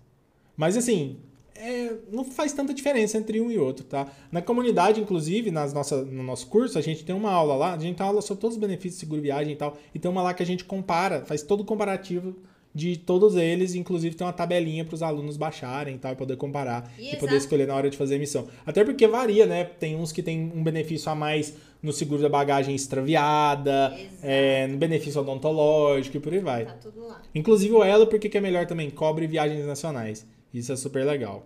Mas 0.56 0.78
assim, 0.78 1.18
é, 1.56 1.94
não 2.12 2.24
faz 2.24 2.54
tanta 2.54 2.74
diferença 2.74 3.18
entre 3.18 3.40
um 3.40 3.50
e 3.50 3.58
outro, 3.58 3.86
tá? 3.86 4.08
Na 4.32 4.42
comunidade, 4.42 5.00
inclusive, 5.00 5.52
nas 5.52 5.74
nossa, 5.74 6.04
no 6.04 6.24
nosso 6.24 6.48
curso, 6.48 6.78
a 6.78 6.82
gente 6.82 7.04
tem 7.04 7.16
uma 7.16 7.32
aula 7.32 7.56
lá, 7.56 7.74
a 7.74 7.80
gente 7.80 7.96
tem 7.96 8.06
uma 8.06 8.12
aula 8.12 8.22
sobre 8.22 8.42
todos 8.42 8.58
os 8.58 8.62
benefícios 8.62 8.96
de 8.96 9.00
seguro 9.00 9.22
viagem 9.22 9.54
e 9.54 9.56
tal, 9.56 9.78
e 9.94 10.00
tem 10.00 10.10
uma 10.12 10.22
lá 10.22 10.34
que 10.34 10.44
a 10.44 10.46
gente 10.46 10.66
compara, 10.66 11.26
faz 11.26 11.42
todo 11.42 11.62
o 11.62 11.66
comparativo 11.66 12.36
de 12.76 12.98
todos 12.98 13.38
eles, 13.38 13.74
inclusive 13.74 14.16
tem 14.16 14.28
uma 14.28 14.34
tabelinha 14.34 14.84
para 14.84 14.96
os 14.96 15.02
alunos 15.02 15.38
baixarem 15.38 15.96
e 15.96 15.98
tal, 15.98 16.12
e 16.12 16.16
poder 16.18 16.36
comparar 16.36 16.92
e, 17.00 17.14
E 17.14 17.16
poder 17.16 17.38
escolher 17.38 17.66
na 17.66 17.74
hora 17.74 17.90
de 17.90 17.96
fazer 17.96 18.16
a 18.16 18.18
emissão. 18.18 18.48
Até 18.66 18.84
porque 18.84 19.08
varia, 19.08 19.46
né? 19.46 19.64
Tem 19.64 19.96
uns 19.96 20.12
que 20.12 20.22
tem 20.22 20.52
um 20.54 20.62
benefício 20.62 21.10
a 21.10 21.16
mais 21.16 21.56
no 21.82 21.94
seguro 21.94 22.22
da 22.22 22.28
bagagem 22.28 22.76
extraviada, 22.76 23.98
é, 24.22 24.68
no 24.68 24.78
benefício 24.78 25.22
odontológico 25.22 26.18
e 26.18 26.20
por 26.20 26.34
aí 26.34 26.40
vai. 26.40 26.66
Tá 26.66 26.74
tudo 26.74 27.08
lá. 27.08 27.22
Inclusive 27.34 27.74
o 27.74 27.82
Elo, 27.82 28.08
porque 28.08 28.28
que 28.28 28.38
é 28.38 28.42
melhor 28.42 28.66
também, 28.66 28.90
cobre 28.90 29.26
viagens 29.26 29.66
nacionais. 29.66 30.28
Isso 30.56 30.72
é 30.72 30.76
super 30.78 31.06
legal. 31.06 31.46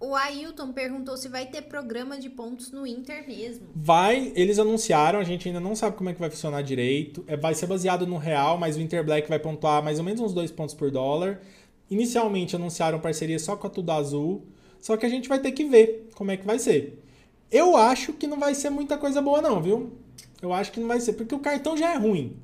O 0.00 0.14
Ailton 0.14 0.72
perguntou 0.72 1.14
se 1.18 1.28
vai 1.28 1.44
ter 1.44 1.62
programa 1.62 2.18
de 2.18 2.30
pontos 2.30 2.70
no 2.70 2.86
Inter 2.86 3.26
mesmo. 3.26 3.66
Vai, 3.74 4.32
eles 4.34 4.58
anunciaram, 4.58 5.18
a 5.18 5.24
gente 5.24 5.46
ainda 5.46 5.60
não 5.60 5.76
sabe 5.76 5.96
como 5.96 6.08
é 6.08 6.14
que 6.14 6.20
vai 6.20 6.30
funcionar 6.30 6.62
direito. 6.62 7.22
É, 7.26 7.36
vai 7.36 7.54
ser 7.54 7.66
baseado 7.66 8.06
no 8.06 8.16
real, 8.16 8.56
mas 8.56 8.76
o 8.76 8.80
Inter 8.80 9.04
Black 9.04 9.28
vai 9.28 9.38
pontuar 9.38 9.84
mais 9.84 9.98
ou 9.98 10.04
menos 10.04 10.22
uns 10.22 10.32
dois 10.32 10.50
pontos 10.50 10.74
por 10.74 10.90
dólar. 10.90 11.42
Inicialmente 11.90 12.56
anunciaram 12.56 12.98
parceria 12.98 13.38
só 13.38 13.54
com 13.54 13.66
a 13.66 13.70
Tudo 13.70 13.90
Azul. 13.90 14.46
Só 14.80 14.96
que 14.96 15.04
a 15.04 15.08
gente 15.08 15.28
vai 15.28 15.40
ter 15.40 15.52
que 15.52 15.64
ver 15.64 16.08
como 16.14 16.30
é 16.30 16.36
que 16.38 16.46
vai 16.46 16.58
ser. 16.58 17.04
Eu 17.50 17.76
acho 17.76 18.14
que 18.14 18.26
não 18.26 18.38
vai 18.38 18.54
ser 18.54 18.70
muita 18.70 18.96
coisa 18.96 19.20
boa, 19.20 19.42
não, 19.42 19.60
viu? 19.60 19.92
Eu 20.40 20.54
acho 20.54 20.72
que 20.72 20.80
não 20.80 20.88
vai 20.88 21.00
ser, 21.00 21.12
porque 21.12 21.34
o 21.34 21.40
cartão 21.40 21.76
já 21.76 21.92
é 21.92 21.96
ruim. 21.98 22.36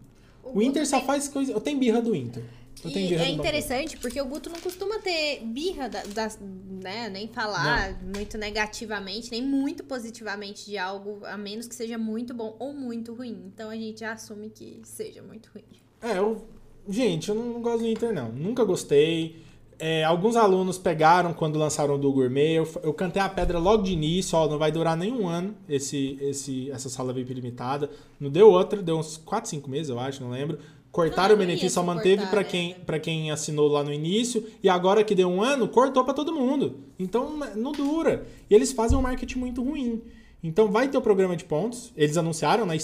O, 0.43 0.59
o 0.59 0.63
Inter 0.63 0.87
só 0.87 0.99
tem... 0.99 1.07
faz 1.07 1.27
coisa. 1.27 1.53
Eu 1.53 1.61
tenho 1.61 1.79
birra 1.79 2.03
do 2.03 2.15
Inter. 2.15 2.43
Eu 2.83 2.91
tenho 2.91 3.09
birra 3.09 3.25
é 3.25 3.31
interessante 3.31 3.97
porque 3.97 4.21
o 4.21 4.27
Guto 4.27 4.51
não 4.51 4.61
costuma 4.61 4.99
ter 4.99 5.41
birra 5.45 5.89
da, 5.89 6.03
da 6.03 6.29
né, 6.41 7.09
nem 7.09 7.29
falar 7.29 7.93
não. 7.93 8.13
muito 8.15 8.37
negativamente, 8.37 9.31
nem 9.31 9.43
muito 9.43 9.85
positivamente 9.85 10.67
de 10.67 10.77
algo, 10.77 11.21
a 11.25 11.37
menos 11.37 11.67
que 11.67 11.75
seja 11.75 11.97
muito 11.97 12.35
bom 12.35 12.57
ou 12.59 12.73
muito 12.75 13.15
ruim. 13.15 13.45
Então 13.47 13.71
a 13.71 13.77
gente 13.77 14.01
já 14.01 14.13
assume 14.13 14.51
que 14.51 14.81
seja 14.85 15.23
muito 15.23 15.51
ruim. 15.53 15.65
É, 16.03 16.19
eu. 16.19 16.45
Gente, 16.87 17.31
eu 17.31 17.35
não 17.35 17.63
gosto 17.63 17.79
do 17.79 17.87
Inter, 17.87 18.13
não. 18.13 18.31
Nunca 18.31 18.63
gostei. 18.63 19.43
É, 19.79 20.05
alguns 20.05 20.37
alunos 20.37 20.79
pegaram 20.79 21.33
quando 21.33 21.59
lançaram 21.59 21.99
do 21.99 22.13
Gourmet. 22.13 22.55
Eu, 22.55 22.69
eu, 22.83 22.93
cantei 22.93 23.21
a 23.21 23.29
pedra 23.29 23.59
logo 23.59 23.83
de 23.83 23.93
início, 23.93 24.39
ó, 24.39 24.47
não 24.47 24.59
vai 24.59 24.71
durar 24.71 24.97
nem 24.97 25.13
um 25.13 25.27
ano 25.27 25.55
esse, 25.69 26.19
esse, 26.21 26.71
essa 26.71 26.89
sala 26.89 27.13
VIP 27.13 27.35
limitada. 27.35 27.91
Não 28.21 28.31
deu 28.31 28.51
outra, 28.51 28.83
deu 28.83 28.99
uns 28.99 29.17
4, 29.17 29.51
5 29.51 29.69
meses, 29.69 29.89
eu 29.89 29.99
acho, 29.99 30.23
não 30.23 30.31
lembro. 30.31 30.59
Cortaram 30.95 31.35
o 31.35 31.37
benefício, 31.39 31.71
só 31.71 31.83
manteve 31.83 32.25
para 32.29 32.45
quem, 32.45 32.75
pra 32.87 33.01
quem 33.01 33.33
assinou 33.33 33.67
lá 33.67 33.83
no 33.83 33.93
início. 33.93 34.47
E 34.63 34.69
agora 34.69 35.03
que 35.03 35.13
deu 35.13 35.29
um 35.29 35.43
ano, 35.43 35.67
cortou 35.67 36.05
para 36.05 36.15
todo 36.15 36.33
mundo. 36.33 36.85
Então 36.97 37.37
não 37.57 37.73
dura. 37.73 38.25
E 38.49 38.55
eles 38.55 38.71
fazem 38.71 38.97
um 38.97 39.03
marketing 39.03 39.41
muito 39.41 39.61
ruim. 39.61 40.01
Então 40.41 40.71
vai 40.71 40.87
ter 40.87 40.97
o 40.97 41.03
programa 41.03 41.35
de 41.35 41.45
pontos. 41.45 41.93
Eles 41.97 42.17
anunciaram, 42.17 42.65
né? 42.65 42.79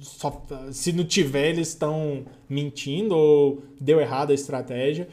Só, 0.00 0.42
se 0.72 0.90
não 0.90 1.04
tiver, 1.04 1.50
eles 1.50 1.68
estão 1.68 2.24
mentindo 2.48 3.14
ou 3.14 3.62
deu 3.78 4.00
errado 4.00 4.30
a 4.30 4.34
estratégia. 4.34 5.06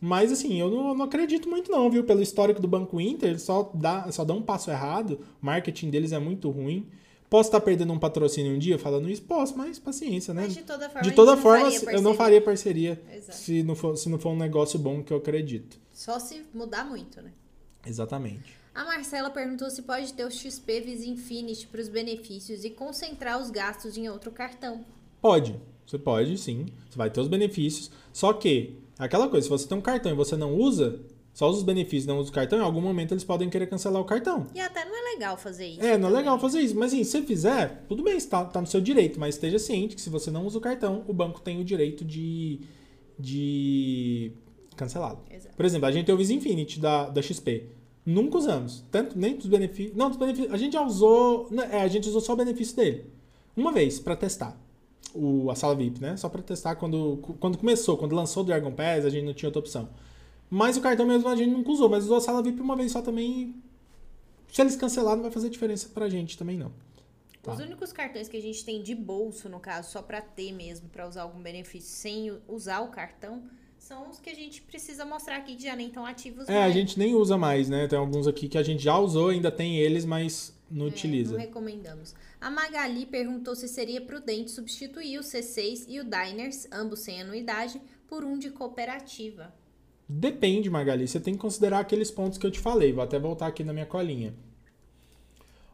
Mas 0.00 0.32
assim, 0.32 0.58
eu 0.58 0.70
não, 0.70 0.94
não, 0.94 1.04
acredito 1.04 1.46
muito 1.46 1.70
não, 1.70 1.90
viu? 1.90 2.04
Pelo 2.04 2.22
histórico 2.22 2.62
do 2.62 2.68
Banco 2.68 2.98
Inter, 2.98 3.28
eles 3.28 3.42
só 3.42 3.70
dá, 3.74 4.10
só 4.10 4.24
dá 4.24 4.32
um 4.32 4.40
passo 4.40 4.70
errado. 4.70 5.20
O 5.42 5.44
marketing 5.44 5.90
deles 5.90 6.12
é 6.12 6.18
muito 6.18 6.48
ruim. 6.48 6.86
Posso 7.30 7.48
estar 7.48 7.60
perdendo 7.60 7.92
um 7.92 7.98
patrocínio 7.98 8.52
um 8.52 8.58
dia 8.58 8.76
falando 8.76 9.08
isso? 9.08 9.22
Posso, 9.22 9.56
mas 9.56 9.78
paciência, 9.78 10.34
né? 10.34 10.42
Mas 10.42 10.54
de 10.54 10.62
toda 10.62 10.90
forma, 10.90 11.08
de 11.08 11.14
toda 11.14 11.36
forma 11.36 11.70
eu 11.92 12.02
não 12.02 12.12
faria 12.12 12.42
parceria 12.42 13.00
se 13.30 13.62
não, 13.62 13.76
for, 13.76 13.96
se 13.96 14.08
não 14.08 14.18
for 14.18 14.30
um 14.30 14.36
negócio 14.36 14.76
bom 14.80 15.00
que 15.00 15.12
eu 15.12 15.18
acredito. 15.18 15.78
Só 15.92 16.18
se 16.18 16.44
mudar 16.52 16.84
muito, 16.84 17.22
né? 17.22 17.30
Exatamente. 17.86 18.58
A 18.74 18.84
Marcela 18.84 19.30
perguntou 19.30 19.70
se 19.70 19.82
pode 19.82 20.12
ter 20.12 20.24
o 20.24 20.30
XP 20.30 20.80
Visa 20.80 21.06
Infinity 21.06 21.68
para 21.68 21.80
os 21.80 21.88
benefícios 21.88 22.64
e 22.64 22.70
concentrar 22.70 23.40
os 23.40 23.48
gastos 23.48 23.96
em 23.96 24.08
outro 24.08 24.32
cartão. 24.32 24.84
Pode. 25.20 25.60
Você 25.86 25.98
pode, 25.98 26.36
sim. 26.36 26.66
Você 26.88 26.98
vai 26.98 27.10
ter 27.10 27.20
os 27.20 27.28
benefícios. 27.28 27.90
Só 28.12 28.32
que, 28.32 28.76
aquela 28.98 29.28
coisa, 29.28 29.44
se 29.44 29.50
você 29.50 29.68
tem 29.68 29.78
um 29.78 29.80
cartão 29.80 30.10
e 30.10 30.14
você 30.14 30.36
não 30.36 30.54
usa, 30.54 31.00
só 31.40 31.48
usa 31.48 31.60
os 31.60 31.64
benefícios 31.64 32.04
não 32.04 32.18
usa 32.18 32.28
o 32.28 32.34
cartão, 32.34 32.58
em 32.58 32.62
algum 32.62 32.82
momento 32.82 33.14
eles 33.14 33.24
podem 33.24 33.48
querer 33.48 33.66
cancelar 33.66 33.98
o 33.98 34.04
cartão. 34.04 34.46
E 34.54 34.60
até 34.60 34.84
não 34.84 34.94
é 34.94 35.14
legal 35.14 35.38
fazer 35.38 35.68
isso. 35.68 35.80
É, 35.80 35.92
não 35.96 36.08
também. 36.08 36.12
é 36.12 36.16
legal 36.18 36.38
fazer 36.38 36.60
isso. 36.60 36.76
Mas 36.76 36.92
assim, 36.92 37.02
se 37.02 37.12
você 37.12 37.22
fizer, 37.22 37.82
tudo 37.88 38.02
bem, 38.02 38.14
está 38.14 38.44
tá 38.44 38.60
no 38.60 38.66
seu 38.66 38.78
direito, 38.78 39.18
mas 39.18 39.36
esteja 39.36 39.58
ciente 39.58 39.96
que 39.96 40.02
se 40.02 40.10
você 40.10 40.30
não 40.30 40.44
usa 40.44 40.58
o 40.58 40.60
cartão, 40.60 41.02
o 41.08 41.14
banco 41.14 41.40
tem 41.40 41.58
o 41.58 41.64
direito 41.64 42.04
de, 42.04 42.60
de 43.18 44.32
cancelá-lo. 44.76 45.24
Por 45.56 45.64
exemplo, 45.64 45.86
a 45.86 45.90
gente 45.90 46.04
tem 46.04 46.14
o 46.14 46.18
Visa 46.18 46.34
Infinity 46.34 46.78
da, 46.78 47.08
da 47.08 47.22
XP. 47.22 47.70
Nunca 48.04 48.36
usamos. 48.36 48.84
Tanto, 48.90 49.18
nem 49.18 49.34
dos 49.34 49.46
benefícios. 49.46 49.96
Não, 49.96 50.10
dos 50.10 50.18
benefícios. 50.18 50.52
A 50.52 50.58
gente 50.58 50.74
já 50.74 50.84
usou. 50.84 51.48
Né, 51.50 51.70
é, 51.72 51.80
a 51.80 51.88
gente 51.88 52.06
usou 52.06 52.20
só 52.20 52.34
o 52.34 52.36
benefício 52.36 52.76
dele. 52.76 53.06
Uma 53.56 53.72
vez, 53.72 53.98
para 53.98 54.14
testar. 54.14 54.60
O, 55.14 55.50
a 55.50 55.54
sala 55.54 55.74
VIP, 55.74 56.02
né? 56.02 56.18
Só 56.18 56.28
para 56.28 56.42
testar 56.42 56.74
quando, 56.74 57.18
quando 57.40 57.56
começou, 57.56 57.96
quando 57.96 58.14
lançou 58.14 58.42
o 58.42 58.46
Dragon 58.46 58.72
Pass, 58.72 59.06
a 59.06 59.08
gente 59.08 59.24
não 59.24 59.32
tinha 59.32 59.48
outra 59.48 59.60
opção. 59.60 59.88
Mas 60.50 60.76
o 60.76 60.80
cartão 60.80 61.06
mesmo 61.06 61.28
a 61.28 61.36
gente 61.36 61.52
nunca 61.52 61.70
usou, 61.70 61.88
mas 61.88 62.04
usou 62.04 62.16
a 62.16 62.20
sala 62.20 62.42
VIP 62.42 62.60
uma 62.60 62.74
vez 62.74 62.90
só 62.90 63.00
também. 63.00 63.54
Se 64.52 64.60
eles 64.60 64.74
cancelarem, 64.74 65.18
não 65.18 65.22
vai 65.22 65.30
fazer 65.30 65.48
diferença 65.48 65.88
pra 65.94 66.08
gente 66.08 66.36
também, 66.36 66.58
não. 66.58 66.72
Tá. 67.40 67.52
Os 67.52 67.60
únicos 67.60 67.92
cartões 67.92 68.28
que 68.28 68.36
a 68.36 68.42
gente 68.42 68.64
tem 68.64 68.82
de 68.82 68.94
bolso, 68.94 69.48
no 69.48 69.60
caso, 69.60 69.92
só 69.92 70.02
para 70.02 70.20
ter 70.20 70.52
mesmo, 70.52 70.88
para 70.88 71.08
usar 71.08 71.22
algum 71.22 71.40
benefício 71.40 71.88
sem 71.88 72.36
usar 72.48 72.80
o 72.80 72.88
cartão, 72.88 73.44
são 73.78 74.10
os 74.10 74.20
que 74.20 74.28
a 74.28 74.34
gente 74.34 74.60
precisa 74.60 75.06
mostrar 75.06 75.36
aqui 75.36 75.56
que 75.56 75.62
já 75.62 75.74
nem 75.74 75.86
estão 75.86 76.04
ativos. 76.04 76.48
É, 76.48 76.62
a 76.62 76.70
gente 76.70 76.98
nem 76.98 77.14
usa 77.14 77.38
mais, 77.38 77.68
né? 77.70 77.86
Tem 77.86 77.98
alguns 77.98 78.26
aqui 78.26 78.48
que 78.48 78.58
a 78.58 78.62
gente 78.62 78.82
já 78.82 78.98
usou, 78.98 79.28
ainda 79.28 79.50
tem 79.50 79.78
eles, 79.78 80.04
mas 80.04 80.54
não 80.70 80.86
é, 80.86 80.88
utiliza. 80.88 81.32
Não 81.32 81.40
recomendamos. 81.40 82.14
A 82.40 82.50
Magali 82.50 83.06
perguntou 83.06 83.54
se 83.54 83.68
seria 83.68 84.00
prudente 84.00 84.50
substituir 84.50 85.18
o 85.18 85.22
C6 85.22 85.86
e 85.88 85.98
o 85.98 86.04
Diners, 86.04 86.66
ambos 86.70 87.00
sem 87.00 87.22
anuidade, 87.22 87.80
por 88.06 88.22
um 88.22 88.36
de 88.36 88.50
cooperativa. 88.50 89.54
Depende, 90.12 90.68
Magali. 90.68 91.06
Você 91.06 91.20
tem 91.20 91.34
que 91.34 91.40
considerar 91.40 91.78
aqueles 91.78 92.10
pontos 92.10 92.36
que 92.36 92.44
eu 92.44 92.50
te 92.50 92.58
falei. 92.58 92.92
Vou 92.92 93.04
até 93.04 93.16
voltar 93.16 93.46
aqui 93.46 93.62
na 93.62 93.72
minha 93.72 93.86
colinha. 93.86 94.34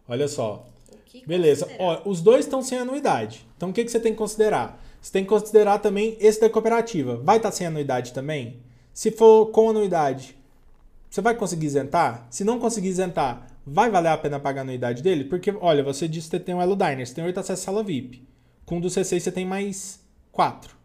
Olha 0.06 0.28
só. 0.28 0.66
Beleza. 1.26 1.66
Ó, 1.78 2.02
os 2.04 2.20
dois 2.20 2.44
estão 2.44 2.60
sem 2.60 2.76
anuidade. 2.76 3.46
Então 3.56 3.70
o 3.70 3.72
que, 3.72 3.82
que 3.82 3.90
você 3.90 3.98
tem 3.98 4.12
que 4.12 4.18
considerar? 4.18 4.78
Você 5.00 5.10
tem 5.10 5.22
que 5.22 5.30
considerar 5.30 5.78
também 5.78 6.18
esse 6.20 6.38
da 6.38 6.50
cooperativa. 6.50 7.16
Vai 7.16 7.38
estar 7.38 7.50
tá 7.50 7.56
sem 7.56 7.66
anuidade 7.66 8.12
também? 8.12 8.58
Se 8.92 9.10
for 9.10 9.46
com 9.46 9.70
anuidade, 9.70 10.36
você 11.08 11.22
vai 11.22 11.34
conseguir 11.34 11.66
isentar? 11.66 12.26
Se 12.28 12.44
não 12.44 12.58
conseguir 12.58 12.88
isentar, 12.88 13.46
vai 13.66 13.90
valer 13.90 14.10
a 14.10 14.18
pena 14.18 14.38
pagar 14.38 14.60
a 14.60 14.64
anuidade 14.64 15.02
dele? 15.02 15.24
Porque, 15.24 15.50
olha, 15.50 15.82
você 15.82 16.06
disse 16.06 16.28
que 16.28 16.36
você 16.36 16.42
tem 16.42 16.54
um 16.54 16.60
Elo 16.60 16.76
Diner, 16.76 17.06
você 17.06 17.14
tem 17.14 17.24
8 17.24 17.40
acessos 17.40 17.62
à 17.62 17.64
sala 17.64 17.82
VIP. 17.82 18.22
Com 18.66 18.76
o 18.76 18.80
do 18.82 18.88
C6 18.88 19.20
você 19.20 19.32
tem 19.32 19.46
mais 19.46 19.98
4. 20.30 20.75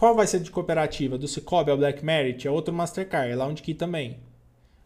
Qual 0.00 0.14
vai 0.14 0.26
ser 0.26 0.40
de 0.40 0.50
cooperativa? 0.50 1.18
Do 1.18 1.28
Cicobi 1.28 1.70
ao 1.70 1.76
Black 1.76 2.02
Merit? 2.02 2.48
É 2.48 2.50
outro 2.50 2.72
Mastercard, 2.72 3.32
é 3.32 3.54
que 3.56 3.74
também. 3.74 4.16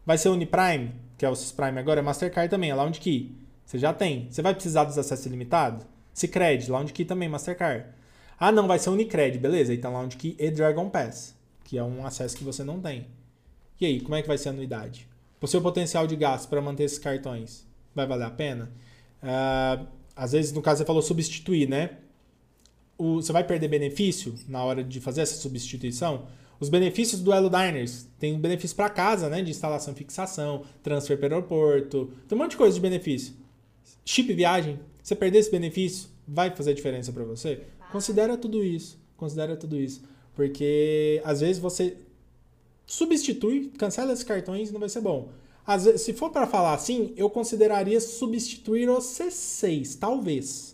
Vai 0.05 0.19
ser 0.19 0.29
Uniprime, 0.29 0.93
que 1.17 1.25
é 1.25 1.31
o 1.31 1.37
Prime 1.37 1.79
agora, 1.79 2.01
é 2.01 2.03
Mastercard 2.03 2.51
também, 2.51 2.73
é 2.73 2.91
que 2.99 3.33
Você 3.65 3.79
já 3.79 3.95
tem. 3.95 4.27
Você 4.29 4.43
vai 4.43 4.53
precisar 4.53 4.83
dos 4.83 4.99
acessos 4.99 5.25
ilimitados? 5.27 5.87
Cicred, 6.13 6.69
que 6.93 7.05
também, 7.05 7.29
Mastercard. 7.29 7.87
Ah, 8.37 8.51
não, 8.51 8.67
vai 8.67 8.77
ser 8.81 8.91
Unicred, 8.91 9.39
beleza. 9.39 9.73
Então 9.73 9.97
que 10.19 10.35
e 10.37 10.51
Dragon 10.51 10.91
Pass, 10.91 11.37
que 11.63 11.79
é 11.79 11.85
um 11.85 12.05
acesso 12.05 12.37
que 12.37 12.43
você 12.43 12.65
não 12.65 12.81
tem. 12.81 13.07
E 13.81 13.87
aí, 13.87 14.01
como 14.01 14.17
é 14.17 14.23
que 14.23 14.27
vai 14.27 14.37
ser 14.37 14.49
a 14.49 14.53
anuidade? 14.53 15.09
O 15.41 15.47
seu 15.47 15.63
potencial 15.63 16.09
de 16.09 16.17
gasto 16.17 16.49
para 16.49 16.61
manter 16.61 16.83
esses 16.83 16.99
cartões 16.99 17.65
vai 17.95 18.05
valer 18.05 18.27
a 18.27 18.31
pena? 18.33 18.69
Uh, 19.23 19.87
às 20.17 20.33
vezes, 20.33 20.51
no 20.51 20.61
caso, 20.61 20.79
você 20.79 20.85
falou 20.85 21.03
substituir, 21.03 21.69
né? 21.69 21.99
O, 22.97 23.17
você 23.17 23.33
vai 23.33 23.45
perder 23.45 23.69
benefício 23.69 24.35
na 24.49 24.63
hora 24.65 24.83
de 24.83 25.01
fazer 25.01 25.23
essa 25.23 25.37
substituição. 25.37 26.27
Os 26.61 26.69
benefícios 26.69 27.21
do 27.21 27.33
Elo 27.33 27.51
Diners 27.51 28.07
tem 28.19 28.39
benefício 28.39 28.77
para 28.77 28.89
casa, 28.89 29.29
né? 29.29 29.43
De 29.43 29.51
instalação 29.51 29.93
e 29.93 29.97
fixação, 29.97 30.63
transfer 30.83 31.19
para 31.19 31.35
aeroporto, 31.35 32.11
tem 32.29 32.37
um 32.39 32.41
monte 32.41 32.53
de 32.53 32.57
coisa 32.57 32.75
de 32.75 32.81
benefício. 32.81 33.35
Chip 34.05 34.33
viagem, 34.33 34.79
você 35.03 35.15
perder 35.15 35.39
esse 35.39 35.51
benefício, 35.51 36.09
vai 36.27 36.55
fazer 36.55 36.75
diferença 36.75 37.13
para 37.13 37.25
você? 37.25 37.63
Considera 37.91 38.37
tudo 38.37 38.65
isso. 38.65 38.99
Considera 39.17 39.57
tudo 39.57 39.77
isso. 39.77 40.03
Porque 40.35 41.21
às 41.25 41.41
vezes 41.41 41.59
você 41.59 41.97
substitui, 42.87 43.73
cancela 43.79 44.13
esses 44.13 44.25
cartões 44.25 44.71
e 44.71 44.73
não 44.73 44.81
vai 44.81 44.89
ser 44.89 45.01
bom. 45.01 45.31
Às 45.67 45.85
vezes, 45.85 46.03
se 46.03 46.13
for 46.13 46.31
para 46.31 46.47
falar 46.47 46.75
assim, 46.75 47.13
eu 47.17 47.31
consideraria 47.31 48.01
substituir 48.01 48.89
o 48.89 48.99
C6, 48.99 49.99
talvez. 49.99 50.74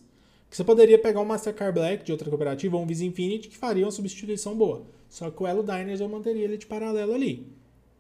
Que 0.51 0.57
você 0.57 0.65
poderia 0.65 0.99
pegar 0.99 1.21
um 1.21 1.25
Mastercard 1.25 1.73
Black 1.79 2.05
de 2.05 2.11
outra 2.11 2.29
cooperativa 2.29 2.77
ou 2.77 2.83
um 2.83 2.87
Visa 2.87 3.05
Infinity 3.05 3.49
que 3.49 3.57
faria 3.57 3.85
uma 3.85 3.93
substituição 3.93 4.57
boa. 4.57 4.83
Só 5.09 5.31
que 5.31 5.41
o 5.41 5.47
Elo 5.47 5.63
Diners 5.63 6.01
eu 6.01 6.09
manteria 6.09 6.43
ele 6.43 6.59
de 6.59 6.67
paralelo 6.67 7.15
ali. 7.15 7.47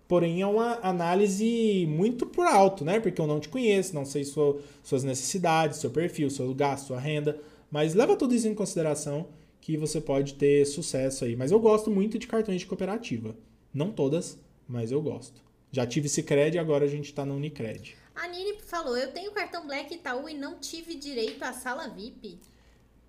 Porém, 0.08 0.42
é 0.42 0.46
uma 0.46 0.80
análise 0.82 1.86
muito 1.88 2.26
por 2.26 2.44
alto, 2.44 2.84
né? 2.84 2.98
Porque 2.98 3.20
eu 3.20 3.28
não 3.28 3.38
te 3.38 3.48
conheço, 3.48 3.94
não 3.94 4.04
sei 4.04 4.24
sua, 4.24 4.60
suas 4.82 5.04
necessidades, 5.04 5.78
seu 5.78 5.90
perfil, 5.90 6.28
seu 6.28 6.52
gasto, 6.52 6.88
sua 6.88 6.98
renda. 6.98 7.38
Mas 7.70 7.94
leva 7.94 8.16
tudo 8.16 8.34
isso 8.34 8.48
em 8.48 8.54
consideração 8.54 9.28
que 9.60 9.76
você 9.76 10.00
pode 10.00 10.34
ter 10.34 10.66
sucesso 10.66 11.24
aí. 11.24 11.36
Mas 11.36 11.52
eu 11.52 11.60
gosto 11.60 11.88
muito 11.88 12.18
de 12.18 12.26
cartões 12.26 12.60
de 12.60 12.66
cooperativa. 12.66 13.36
Não 13.72 13.92
todas, 13.92 14.36
mas 14.66 14.90
eu 14.90 15.00
gosto. 15.00 15.40
Já 15.70 15.86
tive 15.86 16.08
Cicred 16.08 16.56
e 16.56 16.58
agora 16.58 16.84
a 16.84 16.88
gente 16.88 17.04
está 17.04 17.24
no 17.24 17.36
Unicred. 17.36 17.94
A 18.14 18.28
Nini 18.28 18.60
falou: 18.60 18.96
Eu 18.96 19.12
tenho 19.12 19.32
cartão 19.32 19.66
Black 19.66 19.94
Itaú 19.94 20.28
e 20.28 20.34
não 20.34 20.58
tive 20.58 20.94
direito 20.94 21.42
à 21.42 21.52
sala 21.52 21.88
VIP. 21.88 22.38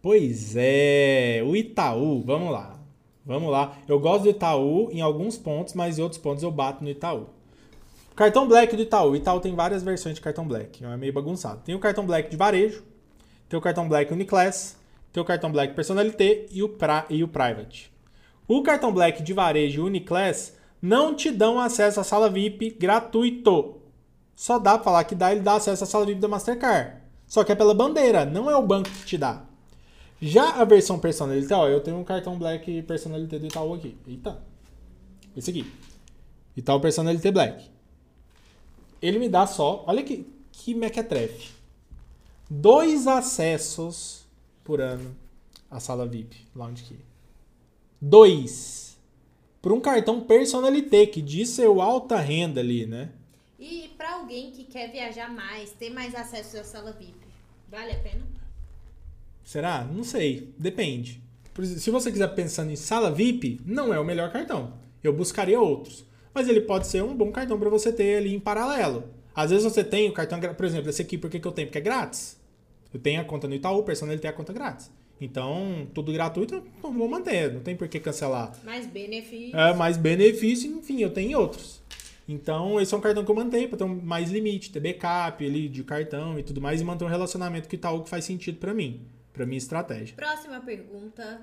Pois 0.01 0.55
é, 0.55 1.41
o 1.45 1.55
Itaú, 1.55 2.21
vamos 2.21 2.51
lá. 2.51 2.79
Vamos 3.25 3.51
lá. 3.51 3.77
Eu 3.87 3.99
gosto 3.99 4.23
do 4.23 4.29
Itaú 4.29 4.89
em 4.91 5.01
alguns 5.01 5.37
pontos, 5.37 5.75
mas 5.75 5.99
em 5.99 6.01
outros 6.01 6.19
pontos 6.19 6.43
eu 6.43 6.51
bato 6.51 6.83
no 6.83 6.89
Itaú. 6.89 7.29
Cartão 8.15 8.47
Black 8.47 8.75
do 8.75 8.81
Itaú. 8.81 9.15
Itaú 9.15 9.39
tem 9.39 9.55
várias 9.55 9.83
versões 9.83 10.15
de 10.15 10.21
cartão 10.21 10.47
Black, 10.47 10.83
é 10.83 10.97
meio 10.97 11.13
bagunçado. 11.13 11.61
Tem 11.63 11.75
o 11.75 11.79
cartão 11.79 12.05
Black 12.05 12.29
de 12.29 12.37
varejo, 12.37 12.83
tem 13.47 13.57
o 13.57 13.61
cartão 13.61 13.87
Black 13.87 14.11
Uniclass, 14.11 14.77
tem 15.13 15.21
o 15.21 15.25
cartão 15.25 15.51
Black 15.51 15.73
Personalité 15.73 16.47
e 16.51 16.63
o, 16.63 16.69
pra, 16.69 17.05
e 17.09 17.23
o 17.23 17.27
Private. 17.27 17.91
O 18.47 18.63
cartão 18.63 18.91
Black 18.93 19.21
de 19.23 19.33
varejo 19.33 19.85
Uniclass 19.85 20.57
não 20.81 21.15
te 21.15 21.31
dão 21.31 21.59
acesso 21.59 21.99
à 21.99 22.03
sala 22.03 22.29
VIP 22.29 22.71
gratuito 22.71 23.80
só 24.41 24.57
dá 24.57 24.73
pra 24.73 24.83
falar 24.83 25.03
que 25.03 25.13
dá, 25.13 25.31
ele 25.31 25.41
dá 25.41 25.53
acesso 25.53 25.83
à 25.83 25.85
sala 25.85 26.03
VIP 26.03 26.19
da 26.19 26.27
Mastercard. 26.27 26.95
Só 27.27 27.43
que 27.43 27.51
é 27.51 27.55
pela 27.55 27.75
bandeira, 27.75 28.25
não 28.25 28.49
é 28.49 28.55
o 28.55 28.65
banco 28.65 28.89
que 28.89 29.05
te 29.05 29.15
dá. 29.15 29.45
Já 30.19 30.59
a 30.59 30.65
versão 30.65 30.97
personalité, 30.97 31.53
ó, 31.53 31.67
eu 31.67 31.79
tenho 31.79 31.97
um 31.97 32.03
cartão 32.03 32.39
Black 32.39 32.81
personalité 32.81 33.37
do 33.37 33.45
Itaú 33.45 33.75
aqui. 33.75 33.95
Eita. 34.07 34.41
Esse 35.37 35.51
aqui. 35.51 35.71
Itaú 36.57 36.79
personalité 36.79 37.31
Black. 37.31 37.69
ele 38.99 39.19
me 39.19 39.29
dá 39.29 39.45
só, 39.45 39.83
olha 39.85 40.01
que, 40.01 40.27
que 40.51 40.73
mequetrefe, 40.73 41.51
dois 42.49 43.05
acessos 43.05 44.25
por 44.63 44.81
ano 44.81 45.15
à 45.69 45.79
sala 45.79 46.07
VIP, 46.07 46.47
Lounge 46.55 46.81
Key. 46.81 46.97
Dois. 48.01 48.97
Por 49.61 49.71
um 49.71 49.79
cartão 49.79 50.19
personalité, 50.19 51.05
que 51.05 51.21
diz 51.21 51.49
ser 51.49 51.69
o 51.69 51.79
alta 51.79 52.17
renda 52.17 52.59
ali, 52.59 52.87
né? 52.87 53.11
E 53.61 53.89
para 53.95 54.15
alguém 54.15 54.49
que 54.49 54.63
quer 54.63 54.91
viajar 54.91 55.31
mais, 55.31 55.69
ter 55.69 55.91
mais 55.91 56.15
acesso 56.15 56.57
à 56.57 56.63
sala 56.63 56.91
VIP, 56.93 57.13
vale 57.69 57.91
a 57.91 57.99
pena? 57.99 58.25
Será? 59.43 59.83
Não 59.83 60.03
sei. 60.03 60.51
Depende. 60.57 61.21
Se 61.77 61.91
você 61.91 62.11
quiser 62.11 62.33
pensando 62.33 62.71
em 62.71 62.75
sala 62.75 63.11
VIP, 63.11 63.61
não 63.63 63.93
é 63.93 63.99
o 63.99 64.03
melhor 64.03 64.31
cartão. 64.31 64.73
Eu 65.03 65.13
buscaria 65.13 65.61
outros. 65.61 66.03
Mas 66.33 66.47
ele 66.47 66.61
pode 66.61 66.87
ser 66.87 67.03
um 67.03 67.15
bom 67.15 67.31
cartão 67.31 67.59
para 67.59 67.69
você 67.69 67.93
ter 67.93 68.17
ali 68.17 68.33
em 68.33 68.39
paralelo. 68.39 69.03
Às 69.35 69.51
vezes 69.51 69.63
você 69.63 69.83
tem 69.83 70.09
o 70.09 70.13
cartão, 70.13 70.39
por 70.39 70.65
exemplo, 70.65 70.89
esse 70.89 71.03
aqui, 71.03 71.15
por 71.15 71.29
que, 71.29 71.39
que 71.39 71.47
eu 71.47 71.51
tenho? 71.51 71.67
Porque 71.67 71.77
é 71.77 71.81
grátis. 71.81 72.39
Eu 72.91 72.99
tenho 72.99 73.21
a 73.21 73.23
conta 73.23 73.47
no 73.47 73.53
Itaú, 73.53 73.77
o 73.77 73.83
personal 73.83 74.13
ele 74.13 74.21
tem 74.21 74.29
a 74.29 74.33
conta 74.33 74.51
grátis. 74.51 74.89
Então, 75.19 75.87
tudo 75.93 76.11
gratuito, 76.11 76.55
eu 76.55 76.91
vou 76.91 77.07
manter, 77.07 77.53
não 77.53 77.61
tem 77.61 77.75
por 77.75 77.87
que 77.87 77.99
cancelar. 77.99 78.53
Mais 78.63 78.87
benefício. 78.87 79.55
É, 79.55 79.71
mais 79.73 79.97
benefício, 79.97 80.71
enfim, 80.71 81.01
eu 81.01 81.11
tenho 81.11 81.39
outros. 81.39 81.80
Então, 82.27 82.79
esse 82.79 82.93
é 82.93 82.97
um 82.97 83.01
cartão 83.01 83.25
que 83.25 83.31
eu 83.31 83.35
mantenho 83.35 83.67
para 83.67 83.79
ter 83.79 83.85
mais 83.85 84.31
limite, 84.31 84.71
ter 84.71 84.79
backup 84.79 85.45
ali 85.45 85.67
de 85.67 85.83
cartão 85.83 86.37
e 86.39 86.43
tudo 86.43 86.61
mais 86.61 86.79
e 86.79 86.83
manter 86.83 87.03
um 87.03 87.07
relacionamento 87.07 87.67
o 87.69 87.75
Itaú 87.75 88.03
que 88.03 88.09
faz 88.09 88.25
sentido 88.25 88.57
para 88.57 88.73
mim, 88.73 89.05
para 89.33 89.45
minha 89.45 89.57
estratégia. 89.57 90.15
Próxima 90.15 90.59
pergunta. 90.61 91.41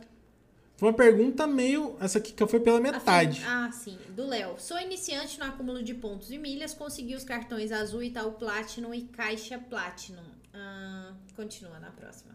Foi 0.78 0.90
uma 0.90 0.94
pergunta 0.94 1.44
meio. 1.44 1.96
Essa 2.00 2.18
aqui 2.18 2.32
que 2.32 2.46
foi 2.46 2.60
pela 2.60 2.80
metade. 2.80 3.42
Ah, 3.44 3.68
sim. 3.72 3.98
Do 4.10 4.26
Léo. 4.26 4.54
Sou 4.58 4.78
iniciante 4.78 5.36
no 5.38 5.44
acúmulo 5.44 5.82
de 5.82 5.92
pontos 5.92 6.30
e 6.30 6.38
milhas. 6.38 6.72
Consegui 6.72 7.16
os 7.16 7.24
cartões 7.24 7.72
Azul, 7.72 8.00
Itaú 8.00 8.32
Platinum 8.32 8.94
e 8.94 9.02
Caixa 9.02 9.58
Platinum. 9.58 10.22
Ah, 10.54 11.12
continua 11.34 11.80
na 11.80 11.90
próxima. 11.90 12.32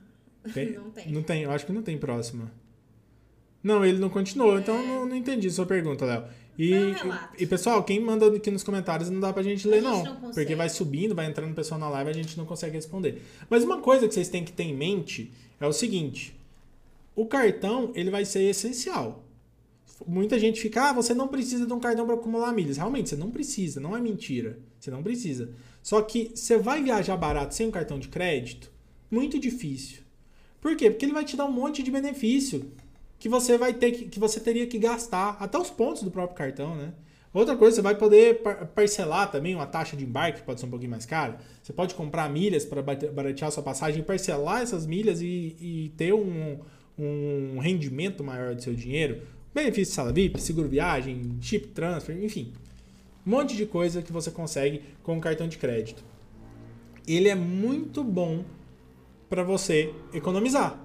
Tem? 0.53 0.71
não 0.75 0.91
tem. 0.91 1.11
Não 1.11 1.23
tem. 1.23 1.43
Eu 1.43 1.51
acho 1.51 1.65
que 1.65 1.71
não 1.71 1.81
tem 1.81 1.97
próxima. 1.97 2.51
Não, 3.63 3.85
ele 3.85 3.97
não 3.97 4.09
continuou. 4.09 4.59
Então 4.59 4.75
é... 4.75 4.81
Então 4.81 4.95
não, 4.99 5.05
não 5.05 5.15
entendi 5.15 5.49
sua 5.49 5.65
pergunta, 5.65 6.03
Léo. 6.03 6.25
E, 6.57 6.71
e, 7.39 7.47
pessoal, 7.47 7.83
quem 7.83 7.99
manda 7.99 8.27
aqui 8.27 8.51
nos 8.51 8.63
comentários 8.63 9.09
não 9.09 9.19
dá 9.19 9.33
pra 9.33 9.41
gente 9.41 9.67
ler, 9.67 9.81
gente 9.81 9.85
não. 9.85 10.03
não 10.03 10.31
porque 10.31 10.55
vai 10.55 10.69
subindo, 10.69 11.15
vai 11.15 11.25
entrando 11.25 11.53
pessoal 11.55 11.79
na 11.79 11.89
live 11.89 12.11
a 12.11 12.13
gente 12.13 12.37
não 12.37 12.45
consegue 12.45 12.75
responder. 12.75 13.23
Mas 13.49 13.63
uma 13.63 13.81
coisa 13.81 14.07
que 14.07 14.13
vocês 14.13 14.29
têm 14.29 14.43
que 14.43 14.51
ter 14.51 14.63
em 14.63 14.75
mente 14.75 15.31
é 15.59 15.65
o 15.65 15.73
seguinte: 15.73 16.35
o 17.15 17.25
cartão 17.25 17.91
ele 17.95 18.11
vai 18.11 18.23
ser 18.23 18.43
essencial. 18.43 19.23
Muita 20.05 20.37
gente 20.37 20.59
fica, 20.59 20.89
ah, 20.89 20.93
você 20.93 21.13
não 21.13 21.27
precisa 21.27 21.65
de 21.65 21.73
um 21.73 21.79
cartão 21.79 22.05
para 22.05 22.15
acumular 22.15 22.51
milhas. 22.51 22.77
Realmente, 22.77 23.09
você 23.09 23.15
não 23.15 23.31
precisa, 23.31 23.79
não 23.79 23.95
é 23.95 24.01
mentira. 24.01 24.59
Você 24.79 24.91
não 24.91 25.01
precisa. 25.01 25.51
Só 25.81 26.01
que 26.01 26.31
você 26.35 26.57
vai 26.57 26.83
viajar 26.83 27.15
barato 27.15 27.55
sem 27.55 27.67
um 27.67 27.71
cartão 27.71 27.97
de 27.97 28.09
crédito? 28.09 28.69
Muito 29.09 29.39
difícil. 29.39 30.01
Por 30.59 30.75
quê? 30.75 30.89
Porque 30.89 31.05
ele 31.05 31.13
vai 31.13 31.23
te 31.23 31.37
dar 31.37 31.45
um 31.45 31.51
monte 31.51 31.81
de 31.81 31.91
benefício 31.91 32.71
que 33.23 33.29
você 33.29 33.57
vai 33.57 33.73
ter 33.73 33.93
que, 33.93 34.09
que 34.09 34.19
você 34.19 34.37
teria 34.37 34.67
que 34.67 34.77
gastar, 34.77 35.37
até 35.39 35.57
os 35.57 35.69
pontos 35.69 36.03
do 36.03 36.11
próprio 36.11 36.35
cartão, 36.35 36.75
né? 36.75 36.91
Outra 37.33 37.55
coisa, 37.55 37.77
você 37.77 37.81
vai 37.81 37.95
poder 37.95 38.41
parcelar 38.75 39.31
também 39.31 39.55
uma 39.55 39.65
taxa 39.65 39.95
de 39.95 40.03
embarque, 40.03 40.41
que 40.41 40.45
pode 40.45 40.59
ser 40.59 40.65
um 40.65 40.69
pouquinho 40.69 40.91
mais 40.91 41.05
cara. 41.05 41.37
Você 41.61 41.71
pode 41.71 41.95
comprar 41.95 42.29
milhas 42.29 42.65
para 42.65 42.81
baratear 42.81 43.49
sua 43.49 43.63
passagem, 43.63 44.03
parcelar 44.03 44.61
essas 44.61 44.85
milhas 44.85 45.21
e, 45.21 45.55
e 45.57 45.93
ter 45.95 46.13
um, 46.13 46.59
um 46.99 47.59
rendimento 47.59 48.25
maior 48.25 48.55
do 48.55 48.61
seu 48.61 48.73
dinheiro. 48.73 49.21
Benefício 49.55 49.91
de 49.91 49.95
sala 49.95 50.11
VIP, 50.11 50.41
seguro 50.41 50.67
viagem, 50.67 51.37
chip 51.39 51.69
transfer, 51.69 52.21
enfim. 52.21 52.51
Um 53.25 53.31
monte 53.31 53.55
de 53.55 53.65
coisa 53.65 54.01
que 54.01 54.11
você 54.11 54.31
consegue 54.31 54.81
com 55.01 55.17
o 55.17 55.21
cartão 55.21 55.47
de 55.47 55.57
crédito. 55.57 56.03
Ele 57.07 57.29
é 57.29 57.35
muito 57.35 58.03
bom 58.03 58.43
para 59.29 59.43
você 59.43 59.93
economizar. 60.13 60.77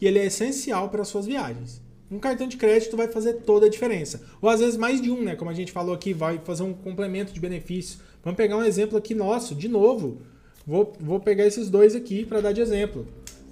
E 0.00 0.08
ele 0.08 0.18
é 0.18 0.26
essencial 0.26 0.88
para 0.88 1.04
suas 1.04 1.24
viagens. 1.24 1.83
Um 2.10 2.18
cartão 2.18 2.46
de 2.46 2.56
crédito 2.56 2.96
vai 2.96 3.08
fazer 3.08 3.34
toda 3.44 3.66
a 3.66 3.68
diferença. 3.68 4.22
Ou 4.40 4.48
às 4.48 4.60
vezes 4.60 4.76
mais 4.76 5.00
de 5.00 5.10
um, 5.10 5.22
né? 5.22 5.34
Como 5.36 5.50
a 5.50 5.54
gente 5.54 5.72
falou 5.72 5.94
aqui, 5.94 6.12
vai 6.12 6.40
fazer 6.44 6.62
um 6.62 6.72
complemento 6.72 7.32
de 7.32 7.40
benefício. 7.40 7.98
Vamos 8.22 8.36
pegar 8.36 8.56
um 8.56 8.64
exemplo 8.64 8.96
aqui 8.96 9.14
nosso, 9.14 9.54
de 9.54 9.68
novo. 9.68 10.18
Vou, 10.66 10.92
vou 11.00 11.20
pegar 11.20 11.46
esses 11.46 11.68
dois 11.68 11.94
aqui 11.94 12.24
para 12.24 12.40
dar 12.40 12.52
de 12.52 12.60
exemplo. 12.60 13.06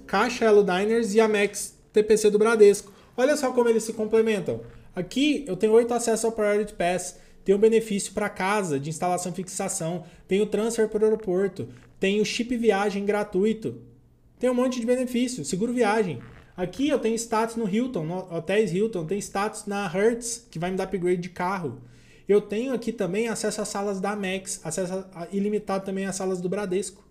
Caixa 0.05 0.45
Elo 0.45 0.63
Diners 0.63 1.13
e 1.13 1.19
Amex 1.19 1.75
TPC 1.91 2.29
do 2.29 2.39
Bradesco. 2.39 2.91
Olha 3.15 3.37
só 3.37 3.51
como 3.51 3.69
eles 3.69 3.83
se 3.83 3.93
complementam. 3.93 4.61
Aqui 4.95 5.43
eu 5.47 5.55
tenho 5.55 5.73
oito 5.73 5.93
acessos 5.93 6.25
ao 6.25 6.31
Priority 6.31 6.73
Pass, 6.73 7.17
tenho 7.43 7.57
benefício 7.57 8.13
para 8.13 8.29
casa 8.29 8.79
de 8.79 8.89
instalação 8.89 9.31
e 9.31 9.35
fixação, 9.35 10.03
tenho 10.27 10.45
transfer 10.45 10.87
para 10.87 11.01
o 11.01 11.05
aeroporto, 11.05 11.67
tenho 11.99 12.23
chip 12.25 12.55
viagem 12.55 13.05
gratuito, 13.05 13.81
tem 14.39 14.49
um 14.49 14.53
monte 14.53 14.79
de 14.79 14.85
benefício, 14.85 15.43
seguro 15.43 15.73
viagem. 15.73 16.19
Aqui 16.55 16.87
eu 16.87 16.99
tenho 16.99 17.15
status 17.15 17.55
no 17.55 17.67
Hilton, 17.67 18.05
no 18.05 18.35
Hotéis 18.35 18.71
Hilton, 18.71 19.05
tenho 19.05 19.19
status 19.19 19.65
na 19.65 19.87
Hertz, 19.87 20.45
que 20.51 20.59
vai 20.59 20.69
me 20.69 20.77
dar 20.77 20.83
upgrade 20.83 21.21
de 21.21 21.29
carro. 21.29 21.81
Eu 22.29 22.39
tenho 22.39 22.73
aqui 22.73 22.91
também 22.91 23.27
acesso 23.27 23.61
às 23.61 23.67
salas 23.67 23.99
da 23.99 24.11
Amex, 24.11 24.61
acesso 24.63 25.05
ilimitado 25.31 25.83
também 25.83 26.05
às 26.05 26.15
salas 26.15 26.39
do 26.39 26.47
Bradesco. 26.47 27.03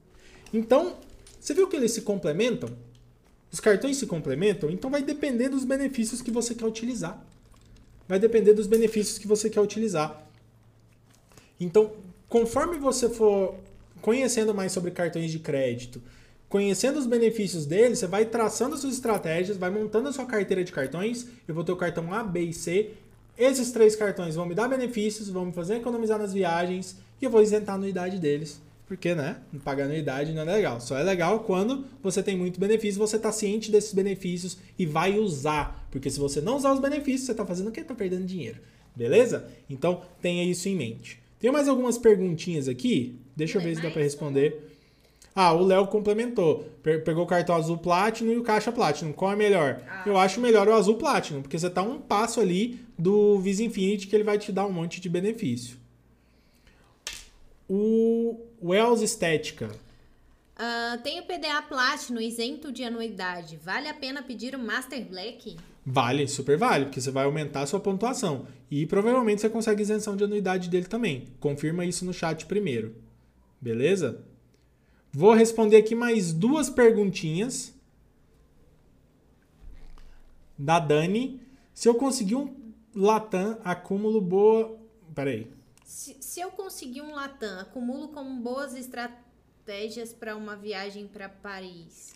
Então, 0.54 0.96
você 1.40 1.52
viu 1.52 1.66
que 1.66 1.76
eles 1.76 1.92
se 1.92 2.02
complementam? 2.02 2.70
Os 3.50 3.60
cartões 3.60 3.96
se 3.96 4.06
complementam, 4.06 4.70
então 4.70 4.90
vai 4.90 5.02
depender 5.02 5.48
dos 5.48 5.64
benefícios 5.64 6.22
que 6.22 6.30
você 6.30 6.54
quer 6.54 6.64
utilizar. 6.64 7.22
Vai 8.08 8.18
depender 8.18 8.54
dos 8.54 8.66
benefícios 8.66 9.18
que 9.18 9.26
você 9.26 9.50
quer 9.50 9.60
utilizar. 9.60 10.26
Então, 11.60 11.92
conforme 12.28 12.78
você 12.78 13.08
for 13.08 13.56
conhecendo 14.00 14.54
mais 14.54 14.72
sobre 14.72 14.90
cartões 14.90 15.30
de 15.30 15.38
crédito, 15.38 16.02
conhecendo 16.52 16.98
os 16.98 17.06
benefícios 17.06 17.64
deles, 17.64 17.98
você 17.98 18.06
vai 18.06 18.26
traçando 18.26 18.76
suas 18.76 18.92
estratégias, 18.92 19.56
vai 19.56 19.70
montando 19.70 20.10
a 20.10 20.12
sua 20.12 20.26
carteira 20.26 20.62
de 20.62 20.70
cartões. 20.70 21.26
Eu 21.48 21.54
vou 21.54 21.64
ter 21.64 21.72
o 21.72 21.76
cartão 21.76 22.12
A, 22.12 22.22
B 22.22 22.42
e 22.42 22.52
C. 22.52 22.90
Esses 23.38 23.72
três 23.72 23.96
cartões 23.96 24.34
vão 24.34 24.44
me 24.44 24.54
dar 24.54 24.68
benefícios, 24.68 25.30
vão 25.30 25.46
me 25.46 25.52
fazer 25.54 25.76
economizar 25.76 26.18
nas 26.18 26.34
viagens 26.34 26.98
e 27.22 27.24
eu 27.24 27.30
vou 27.30 27.40
isentar 27.40 27.76
a 27.76 27.78
anuidade 27.78 28.18
deles 28.18 28.60
porque, 28.86 29.14
né, 29.14 29.38
pagar 29.64 29.84
anuidade 29.84 30.34
não 30.34 30.42
é 30.42 30.44
legal. 30.44 30.78
Só 30.78 30.98
é 30.98 31.02
legal 31.02 31.40
quando 31.40 31.86
você 32.02 32.22
tem 32.22 32.36
muito 32.36 32.60
benefício, 32.60 32.98
você 32.98 33.16
está 33.16 33.32
ciente 33.32 33.70
desses 33.70 33.94
benefícios 33.94 34.58
e 34.78 34.84
vai 34.84 35.18
usar. 35.18 35.88
Porque 35.90 36.10
se 36.10 36.20
você 36.20 36.42
não 36.42 36.58
usar 36.58 36.74
os 36.74 36.80
benefícios, 36.80 37.22
você 37.22 37.32
está 37.32 37.46
fazendo 37.46 37.68
o 37.68 37.72
quê? 37.72 37.80
Está 37.80 37.94
perdendo 37.94 38.26
dinheiro. 38.26 38.58
Beleza? 38.94 39.48
Então, 39.70 40.02
tenha 40.20 40.44
isso 40.44 40.68
em 40.68 40.76
mente. 40.76 41.18
Tem 41.40 41.50
mais 41.50 41.68
algumas 41.68 41.96
perguntinhas 41.96 42.68
aqui. 42.68 43.18
Deixa 43.34 43.56
eu 43.56 43.62
ver 43.62 43.74
se 43.74 43.80
dá 43.80 43.90
para 43.90 44.02
responder. 44.02 44.71
Ah, 45.34 45.52
o 45.52 45.64
Léo 45.64 45.86
complementou. 45.86 46.68
Pegou 46.82 47.24
o 47.24 47.26
cartão 47.26 47.56
azul 47.56 47.78
Platinum 47.78 48.32
e 48.32 48.38
o 48.38 48.42
caixa 48.42 48.70
Platinum. 48.70 49.12
Qual 49.12 49.32
é 49.32 49.36
melhor? 49.36 49.82
Ah. 49.88 50.02
Eu 50.06 50.18
acho 50.18 50.40
melhor 50.40 50.68
o 50.68 50.74
azul 50.74 50.96
Platinum, 50.96 51.40
porque 51.40 51.58
você 51.58 51.68
está 51.68 51.82
um 51.82 51.98
passo 51.98 52.40
ali 52.40 52.80
do 52.98 53.38
Visa 53.40 53.64
Infinity 53.64 54.06
que 54.06 54.14
ele 54.14 54.24
vai 54.24 54.38
te 54.38 54.52
dar 54.52 54.66
um 54.66 54.72
monte 54.72 55.00
de 55.00 55.08
benefício. 55.08 55.76
O 57.68 58.40
Wells 58.62 59.02
Estética. 59.02 59.70
Uh, 60.54 61.00
tem 61.02 61.18
o 61.18 61.22
PDA 61.22 61.62
Platinum 61.66 62.20
isento 62.20 62.70
de 62.70 62.84
anuidade. 62.84 63.56
Vale 63.56 63.88
a 63.88 63.94
pena 63.94 64.22
pedir 64.22 64.54
o 64.54 64.58
Master 64.58 65.02
Black? 65.04 65.56
Vale, 65.84 66.28
super 66.28 66.56
vale, 66.56 66.84
porque 66.84 67.00
você 67.00 67.10
vai 67.10 67.24
aumentar 67.24 67.62
a 67.62 67.66
sua 67.66 67.80
pontuação. 67.80 68.46
E 68.70 68.86
provavelmente 68.86 69.40
você 69.40 69.48
consegue 69.48 69.82
isenção 69.82 70.14
de 70.14 70.24
anuidade 70.24 70.68
dele 70.68 70.86
também. 70.86 71.28
Confirma 71.40 71.84
isso 71.84 72.04
no 72.04 72.12
chat 72.12 72.46
primeiro. 72.46 72.94
Beleza? 73.60 74.22
Vou 75.12 75.34
responder 75.34 75.76
aqui 75.76 75.94
mais 75.94 76.32
duas 76.32 76.70
perguntinhas. 76.70 77.74
Da 80.58 80.78
Dani. 80.78 81.40
Se 81.74 81.88
eu 81.88 81.94
conseguir 81.94 82.36
um 82.36 82.54
Latam 82.94 83.58
acúmulo 83.62 84.20
boa. 84.20 84.78
Peraí. 85.14 85.50
Se, 85.84 86.16
se 86.20 86.40
eu 86.40 86.50
conseguir 86.50 87.02
um 87.02 87.14
Latam, 87.14 87.60
acumulo 87.60 88.08
como 88.08 88.40
boas 88.40 88.74
estratégias 88.74 90.14
para 90.14 90.34
uma 90.34 90.56
viagem 90.56 91.06
para 91.06 91.28
Paris. 91.28 92.14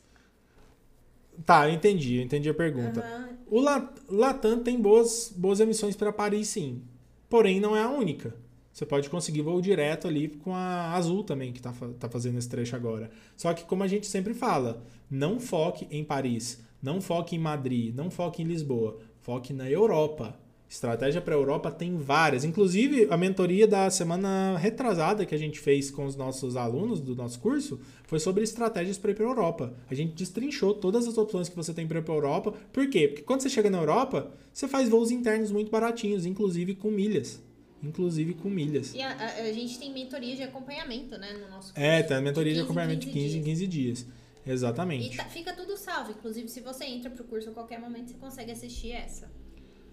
Tá, 1.44 1.68
eu 1.68 1.74
entendi, 1.74 2.16
eu 2.16 2.22
entendi 2.22 2.48
a 2.48 2.54
pergunta. 2.54 3.04
Uhum. 3.50 3.58
O 3.58 4.14
Latam 4.16 4.62
tem 4.62 4.80
boas, 4.80 5.30
boas 5.36 5.60
emissões 5.60 5.94
para 5.94 6.10
Paris, 6.10 6.48
sim. 6.48 6.82
Porém, 7.28 7.60
não 7.60 7.76
é 7.76 7.82
a 7.82 7.90
única. 7.90 8.34
Você 8.76 8.84
pode 8.84 9.08
conseguir 9.08 9.40
voo 9.40 9.58
direto 9.58 10.06
ali 10.06 10.28
com 10.28 10.54
a 10.54 10.92
Azul 10.92 11.24
também, 11.24 11.50
que 11.50 11.60
está 11.60 11.72
tá 11.98 12.10
fazendo 12.10 12.36
esse 12.36 12.46
trecho 12.46 12.76
agora. 12.76 13.10
Só 13.34 13.54
que, 13.54 13.64
como 13.64 13.82
a 13.82 13.88
gente 13.88 14.06
sempre 14.06 14.34
fala, 14.34 14.84
não 15.10 15.40
foque 15.40 15.86
em 15.90 16.04
Paris, 16.04 16.60
não 16.82 17.00
foque 17.00 17.36
em 17.36 17.38
Madrid, 17.38 17.94
não 17.94 18.10
foque 18.10 18.42
em 18.42 18.44
Lisboa. 18.44 18.98
Foque 19.22 19.54
na 19.54 19.70
Europa. 19.70 20.38
Estratégia 20.68 21.22
para 21.22 21.34
a 21.34 21.38
Europa 21.38 21.70
tem 21.70 21.96
várias. 21.96 22.44
Inclusive, 22.44 23.06
a 23.08 23.16
mentoria 23.16 23.66
da 23.66 23.88
semana 23.88 24.58
retrasada 24.58 25.24
que 25.24 25.34
a 25.34 25.38
gente 25.38 25.58
fez 25.58 25.90
com 25.90 26.04
os 26.04 26.14
nossos 26.14 26.54
alunos 26.54 27.00
do 27.00 27.16
nosso 27.16 27.40
curso 27.40 27.80
foi 28.04 28.20
sobre 28.20 28.44
estratégias 28.44 28.98
para 28.98 29.10
ir 29.10 29.14
para 29.14 29.24
a 29.24 29.30
Europa. 29.30 29.72
A 29.88 29.94
gente 29.94 30.12
destrinchou 30.12 30.74
todas 30.74 31.08
as 31.08 31.16
opções 31.16 31.48
que 31.48 31.56
você 31.56 31.72
tem 31.72 31.86
para 31.86 32.00
ir 32.00 32.02
para 32.02 32.12
a 32.12 32.18
Europa. 32.18 32.52
Por 32.74 32.90
quê? 32.90 33.08
Porque 33.08 33.22
quando 33.22 33.40
você 33.40 33.48
chega 33.48 33.70
na 33.70 33.78
Europa, 33.78 34.30
você 34.52 34.68
faz 34.68 34.86
voos 34.86 35.10
internos 35.10 35.50
muito 35.50 35.70
baratinhos, 35.70 36.26
inclusive 36.26 36.74
com 36.74 36.90
milhas. 36.90 37.40
Inclusive 37.86 38.34
com 38.34 38.48
milhas. 38.50 38.94
E 38.94 39.00
a, 39.02 39.10
a, 39.12 39.26
a 39.42 39.52
gente 39.52 39.78
tem 39.78 39.92
mentoria 39.92 40.36
de 40.36 40.42
acompanhamento, 40.42 41.16
né, 41.18 41.32
no 41.34 41.48
nosso 41.48 41.72
curso. 41.72 41.80
É, 41.80 42.02
tem 42.02 42.20
mentoria 42.20 42.52
de, 42.52 42.58
15 42.58 42.60
em 42.60 42.64
acompanhamento 42.64 43.06
de 43.06 43.12
15 43.12 43.38
em 43.38 43.42
15 43.42 43.44
15 43.44 43.66
dias. 43.66 44.06
Exatamente. 44.46 45.14
E 45.14 45.16
tá- 45.16 45.24
fica 45.24 45.52
tudo 45.52 45.76
salvo. 45.76 46.12
Inclusive, 46.12 46.48
se 46.48 46.60
você 46.60 46.84
entra 46.84 47.10
pro 47.10 47.24
curso 47.24 47.50
a 47.50 47.52
qualquer 47.52 47.80
momento, 47.80 48.08
você 48.08 48.14
consegue 48.14 48.52
assistir 48.52 48.92
essa. 48.92 49.30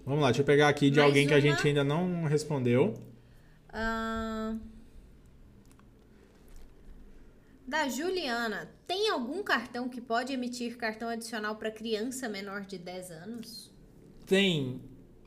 Vamos 0.06 0.22
lá, 0.22 0.28
deixa 0.28 0.41
eu 0.41 0.46
pegar 0.46 0.68
aqui 0.68 0.89
de 0.89 0.98
Mais 0.98 1.08
alguém 1.10 1.26
que 1.26 1.34
a 1.34 1.38
uma. 1.38 1.41
gente 1.41 1.68
ainda 1.68 1.84
não 1.84 2.26
respondeu. 2.26 2.94
Ahn, 3.74 4.60
Da 7.66 7.88
Juliana, 7.88 8.70
tem 8.86 9.10
algum 9.10 9.41
cartão 9.41 9.88
que 9.88 10.02
pode 10.02 10.34
emitir 10.34 10.78
cartão 10.78 11.08
adicional 11.08 11.56
para 11.56 11.72
criança 11.72 12.28
menor 12.28 12.62
de 12.66 12.78
10 12.78 13.10
anos? 13.12 13.72
Tem. 14.26 14.82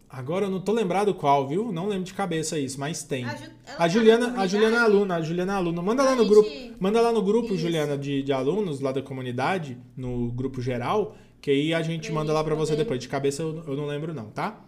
Agora 0.09 0.47
eu 0.47 0.51
não 0.51 0.61
tô 0.61 0.73
lembrado 0.73 1.13
qual, 1.15 1.49
viu? 1.49 1.73
Não 1.73 1.89
lembro 1.89 2.05
de 2.05 2.15
cabeça 2.15 2.59
isso, 2.59 2.79
mas 2.79 3.03
tem. 3.03 3.25
A 3.25 3.35
Ju- 3.35 3.51
A 3.79 3.89
Juliana, 3.89 4.27
na 4.29 4.41
a 4.43 4.47
Juliana 4.47 4.77
é 4.77 4.81
aluna, 4.81 5.17
a 5.17 5.21
Juliana 5.21 5.53
é 5.53 5.57
aluna. 5.57 5.83
Manda 5.83 6.03
lá 6.05 6.15
no 6.15 6.25
grupo, 6.27 6.49
manda 6.79 7.01
lá 7.01 7.13
no 7.13 7.21
grupo, 7.23 7.49
Isso. 7.49 7.59
Juliana, 7.59 7.99
de, 7.99 8.23
de 8.23 8.33
alunos 8.33 8.81
lá 8.81 8.93
da 8.93 9.03
comunidade, 9.03 9.77
no 9.97 10.31
grupo 10.31 10.63
geral, 10.63 11.17
que 11.41 11.51
aí 11.51 11.75
a 11.75 11.83
gente 11.83 12.11
manda 12.13 12.33
lá 12.33 12.43
pra 12.45 12.55
você 12.55 12.77
depois. 12.77 13.01
De 13.01 13.09
cabeça 13.09 13.43
eu, 13.43 13.65
eu 13.67 13.77
não 13.77 13.87
lembro 13.87 14.15
não, 14.15 14.27
tá? 14.31 14.65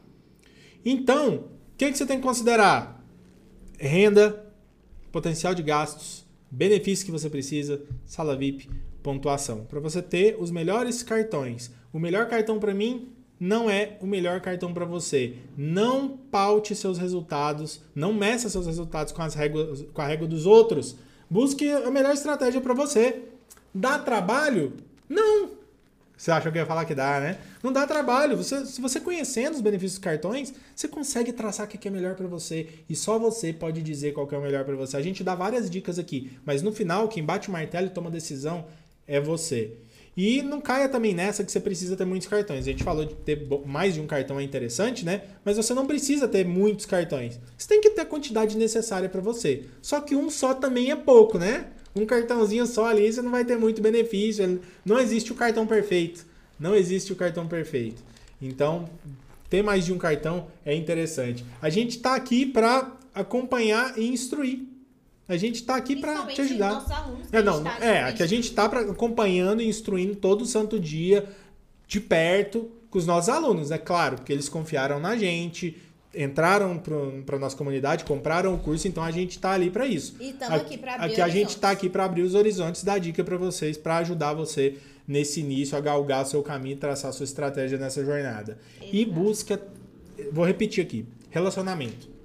Então, 0.84 1.34
o 1.36 1.45
que, 1.76 1.91
que 1.91 1.97
você 1.97 2.05
tem 2.07 2.16
que 2.18 2.22
considerar? 2.26 3.05
Renda, 3.78 4.45
potencial 5.12 5.55
de 5.55 5.62
gastos, 5.62 6.26
benefício 6.51 7.07
que 7.07 7.12
você 7.12 7.30
precisa, 7.30 7.80
sala 8.05 8.36
VIP, 8.36 8.68
pontuação. 9.05 9.64
Para 9.66 9.78
você 9.80 10.03
ter 10.03 10.36
os 10.39 10.51
melhores 10.51 11.03
cartões. 11.03 11.70
O 11.93 11.99
melhor 11.99 12.26
cartão 12.28 12.59
para 12.59 12.74
mim 12.74 13.12
não 13.41 13.70
é 13.70 13.97
o 14.01 14.07
melhor 14.07 14.41
cartão 14.41 14.72
para 14.74 14.84
você. 14.84 15.34
Não 15.57 16.09
paute 16.09 16.74
seus 16.74 16.99
resultados, 16.99 17.80
não 17.95 18.12
meça 18.12 18.49
seus 18.49 18.66
resultados 18.66 19.12
com, 19.12 19.22
as 19.22 19.34
réguas, 19.34 19.84
com 19.93 20.03
a 20.03 20.07
régua 20.07 20.26
dos 20.26 20.47
outros. 20.47 20.97
Busque 21.30 21.70
a 21.70 21.91
melhor 21.91 22.12
estratégia 22.14 22.61
para 22.61 22.74
você. 22.74 23.22
Dá 23.72 23.99
trabalho? 23.99 24.72
Não. 25.09 25.51
Você 26.16 26.32
achou 26.32 26.51
que 26.51 26.59
eu 26.59 26.62
ia 26.62 26.66
falar 26.66 26.84
que 26.84 26.97
dá, 26.97 27.20
né? 27.20 27.39
Não 27.62 27.72
dá 27.72 27.86
trabalho. 27.86 28.36
Você, 28.36 28.66
se 28.66 28.80
você 28.80 28.99
conhecendo 28.99 29.55
os 29.55 29.61
benefícios 29.61 29.93
dos 29.93 30.05
cartões, 30.05 30.53
você 30.74 30.89
consegue 30.89 31.32
traçar 31.32 31.66
o 31.66 31.68
que 31.68 31.86
é 31.86 31.91
melhor 31.91 32.16
para 32.16 32.26
você. 32.26 32.68
E 32.89 32.97
só 32.97 33.20
você 33.20 33.53
pode 33.53 33.80
dizer 33.82 34.14
qual 34.14 34.28
é 34.32 34.36
o 34.36 34.43
melhor 34.43 34.64
para 34.64 34.74
você. 34.74 34.97
A 34.97 35.03
gente 35.03 35.22
dá 35.22 35.36
várias 35.36 35.70
dicas 35.70 35.97
aqui, 35.97 36.36
mas 36.45 36.61
no 36.61 36.72
final, 36.72 37.07
quem 37.07 37.22
bate 37.22 37.49
o 37.49 37.53
martelo 37.53 37.86
e 37.86 37.91
toma 37.91 38.11
decisão 38.11 38.66
é 39.07 39.20
você. 39.20 39.76
E 40.18 40.42
não 40.42 40.60
caia 40.60 40.88
também 40.88 41.14
nessa 41.14 41.44
que 41.44 41.52
você 41.52 41.60
precisa 41.60 41.96
ter 41.96 42.04
muitos 42.04 42.26
cartões. 42.26 42.66
A 42.66 42.70
gente 42.72 42.82
falou 42.82 43.04
de 43.04 43.14
ter 43.14 43.46
mais 43.64 43.94
de 43.94 44.00
um 44.00 44.06
cartão 44.08 44.40
é 44.40 44.42
interessante, 44.42 45.04
né? 45.04 45.22
Mas 45.44 45.56
você 45.56 45.72
não 45.72 45.86
precisa 45.86 46.26
ter 46.26 46.44
muitos 46.44 46.86
cartões. 46.86 47.38
Você 47.56 47.68
tem 47.68 47.80
que 47.80 47.90
ter 47.90 48.00
a 48.00 48.04
quantidade 48.04 48.56
necessária 48.56 49.08
para 49.08 49.20
você. 49.20 49.66
Só 49.80 50.00
que 50.00 50.16
um 50.16 50.28
só 50.28 50.54
também 50.54 50.90
é 50.90 50.96
pouco, 50.96 51.38
né? 51.38 51.68
Um 51.94 52.04
cartãozinho 52.04 52.66
só 52.66 52.86
ali 52.86 53.12
você 53.12 53.22
não 53.22 53.30
vai 53.30 53.44
ter 53.44 53.56
muito 53.56 53.80
benefício. 53.80 54.60
Não 54.84 54.98
existe 54.98 55.30
o 55.30 55.36
cartão 55.36 55.68
perfeito. 55.68 56.26
Não 56.58 56.74
existe 56.74 57.12
o 57.12 57.16
cartão 57.16 57.46
perfeito. 57.46 58.02
Então, 58.42 58.90
ter 59.48 59.62
mais 59.62 59.84
de 59.84 59.92
um 59.92 59.98
cartão 59.98 60.48
é 60.66 60.74
interessante. 60.74 61.44
A 61.62 61.70
gente 61.70 61.96
está 61.96 62.16
aqui 62.16 62.44
para 62.44 62.92
acompanhar 63.14 63.96
e 63.96 64.08
instruir. 64.08 64.62
A 65.29 65.37
gente 65.37 65.57
está 65.57 65.76
aqui 65.76 65.97
para 65.97 66.26
te 66.26 66.41
ajudar. 66.41 66.72
nossos 66.72 66.91
alunos, 66.91 67.26
É, 67.31 67.43
não, 67.43 67.62
tá 67.62 67.76
é, 67.81 68.03
aqui 68.05 68.16
que 68.16 68.22
a 68.22 68.26
gente 68.26 68.45
está 68.45 68.64
acompanhando 68.64 69.61
e 69.61 69.68
instruindo 69.68 70.16
todo 70.16 70.47
santo 70.47 70.81
dia, 70.81 71.29
de 71.87 72.01
perto, 72.01 72.70
com 72.91 72.99
os 72.99 73.07
nossos 73.07 73.29
alunos, 73.29 73.70
é 73.70 73.76
claro, 73.76 74.16
porque 74.16 74.33
eles 74.33 74.49
confiaram 74.49 74.99
na 74.99 75.16
gente, 75.16 75.76
entraram 76.14 76.83
para 77.26 77.39
nossa 77.39 77.57
comunidade, 77.57 78.05
compraram 78.05 78.55
o 78.55 78.59
curso, 78.59 78.89
então 78.89 79.05
a 79.05 79.11
gente 79.11 79.33
está 79.33 79.53
ali 79.53 79.70
para 79.70 79.87
isso. 79.87 80.16
E 80.18 80.31
estamos 80.31 80.61
aqui 80.61 80.79
para 80.79 80.95
abrir 80.95 81.12
Aqui 81.12 81.20
a 81.20 81.29
gente 81.29 81.51
está 81.51 81.70
aqui 81.70 81.91
para 81.91 82.05
abrir 82.05 82.22
os 82.22 82.35
horizontes, 82.35 82.83
dar 82.83 82.99
dica 82.99 83.22
para 83.22 83.37
vocês, 83.37 83.76
para 83.76 83.99
ajudar 83.99 84.33
você 84.33 84.79
nesse 85.07 85.41
início 85.41 85.76
a 85.76 85.81
galgar 85.81 86.24
seu 86.24 86.43
caminho 86.43 86.74
e 86.74 86.79
traçar 86.79 87.12
sua 87.12 87.24
estratégia 87.24 87.79
nessa 87.79 88.05
jornada. 88.05 88.59
E 88.81 89.03
Exato. 89.03 89.12
busca, 89.12 89.62
vou 90.33 90.45
repetir 90.45 90.83
aqui, 90.83 91.07
relacionamento. 91.31 92.17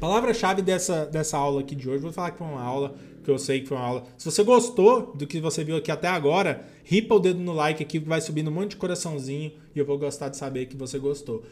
Palavra-chave 0.00 0.62
dessa, 0.62 1.04
dessa 1.04 1.36
aula 1.36 1.60
aqui 1.60 1.74
de 1.74 1.86
hoje, 1.86 2.02
vou 2.02 2.10
falar 2.10 2.30
que 2.30 2.38
foi 2.38 2.46
uma 2.46 2.62
aula, 2.62 2.94
que 3.22 3.30
eu 3.30 3.38
sei 3.38 3.60
que 3.60 3.66
foi 3.66 3.76
uma 3.76 3.86
aula. 3.86 4.04
Se 4.16 4.24
você 4.24 4.42
gostou 4.42 5.12
do 5.14 5.26
que 5.26 5.38
você 5.40 5.62
viu 5.62 5.76
aqui 5.76 5.90
até 5.90 6.08
agora, 6.08 6.66
ripa 6.82 7.14
o 7.14 7.18
dedo 7.20 7.38
no 7.38 7.52
like 7.52 7.82
aqui, 7.82 7.98
vai 7.98 8.22
subindo 8.22 8.48
um 8.48 8.54
monte 8.54 8.70
de 8.70 8.76
coraçãozinho 8.76 9.52
e 9.74 9.78
eu 9.78 9.84
vou 9.84 9.98
gostar 9.98 10.30
de 10.30 10.38
saber 10.38 10.64
que 10.66 10.76
você 10.76 10.98
gostou. 10.98 11.44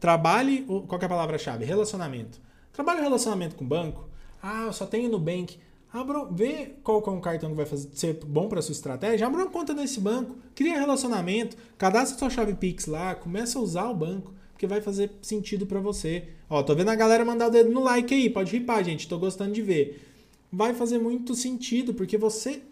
Trabalhe, 0.00 0.62
qual 0.88 1.00
é 1.00 1.04
a 1.04 1.08
palavra-chave? 1.08 1.64
Relacionamento. 1.64 2.40
Trabalhe 2.72 2.98
o 2.98 3.04
relacionamento 3.04 3.54
com 3.54 3.64
o 3.64 3.68
banco. 3.68 4.08
Ah, 4.42 4.64
eu 4.66 4.72
só 4.72 4.86
tenho 4.86 5.08
Nubank. 5.08 5.56
Abra, 5.92 6.24
vê 6.24 6.74
qual 6.82 7.00
é 7.06 7.10
um 7.10 7.20
cartão 7.20 7.50
que 7.50 7.56
vai 7.56 7.64
fazer, 7.64 7.88
ser 7.94 8.14
bom 8.26 8.48
para 8.48 8.60
sua 8.60 8.72
estratégia. 8.72 9.24
Abra 9.24 9.42
uma 9.42 9.50
conta 9.50 9.72
nesse 9.72 10.00
banco, 10.00 10.34
cria 10.52 10.80
relacionamento, 10.80 11.56
cadastra 11.78 12.18
sua 12.18 12.28
chave 12.28 12.54
Pix 12.54 12.86
lá, 12.86 13.14
começa 13.14 13.56
a 13.56 13.62
usar 13.62 13.88
o 13.88 13.94
banco, 13.94 14.34
porque 14.64 14.66
vai 14.66 14.80
fazer 14.80 15.10
sentido 15.20 15.66
para 15.66 15.80
você. 15.80 16.24
Ó, 16.48 16.62
tô 16.62 16.74
vendo 16.74 16.88
a 16.88 16.94
galera 16.94 17.24
mandar 17.24 17.48
o 17.48 17.50
dedo 17.50 17.70
no 17.70 17.82
like 17.82 18.12
aí, 18.12 18.30
pode 18.30 18.50
ripar, 18.50 18.82
gente, 18.84 19.06
tô 19.08 19.18
gostando 19.18 19.52
de 19.52 19.62
ver. 19.62 20.02
Vai 20.50 20.72
fazer 20.74 20.98
muito 20.98 21.34
sentido, 21.34 21.92
porque 21.94 22.16
você 22.16 22.62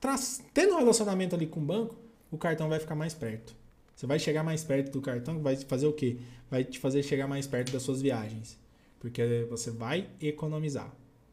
traz, 0.00 0.42
tendo 0.52 0.74
um 0.74 0.78
relacionamento 0.78 1.34
ali 1.34 1.46
com 1.46 1.60
o 1.60 1.62
banco, 1.62 1.96
o 2.30 2.36
cartão 2.38 2.68
vai 2.68 2.80
ficar 2.80 2.94
mais 2.94 3.14
perto. 3.14 3.54
Você 3.94 4.06
vai 4.06 4.18
chegar 4.18 4.42
mais 4.42 4.64
perto 4.64 4.90
do 4.90 5.00
cartão, 5.00 5.38
vai 5.40 5.56
fazer 5.56 5.86
o 5.86 5.92
quê? 5.92 6.16
Vai 6.50 6.64
te 6.64 6.78
fazer 6.78 7.02
chegar 7.02 7.28
mais 7.28 7.46
perto 7.46 7.70
das 7.72 7.82
suas 7.82 8.00
viagens. 8.00 8.58
Porque 8.98 9.46
você 9.48 9.70
vai 9.70 10.08
economizar. 10.20 10.90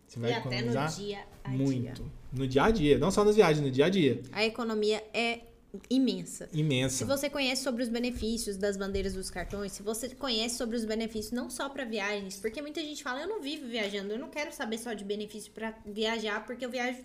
Você 0.07 0.19
vai 0.19 0.31
E 0.31 0.33
até 0.33 0.47
no 0.49 0.53
economizar 0.53 0.93
dia 0.95 1.19
a 1.43 1.49
dia. 1.49 1.57
muito. 1.57 2.11
No 2.31 2.47
dia 2.47 2.63
a 2.63 2.71
dia, 2.71 2.97
não 2.97 3.09
só 3.09 3.23
nas 3.23 3.35
viagens, 3.35 3.65
no 3.65 3.71
dia 3.71 3.85
a 3.85 3.89
dia. 3.89 4.21
A 4.31 4.45
economia 4.45 5.03
é 5.13 5.39
imensa. 5.89 6.47
Se 6.51 6.59
Imensa. 6.59 7.05
você 7.05 7.30
conhece 7.30 7.63
sobre 7.63 7.84
os 7.84 7.89
benefícios 7.89 8.57
das 8.57 8.78
bandeiras 8.78 9.13
dos 9.13 9.30
cartões, 9.30 9.72
se 9.72 9.84
você 9.84 10.09
conhece 10.09 10.55
sobre 10.55 10.76
os 10.76 10.86
benefícios 10.86 11.32
não 11.32 11.49
só 11.49 11.70
para 11.70 11.86
viagens, 11.86 12.38
porque 12.38 12.61
muita 12.61 12.82
gente 12.82 13.03
fala, 13.03 13.22
eu 13.22 13.28
não 13.28 13.41
vivo 13.41 13.68
viajando, 13.68 14.11
eu 14.13 14.20
não 14.20 14.30
quero 14.30 14.51
saber 14.51 14.78
só 14.78 14.93
de 14.93 15.03
benefício 15.03 15.51
para 15.51 15.74
viajar, 15.86 16.45
porque 16.45 16.65
eu 16.65 16.70
viajo 16.70 16.99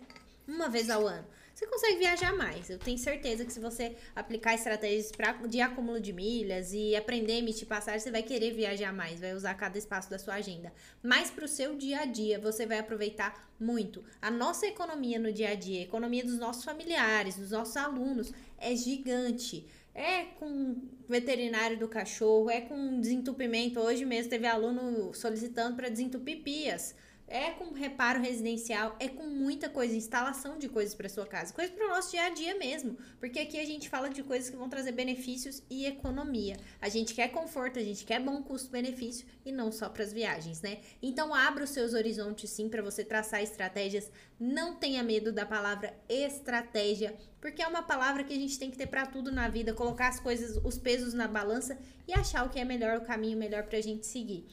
uma 0.47 0.69
vez 0.69 0.91
ao 0.91 1.07
ano. 1.07 1.27
Você 1.63 1.69
consegue 1.69 1.99
viajar 1.99 2.37
mais. 2.37 2.69
Eu 2.69 2.79
tenho 2.79 2.99
certeza 2.99 3.45
que 3.45 3.53
se 3.53 3.61
você 3.61 3.95
aplicar 4.17 4.53
estratégias 4.55 5.13
pra, 5.13 5.33
de 5.33 5.61
acúmulo 5.61 6.01
de 6.01 6.13
milhas 6.13 6.73
e 6.73 6.97
aprender 6.97 7.35
a 7.35 7.39
emitir 7.39 7.69
passagem, 7.69 8.01
você 8.01 8.11
vai 8.11 8.23
querer 8.25 8.53
viajar 8.53 8.93
mais, 8.93 9.21
vai 9.21 9.33
usar 9.33 9.55
cada 9.55 9.79
espaço 9.79 10.11
da 10.11 10.19
sua 10.19 10.35
agenda. 10.35 10.73
Mas 11.01 11.31
para 11.31 11.45
o 11.45 11.49
seu 11.49 11.77
dia 11.77 12.01
a 12.01 12.05
dia, 12.05 12.41
você 12.41 12.67
vai 12.67 12.81
aproveitar 12.81 13.49
muito. 13.61 14.05
A 14.21 14.29
nossa 14.29 14.67
economia 14.67 15.21
no 15.21 15.33
dia 15.33 15.51
a 15.51 15.55
dia, 15.55 15.79
a 15.79 15.85
economia 15.85 16.25
dos 16.25 16.37
nossos 16.37 16.65
familiares, 16.65 17.37
dos 17.37 17.53
nossos 17.53 17.77
alunos, 17.77 18.33
é 18.59 18.75
gigante. 18.75 19.65
É 19.95 20.25
com 20.41 20.83
veterinário 21.09 21.79
do 21.79 21.87
cachorro, 21.87 22.51
é 22.51 22.63
com 22.63 23.01
desentupimento. 23.01 23.79
Hoje 23.79 24.05
mesmo 24.05 24.31
teve 24.31 24.49
aluno 24.49 25.15
solicitando 25.15 25.77
para 25.77 25.89
desentupir 25.89 26.43
pias. 26.43 26.97
É 27.35 27.51
com 27.53 27.73
reparo 27.73 28.21
residencial, 28.21 28.95
é 29.01 29.09
com 29.09 29.23
muita 29.23 29.71
coisa, 29.71 29.97
instalação 29.97 30.59
de 30.59 30.69
coisas 30.69 30.95
para 30.95 31.09
sua 31.09 31.27
casa, 31.27 31.55
coisas 31.55 31.75
para 31.75 31.87
o 31.87 31.89
nosso 31.89 32.11
dia 32.11 32.25
a 32.25 32.29
dia 32.29 32.55
mesmo, 32.59 32.99
porque 33.19 33.39
aqui 33.39 33.59
a 33.59 33.65
gente 33.65 33.89
fala 33.89 34.11
de 34.11 34.23
coisas 34.23 34.51
que 34.51 34.57
vão 34.57 34.69
trazer 34.69 34.93
benefícios 34.93 35.63
e 35.71 35.87
economia. 35.87 36.59
A 36.79 36.91
gente 36.91 37.15
quer 37.15 37.29
conforto, 37.29 37.79
a 37.79 37.83
gente 37.83 38.05
quer 38.05 38.21
bom 38.21 38.43
custo-benefício 38.43 39.27
e 39.47 39.51
não 39.51 39.73
só 39.73 39.89
para 39.89 40.05
as 40.05 40.13
viagens, 40.13 40.61
né? 40.61 40.81
Então 41.01 41.35
abra 41.35 41.65
os 41.65 41.71
seus 41.71 41.95
horizontes 41.95 42.51
sim 42.51 42.69
para 42.69 42.83
você 42.83 43.03
traçar 43.03 43.43
estratégias. 43.43 44.11
Não 44.39 44.75
tenha 44.75 45.03
medo 45.03 45.33
da 45.33 45.47
palavra 45.47 45.95
estratégia, 46.11 47.17
porque 47.41 47.63
é 47.63 47.67
uma 47.67 47.83
palavra 47.83 48.25
que 48.25 48.35
a 48.35 48.39
gente 48.39 48.59
tem 48.59 48.71
que 48.71 48.77
ter 48.77 48.89
para 48.89 49.07
tudo 49.07 49.33
na 49.33 49.49
vida, 49.49 49.73
colocar 49.73 50.09
as 50.09 50.21
coisas, 50.21 50.61
os 50.63 50.77
pesos 50.77 51.15
na 51.15 51.29
balança 51.29 51.79
e 52.07 52.13
achar 52.13 52.45
o 52.45 52.51
que 52.51 52.61
é 52.61 52.65
melhor, 52.65 52.99
o 52.99 53.07
caminho 53.07 53.39
melhor 53.39 53.63
para 53.63 53.79
a 53.79 53.83
gente 53.83 54.07
seguir. 54.07 54.47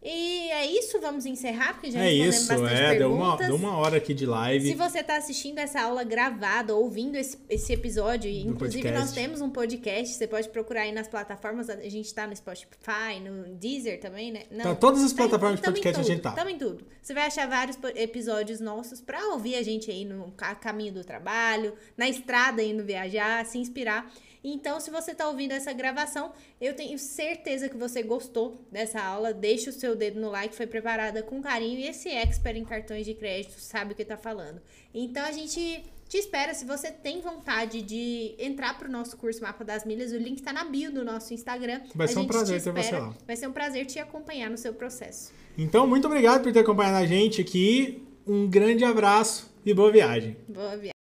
E 0.00 0.48
é 0.52 0.64
isso, 0.64 1.00
vamos 1.00 1.26
encerrar, 1.26 1.72
porque 1.74 1.90
já 1.90 1.98
É 1.98 2.04
respondemos 2.08 2.36
isso, 2.36 2.48
bastante 2.48 2.80
é. 2.80 2.98
Deu 2.98 3.12
uma, 3.12 3.36
perguntas. 3.36 3.46
deu 3.48 3.56
uma 3.56 3.76
hora 3.78 3.96
aqui 3.96 4.14
de 4.14 4.24
live. 4.26 4.68
Se 4.68 4.74
você 4.76 5.00
está 5.00 5.16
assistindo 5.16 5.58
essa 5.58 5.80
aula 5.82 6.04
gravada, 6.04 6.72
ouvindo 6.74 7.16
esse, 7.16 7.36
esse 7.50 7.72
episódio, 7.72 8.30
Do 8.30 8.36
inclusive 8.50 8.82
podcast. 8.84 9.00
nós 9.00 9.12
temos 9.12 9.40
um 9.40 9.50
podcast, 9.50 10.14
você 10.14 10.28
pode 10.28 10.48
procurar 10.50 10.82
aí 10.82 10.92
nas 10.92 11.08
plataformas, 11.08 11.68
a 11.68 11.74
gente 11.88 12.06
está 12.06 12.28
no 12.28 12.36
Spotify, 12.36 13.18
no 13.20 13.56
Deezer 13.56 13.98
também, 14.00 14.30
né? 14.30 14.42
Não, 14.52 14.62
Tá, 14.66 14.74
todas 14.76 15.02
as 15.02 15.10
tá 15.12 15.16
plataformas 15.16 15.58
de 15.58 15.64
tamo 15.64 15.76
em 15.76 15.80
podcast 15.80 16.00
a 16.00 16.02
tudo, 16.04 16.12
gente 16.12 16.22
tá. 16.22 16.30
Tamo 16.32 16.50
em 16.50 16.58
tudo. 16.58 16.86
Você 17.02 17.12
vai 17.12 17.26
achar 17.26 17.48
vários 17.48 17.76
episódios 17.96 18.60
nossos 18.60 19.00
pra 19.00 19.26
ouvir 19.30 19.56
a 19.56 19.62
gente 19.64 19.90
aí 19.90 20.04
no 20.04 20.30
ca- 20.36 20.54
caminho 20.54 20.92
do 20.94 21.02
trabalho, 21.02 21.74
na 21.96 22.08
estrada 22.08 22.62
indo 22.62 22.84
viajar, 22.84 23.44
se 23.46 23.58
inspirar. 23.58 24.08
Então, 24.42 24.80
se 24.80 24.90
você 24.90 25.14
tá 25.14 25.28
ouvindo 25.28 25.52
essa 25.52 25.72
gravação, 25.72 26.32
eu 26.60 26.74
tenho 26.74 26.98
certeza 26.98 27.68
que 27.68 27.76
você 27.76 28.02
gostou 28.02 28.64
dessa 28.70 29.00
aula. 29.00 29.32
Deixa 29.32 29.70
o 29.70 29.72
seu 29.72 29.96
dedo 29.96 30.20
no 30.20 30.30
like, 30.30 30.54
foi 30.54 30.66
preparada 30.66 31.22
com 31.22 31.42
carinho 31.42 31.78
e 31.78 31.88
esse 31.88 32.08
expert 32.08 32.56
em 32.56 32.64
cartões 32.64 33.04
de 33.04 33.14
crédito 33.14 33.58
sabe 33.58 33.92
o 33.92 33.96
que 33.96 34.04
tá 34.04 34.16
falando. 34.16 34.60
Então, 34.94 35.24
a 35.24 35.32
gente 35.32 35.84
te 36.08 36.16
espera. 36.16 36.54
Se 36.54 36.64
você 36.64 36.90
tem 36.90 37.20
vontade 37.20 37.82
de 37.82 38.34
entrar 38.38 38.78
pro 38.78 38.90
nosso 38.90 39.16
curso 39.16 39.42
Mapa 39.42 39.64
das 39.64 39.84
Milhas, 39.84 40.12
o 40.12 40.16
link 40.16 40.42
tá 40.42 40.52
na 40.52 40.64
bio 40.64 40.90
do 40.90 41.04
nosso 41.04 41.34
Instagram. 41.34 41.80
Vai 41.94 42.06
A 42.06 42.08
ser 42.08 42.18
um 42.18 42.22
gente 42.22 42.30
te 42.30 42.32
prazer 42.32 42.62
ter 42.62 42.72
você 42.72 42.96
lá. 42.96 43.14
Vai 43.26 43.36
ser 43.36 43.46
um 43.46 43.52
prazer 43.52 43.86
te 43.86 43.98
acompanhar 43.98 44.50
no 44.50 44.56
seu 44.56 44.72
processo. 44.72 45.32
Então, 45.56 45.86
muito 45.86 46.06
obrigado 46.06 46.42
por 46.42 46.52
ter 46.52 46.60
acompanhado 46.60 46.96
a 46.96 47.06
gente 47.06 47.40
aqui. 47.40 48.06
Um 48.26 48.48
grande 48.48 48.84
abraço 48.84 49.50
e 49.64 49.74
boa 49.74 49.90
viagem. 49.90 50.36
Boa 50.48 50.76
viagem. 50.76 50.97